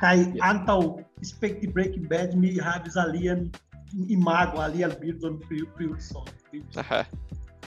Kaj 0.00 0.18
Yes. 0.18 0.40
antaŭ 0.42 0.80
spekti 1.22 1.66
Breaking 1.72 2.08
Bad 2.08 2.34
mi 2.34 2.58
havis 2.58 2.96
alian 2.96 3.50
imago, 4.08 4.60
alian 4.60 4.92
birdon 5.00 5.38
pri 5.48 5.64
pri 5.76 5.86
Wilson. 5.86 6.24
Ajá. 6.76 7.06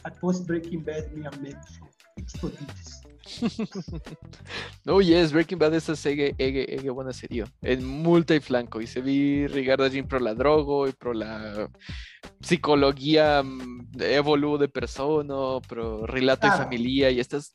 Após 0.04 0.40
Breaking 0.46 0.84
Bad 0.84 1.12
mia 1.16 1.32
mente 1.42 1.80
explodidis. 2.18 3.02
No, 4.86 5.02
yes, 5.02 5.32
Breaking 5.32 5.60
Bad 5.60 5.74
es 5.74 5.90
ege, 6.06 6.34
ege, 6.38 6.66
ege 6.74 6.90
buena 6.90 7.14
serio. 7.14 7.46
En 7.62 7.86
multi 7.86 8.40
flanco. 8.40 8.82
Y 8.82 8.88
se 8.88 9.02
vi 9.02 9.48
rigarda 9.48 9.90
gin 9.90 10.08
pro 10.08 10.20
la 10.20 10.34
drogo 10.34 10.88
y 10.88 10.92
pro 10.94 11.14
la 11.14 11.70
psicología 12.42 13.44
mm, 13.44 14.02
evolu 14.02 14.58
de 14.58 14.68
persona, 14.70 15.60
pro 15.68 16.06
relato 16.06 16.48
y 16.48 16.50
Cara. 16.50 16.64
familia. 16.64 17.12
Y 17.12 17.20
estas. 17.20 17.54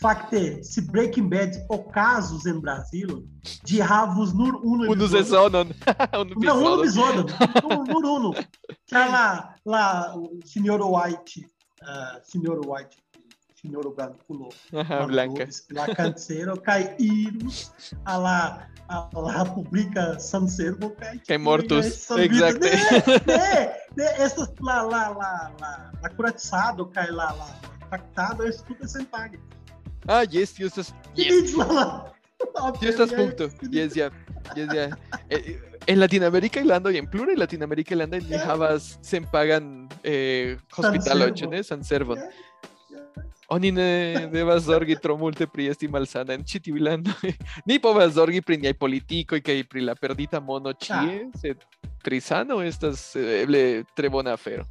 Fakte, 0.00 0.62
se 0.62 0.80
Breaking 0.82 1.28
Bad 1.28 1.50
ocasos 1.68 2.46
em 2.46 2.60
Brasil, 2.60 3.26
de 3.64 3.82
havos 3.82 4.32
nur 4.32 4.54
uno 4.62 4.84
Uno 4.84 5.04
episódio. 5.06 5.24
sesonon. 5.24 5.66
Un 6.20 6.34
Não, 6.44 6.62
um 6.62 6.80
episodio. 6.84 7.20
episódio. 7.22 7.84
Nur, 7.92 8.04
uno. 8.04 8.32
Que 8.86 8.94
é 8.94 9.06
lá, 9.06 9.56
lá, 9.66 10.14
o 10.16 10.38
Sr. 10.44 10.80
White, 10.82 11.44
uh, 11.82 12.20
Sr. 12.22 12.60
White, 12.64 12.96
Branco, 13.64 14.18
no, 14.30 14.48
Ajá, 14.78 15.06
blanca. 15.06 15.48
cai 16.64 16.94
Irus, 16.98 17.72
a 18.04 18.16
lá, 18.16 18.68
a 18.88 19.08
lá 19.14 19.44
publica 19.44 20.18
Sancervo, 20.18 20.90
cai. 20.90 21.20
Cai 21.26 21.38
mortos. 21.38 22.08
Exacto. 22.10 22.64
Exacto. 22.64 23.26
né, 23.26 23.66
né, 23.96 24.04
essas 24.18 24.52
lá, 24.60 24.82
lá, 24.82 25.08
lá, 25.08 25.52
lá, 25.60 25.92
lá 26.00 26.08
curatizado, 26.10 26.86
cai 26.90 27.10
lá, 27.10 27.32
lá, 27.32 27.60
tractado, 27.88 28.46
isso 28.48 28.64
tudo 28.64 28.86
sem 28.86 29.04
pague. 29.04 29.40
Ah, 30.06 30.22
yes, 30.22 30.58
estas. 30.60 30.94
E 31.16 31.22
Yes. 31.22 31.54
estás 32.82 33.12
punto. 33.12 33.50
Yes, 33.70 33.94
ya. 33.94 34.12
Yes, 34.54 34.72
ya. 34.72 34.98
Eh, 35.28 35.60
en 35.86 36.00
Latinoamérica 36.00 36.60
hablando 36.60 36.90
y 36.90 36.96
en 36.96 37.10
plural 37.10 37.38
Latinoamérica 37.38 37.94
hablando 37.94 38.16
y 38.16 38.38
Javas 38.38 38.98
se 39.00 39.20
pagan 39.22 39.88
eh, 40.04 40.56
hospital 40.76 41.18
Servo. 41.18 41.24
8, 41.24 41.50
¿no? 41.50 41.62
San 41.64 41.84
Servo. 41.84 42.14
Oni 43.48 43.70
ne 43.72 44.28
devas 44.32 44.66
zorgi 44.66 44.96
tro 45.00 45.16
multe 45.16 45.46
pri 45.48 45.70
esti 45.72 45.88
malsana 45.88 46.34
en 46.36 46.42
ĉi 46.44 46.60
tiu 46.66 46.80
lando. 46.84 47.14
Ni 47.68 47.78
povas 47.80 48.12
zorgi 48.18 48.42
pri 48.44 48.58
niaj 48.60 48.74
politikoj 48.76 49.40
kaj 49.40 49.62
pri 49.70 49.86
la 49.88 49.94
perdita 49.96 50.40
mono 50.40 50.74
ĉie, 50.76 51.30
sed 51.40 51.64
pri 52.04 52.20
sano 52.20 52.60
estas 52.60 53.14
eh, 53.16 53.42
eble 53.42 53.62
tre 53.96 54.12
bona 54.12 54.36
afero. 54.36 54.66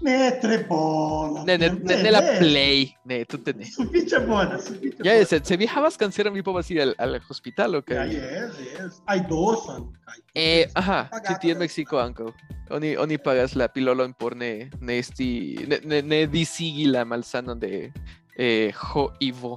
Ne, 0.00 0.30
tre 0.40 0.58
bona. 0.68 1.42
Ne, 1.44 1.56
ne, 1.58 1.68
ne, 1.70 1.96
ne 2.02 2.10
la 2.10 2.20
play, 2.38 2.84
tute 3.26 3.52
ne. 3.56 3.64
Sufiĉe 3.66 4.20
bona, 4.26 4.58
sufiĉe 4.62 5.02
Ja, 5.04 5.12
bona. 5.16 5.24
sed 5.26 5.46
se 5.46 5.56
vi 5.56 5.66
havas 5.66 5.96
kanceron, 5.96 6.34
vi 6.34 6.42
povas 6.42 6.70
ir 6.70 6.80
al, 6.82 6.94
al 6.98 7.18
hospitalo 7.28 7.80
Ja, 7.82 7.82
kaj 8.04 8.12
yes, 8.14 8.60
yes. 8.74 9.00
Hay 9.06 9.20
kaj- 10.06 10.22
Eh, 10.34 10.66
aha, 10.74 11.08
Pagata. 11.10 11.34
ĉi 11.34 11.40
tie 11.40 11.52
en 11.52 11.58
Meksiko 11.58 11.98
ankaŭ. 11.98 12.30
Oni 12.70 12.96
oni 12.96 13.18
pagas 13.18 13.56
la 13.56 13.68
pilolon 13.68 14.12
por 14.14 14.36
ne 14.36 14.70
ne 14.80 14.98
esti 14.98 15.56
ne, 15.68 15.80
ne, 15.84 16.02
ne 16.02 16.26
disigi 16.26 16.86
la 16.86 17.04
malsanon 17.04 17.58
de 17.58 17.92
eh, 18.36 18.70
HIV. 18.72 19.56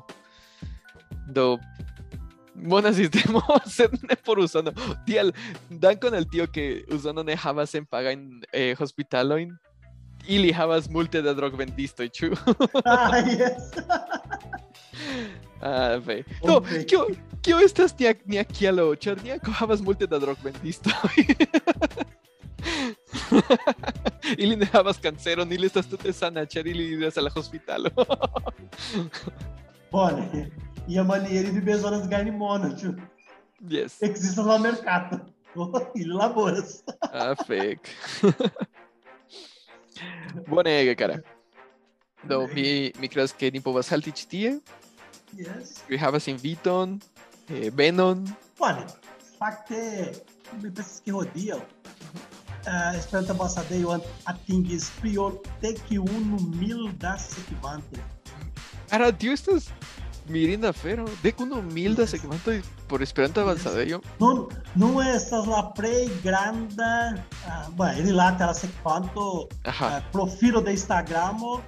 Do 1.33 1.59
bona 2.55 2.91
ne 4.09 4.15
por 4.25 4.39
Usono. 4.39 4.71
Tial, 5.05 5.33
dankon 5.69 6.13
al 6.15 6.25
tio 6.29 6.47
que 6.51 6.83
Usono 6.89 7.23
ne 7.23 7.35
havas 7.35 7.75
en 7.75 7.85
pagajn 7.85 8.41
eh, 8.51 8.75
hospitalojn, 8.79 9.57
ili 10.27 10.51
havas 10.51 10.89
multe 10.89 11.21
da 11.21 11.33
drogvendistoj, 11.33 12.09
ĉu? 12.09 12.31
Ah, 12.85 13.17
yes. 13.27 13.71
Ah, 15.61 15.97
ve. 16.05 16.23
Do, 16.45 16.55
Ok. 16.57 16.65
kio 16.89 17.05
kio 17.41 17.59
estas 17.65 17.93
nia 17.99 18.13
nia 18.25 18.43
kialo, 18.43 18.95
ĉar 18.95 19.23
nia 19.23 19.37
havas 19.59 19.81
multe 19.81 20.07
da 20.07 20.19
drogvendistoj. 20.19 20.93
ili 24.37 24.55
ne 24.55 24.65
havas 24.65 24.97
kanceron, 24.97 25.51
ili 25.51 25.65
estas 25.65 25.87
tute 25.89 26.13
sana, 26.13 26.45
ĉar 26.45 26.67
ili 26.67 26.85
iras 26.93 27.17
al 27.17 27.23
la 27.23 27.31
hospitalo. 27.35 27.89
Bone. 29.91 30.49
E 31.29 31.43
de 31.43 31.61
besonas 31.61 32.07
ganhe 32.09 32.31
mono, 32.31 32.69
tio. 32.79 32.93
yes. 33.69 34.01
Existe 34.01 34.41
lá 34.41 34.57
no 34.57 34.63
mercado. 34.63 35.19
E 35.95 36.05
laboras. 36.05 36.83
Ah, 37.01 37.35
fake. 37.35 37.89
Bonege, 40.47 40.95
cara. 40.95 41.19
Do, 42.23 42.47
mi, 42.53 42.91
mi 42.99 43.09
creas 43.09 43.33
que 43.33 43.51
ni 43.51 43.61
povas 43.61 43.89
halti 43.89 44.13
ĉi 44.13 44.27
tie. 44.33 44.53
Yes. 45.37 45.79
Vi 45.89 45.97
havas 45.97 46.27
inviton, 46.27 46.99
eh, 47.49 47.69
venon. 47.73 48.25
Bone. 48.59 48.85
Fakte, 49.39 50.11
mi 50.61 50.69
pensas 50.69 50.99
que 51.01 51.13
hodiaŭ 51.15 51.61
uh, 52.67 52.95
Esperanto 52.97 53.33
ambasadejo 53.33 53.97
atingis 54.29 54.89
pli 54.99 55.17
ol 55.17 55.37
dek 55.63 55.81
unu 55.97 56.39
mil 56.59 56.89
da 57.01 57.15
sekvantoj. 57.17 58.03
Ara, 58.91 59.11
tio 59.11 59.33
estas 59.33 59.69
mirinda 60.31 60.69
afero. 60.71 61.05
Dek 61.23 61.39
unu 61.43 61.61
mil 61.61 61.95
da 61.95 62.05
sekvantoj 62.07 62.57
por 62.87 63.01
Esperanto 63.03 63.41
avanzadejo. 63.43 64.01
Nun, 64.19 64.45
nun 64.75 64.97
estas 65.05 65.45
la 65.47 65.61
plej 65.77 66.09
granda, 66.23 66.91
uh, 67.45 67.67
bueno, 67.75 68.01
rilate 68.07 68.45
la 68.45 68.53
sekvanto 68.53 69.47
Aha. 69.65 69.87
uh, 69.97 70.11
profilo 70.11 70.61
de 70.61 70.71
Instagramo 70.73 71.53
uh, 71.53 71.61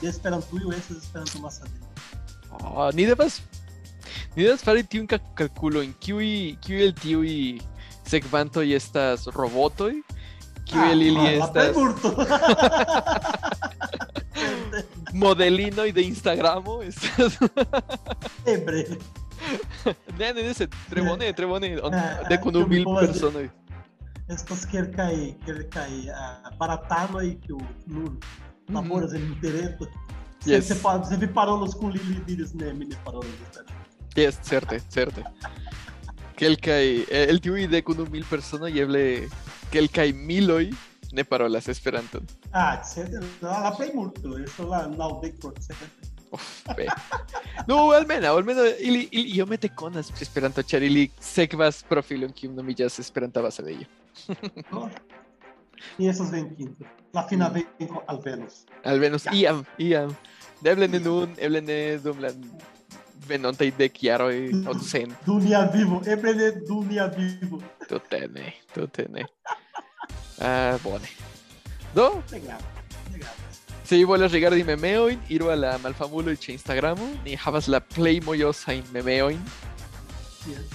de 0.00 0.08
Esperantujo 0.08 0.72
estas 0.72 0.96
Esperanto 1.04 1.38
ambasadejo. 1.38 1.84
Oh, 2.62 2.90
ni 2.94 3.04
devas 3.04 3.42
ni 4.36 4.44
devas 4.44 4.62
fari 4.64 4.82
tiun 4.84 5.06
ka- 5.06 5.18
kalkulojn 5.36 5.90
kiuj 6.00 6.56
kiuj 6.64 6.82
el 6.86 6.94
tiuj 6.96 7.32
sekvantoj 8.08 8.64
estas 8.76 9.26
robotoj 9.36 9.92
kiuj 10.64 10.86
el 10.92 11.02
ili 11.10 11.20
Ah, 11.20 11.38
la 11.42 11.48
plej 11.52 11.68
estas. 11.68 12.06
Modelino 15.12 15.86
y 15.86 15.92
de 15.92 16.02
Instagramo. 16.02 16.82
Estás... 16.82 17.38
Lembre. 18.44 18.86
Ne, 20.18 20.32
ne, 20.32 20.42
ne, 20.42 20.54
se 20.54 20.66
trebone, 20.88 21.32
trebone. 21.32 21.78
On, 21.80 21.94
Ah, 21.94 22.22
de 22.28 22.66
mil 22.66 22.84
personas. 22.84 23.50
Estas 24.28 24.66
quer 24.66 24.90
cair, 24.90 25.36
quer 25.44 25.68
cair 25.68 26.10
a 26.10 26.50
baratano 26.58 27.18
aí 27.18 27.36
que 27.36 27.52
o 27.52 27.58
no 27.86 28.18
namoras 28.68 29.12
ele 29.12 29.26
interessa. 29.26 29.88
Yes. 30.44 30.66
Você, 30.66 30.74
você 30.74 31.16
vê 31.16 31.28
parolas 31.28 31.74
com 31.74 31.90
Lili 31.90 32.20
Diris, 32.24 32.52
né, 32.52 32.72
mini 32.72 32.96
parolas. 33.04 33.30
Yes, 34.16 34.38
certe, 34.42 34.80
certe. 34.88 35.22
Kelkai, 36.36 37.06
eh, 37.08 37.26
el 37.28 37.40
tiu 37.40 37.56
ide 37.56 37.82
con 37.82 38.00
un 38.00 38.10
mil 38.10 38.24
personas 38.24 38.70
y 38.70 38.80
hable 38.80 39.28
Kelkai 39.70 40.12
miloi 40.12 40.70
ne 41.12 41.24
parolas 41.24 41.68
esperanto. 41.68 42.22
Ah, 42.56 42.82
você, 42.82 43.04
ela 43.42 43.70
play 43.72 43.92
muito, 43.92 44.38
isso 44.40 44.62
lá 44.64 44.88
na 44.88 45.04
aldeia 45.04 45.34
sempre. 45.60 45.90
Uf, 46.32 46.64
be. 46.74 46.86
No, 47.68 47.92
almena, 47.92 48.30
almena, 48.30 48.62
ili, 48.80 49.08
ili, 49.12 49.36
io 49.36 49.46
mete 49.46 49.68
conas 49.68 50.10
esperanto, 50.20 50.62
char 50.62 50.82
ili 50.82 51.10
sekvas 51.20 51.82
profilon 51.84 52.32
kium 52.32 52.54
nomigas 52.56 52.98
esperanta 52.98 53.42
base 53.42 53.62
de 53.62 53.72
ello. 53.72 54.90
E 55.98 56.08
essas 56.08 56.30
vêm 56.30 56.48
quinto. 56.48 56.84
La 57.12 57.28
fina 57.28 57.50
vem 57.50 57.66
com 57.86 58.02
Alvenos. 58.06 58.64
Almenos 58.84 59.26
iam, 59.32 59.64
iam. 59.78 60.16
Deble 60.62 60.88
ne 60.88 60.98
nun, 60.98 61.36
eble 61.36 61.60
ne 61.60 61.98
dum 61.98 62.24
la 62.24 62.32
venontaj 63.28 63.70
dek 63.76 64.00
jaroj 64.00 64.36
od 64.66 64.80
cent. 64.80 65.12
Dunia 65.26 65.66
vivo, 65.68 66.00
Ebrene 66.06 66.52
Dunia 66.66 67.06
vivo. 67.12 67.60
Tute 67.88 68.28
ne, 68.32 68.54
tute 68.72 69.10
ne. 69.12 69.28
Ah, 70.40 70.78
bone. 70.82 71.35
Do, 71.96 72.22
Legal, 72.30 72.60
legal. 73.12 73.32
se 73.84 73.96
vi 73.96 74.04
volas 74.04 74.32
rigardi 74.32 74.64
memeojn, 74.68 75.20
iru 75.32 75.48
al 75.52 75.60
la 75.64 75.70
malfamuloj 75.80 76.34
ĉe 76.42 76.52
Instagramo, 76.52 77.06
ni 77.24 77.36
havas 77.40 77.68
la 77.72 77.80
plej 77.80 78.18
mojosajn 78.26 78.82
memeojn, 78.92 79.40
Yes. 80.46 80.66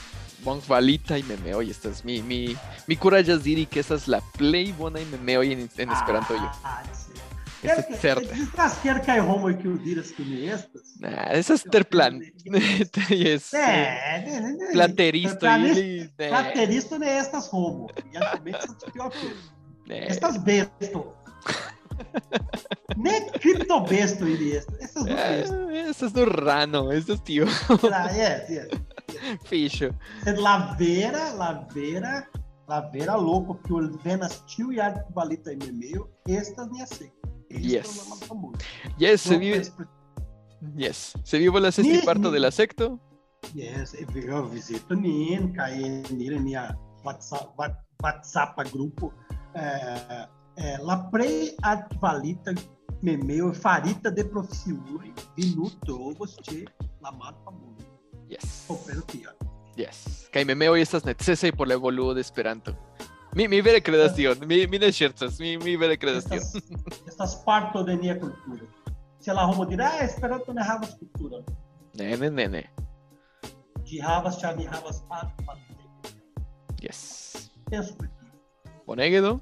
bonvalitaj 0.44 1.22
memeoj 1.30 1.70
estas 1.70 2.02
mi 2.04 2.16
mi 2.22 2.40
mi 2.88 2.96
kuraĝas 2.98 3.44
diri 3.46 3.66
ke 3.70 3.80
estas 3.80 4.08
la 4.10 4.20
plej 4.38 4.74
bonaj 4.80 5.06
memeoj 5.12 5.46
en, 5.54 5.62
en 5.78 5.90
Esperanto. 5.98 6.34
Ah, 6.64 6.82
sim. 6.94 7.14
Estas 7.64 7.86
Quer 7.86 7.94
que, 7.94 7.98
certe. 8.02 8.34
estas 8.42 8.74
quer 8.82 8.98
que 9.06 9.20
homo 9.22 9.48
que 9.62 9.68
o 9.70 9.78
diras 9.86 10.10
que 10.18 10.24
me 10.26 10.48
estas. 10.56 10.82
Nah, 11.00 11.30
esas 11.38 11.62
terplan. 11.64 12.20
yes. 13.12 13.54
É, 13.54 14.26
Planterista- 14.74 15.58
ili. 15.60 16.10
ne, 16.20 16.28
Platerista 16.30 16.98
não 16.98 17.08
é 17.08 17.18
estas 17.20 17.48
homo. 17.54 17.88
E 17.96 18.18
realmente 18.18 18.58
estas 18.58 18.92
pior 18.92 19.12
coisa. 19.12 19.61
Ne. 19.88 20.08
Estas 20.08 20.38
besto. 20.38 21.14
Nem 22.98 23.30
cripto 23.32 23.82
besto 23.82 24.26
ele 24.28 24.58
estas. 24.58 24.80
Estas 24.82 25.06
não 25.06 25.16
besto. 25.16 25.54
Eh, 25.70 25.90
Estas 25.90 26.14
no 26.14 26.26
rano, 26.26 26.92
estas 26.92 27.20
tío. 27.22 27.46
É, 28.16 28.56
é. 28.56 28.70
Ficho. 29.46 29.94
É 30.26 30.32
laveira, 30.34 31.32
laveira, 31.34 32.28
laveira 32.68 33.16
louco 33.16 33.56
que 33.56 33.74
o 33.74 33.98
venas 34.00 34.44
tio 34.48 34.72
e 34.72 34.80
a 34.80 35.04
valita 35.14 35.54
em 35.54 35.72
meio, 35.72 36.10
estas 36.28 36.70
nem 36.72 36.82
assim. 36.82 37.10
Yes. 37.52 38.08
Yes, 39.00 39.22
se 39.22 39.38
vive. 39.38 39.58
Yes, 39.58 39.72
Yes. 40.78 41.14
Se 41.26 41.40
vive 41.40 41.60
la 41.60 41.72
sexta 41.72 41.92
Ni- 41.94 42.06
parto 42.06 42.28
ni- 42.28 42.34
de 42.34 42.40
la 42.40 42.52
secto. 42.52 43.00
yes, 43.56 43.96
eu 43.96 44.46
visito 44.48 44.94
nin, 44.96 45.52
cai 45.54 46.04
nire 46.12 46.40
minha 46.40 46.78
WhatsApp, 47.04 47.52
wa- 47.58 47.76
WhatsApp 48.04 48.56
grupo, 48.72 49.12
é, 49.56 50.28
é, 50.58 50.78
la 50.78 51.10
pre 51.10 51.56
ad 51.64 51.88
valita 52.00 52.52
memeo 53.02 53.54
farita 53.54 54.12
de 54.12 54.24
profisione, 54.24 55.14
minuto 55.38 56.00
ovos 56.00 56.36
te 56.38 56.66
la 57.02 57.12
mata 57.12 57.52
mundo. 57.52 57.84
Yes. 58.30 58.66
Compre 58.68 58.96
que 59.08 59.28
ó. 59.28 59.34
Yes. 59.76 60.28
Kaj 60.32 60.46
memeo 60.46 60.76
estas 60.76 61.06
necesaj 61.06 61.52
por 61.52 61.68
la 61.68 61.74
evoluo 61.74 62.14
de 62.14 62.22
Esperanto. 62.22 62.76
Mi, 63.34 63.48
mi 63.48 63.62
vere 63.62 63.82
kredas 63.82 64.16
tion. 64.16 64.38
Mi, 64.46 64.68
mi 64.68 64.78
ne 64.80 64.92
ŝercas. 64.92 65.40
Mi, 65.40 65.58
mi 65.58 65.76
vere 65.78 65.98
kredas 65.98 66.26
tion. 66.26 66.44
Estas, 67.08 67.36
parto 67.46 67.84
de 67.84 67.96
nia 67.96 68.20
cultura. 68.20 68.68
Se 69.20 69.32
ela 69.32 69.46
homo 69.48 69.66
dir, 69.66 69.82
ah, 69.82 70.00
esperanto 70.02 70.54
ne 70.54 70.64
havas 70.64 70.96
cultura. 71.00 71.44
Ne, 71.96 72.18
ne, 72.18 72.30
ne, 72.30 72.48
ne. 72.48 72.64
Ĝi 73.88 74.02
havas, 74.02 74.40
ĉar 74.42 74.58
ni 74.58 74.66
havas 74.66 75.04
valite. 75.08 75.82
Yes. 76.82 77.50
Penso 77.70 77.96
por 77.96 78.21
ti. 78.82 78.88
Bonege 78.88 79.22
do? 79.22 79.40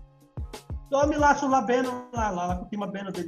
Do 0.89 1.07
mi 1.07 1.15
lasu 1.15 1.47
la 1.47 1.61
la, 2.13 2.31
la, 2.31 2.59
kutima 2.59 2.87
beno 2.87 3.11
de 3.11 3.23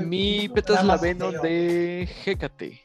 mi 0.00 0.48
tú 0.48 0.54
petas 0.54 0.76
la 0.84 0.96
grabas 0.96 1.00
veno 1.02 1.26
video. 1.28 1.42
de 1.42 2.08
Hecate. 2.24 2.80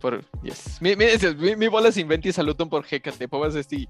Por, 0.00 0.24
yes. 0.42 0.80
Mi, 0.80 0.96
mi, 0.96 1.04
mi, 1.38 1.56
mi 1.56 1.68
volas 1.68 1.96
inventi 1.96 2.32
saluton 2.32 2.68
por 2.68 2.84
Hecate. 2.84 3.28
Povas 3.28 3.54
esti 3.54 3.88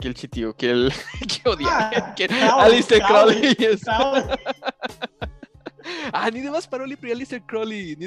kiel 0.00 0.14
ĉi 0.14 0.28
tiu, 0.30 0.52
kiel 0.54 0.90
kiel 1.30 1.52
odia. 1.52 1.68
Ah, 1.68 2.14
Kiel 2.16 2.28
Crowley, 2.28 2.64
Alistair 2.64 3.00
Crowley. 3.02 3.40
Crowley, 3.40 3.56
yes. 3.58 3.82
Crowley. 3.84 4.24
Ah, 6.12 6.28
ni 6.30 6.40
devas 6.42 6.66
paroli 6.68 6.96
pri 6.96 7.12
Alistair 7.12 7.40
Crowley. 7.48 7.96
Ni 7.96 8.06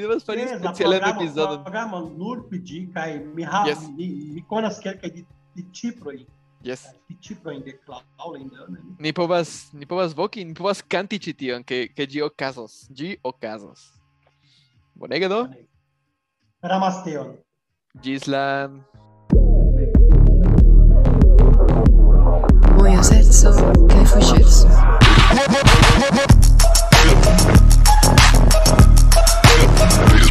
programo, 1.01 1.21
epizodon. 1.21 1.63
programo 1.63 1.99
nur 2.17 2.43
pedi 2.49 2.89
kaj 2.93 3.19
mi 3.35 3.43
ha 3.43 3.63
Yes. 3.67 3.79
mi, 3.97 4.07
mi 4.35 4.41
konas 4.49 4.79
kelkaj 4.79 5.09
di, 5.55 5.63
di 5.63 5.71
ciproj, 5.71 6.25
Yes. 6.63 6.85
di 7.09 7.17
ciproj 7.19 7.63
de 7.63 7.73
Crowley, 7.85 8.43
ne? 8.43 8.77
Ni 8.99 9.11
povas, 9.13 9.71
ni 9.73 9.85
povas 9.85 10.13
voki, 10.13 10.45
ni 10.45 10.53
povas 10.53 10.81
kanti 10.81 11.17
ĉi 11.19 11.33
tion, 11.33 11.63
ke 11.63 11.87
ke 11.89 12.05
ĝi 12.05 12.21
okazos. 12.21 12.85
Ĝi 12.93 13.17
okazos. 13.23 13.89
Bonege 14.93 15.27
do? 15.27 15.47
Ramasteon. 16.61 17.37
Ĝis 18.01 18.27
la 18.27 18.69
Moje 22.77 23.03
serce 23.03 23.49
kaj 23.89 24.05
fuŝirso. 24.13 24.69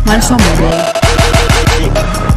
Malfamuloj. 0.06 2.29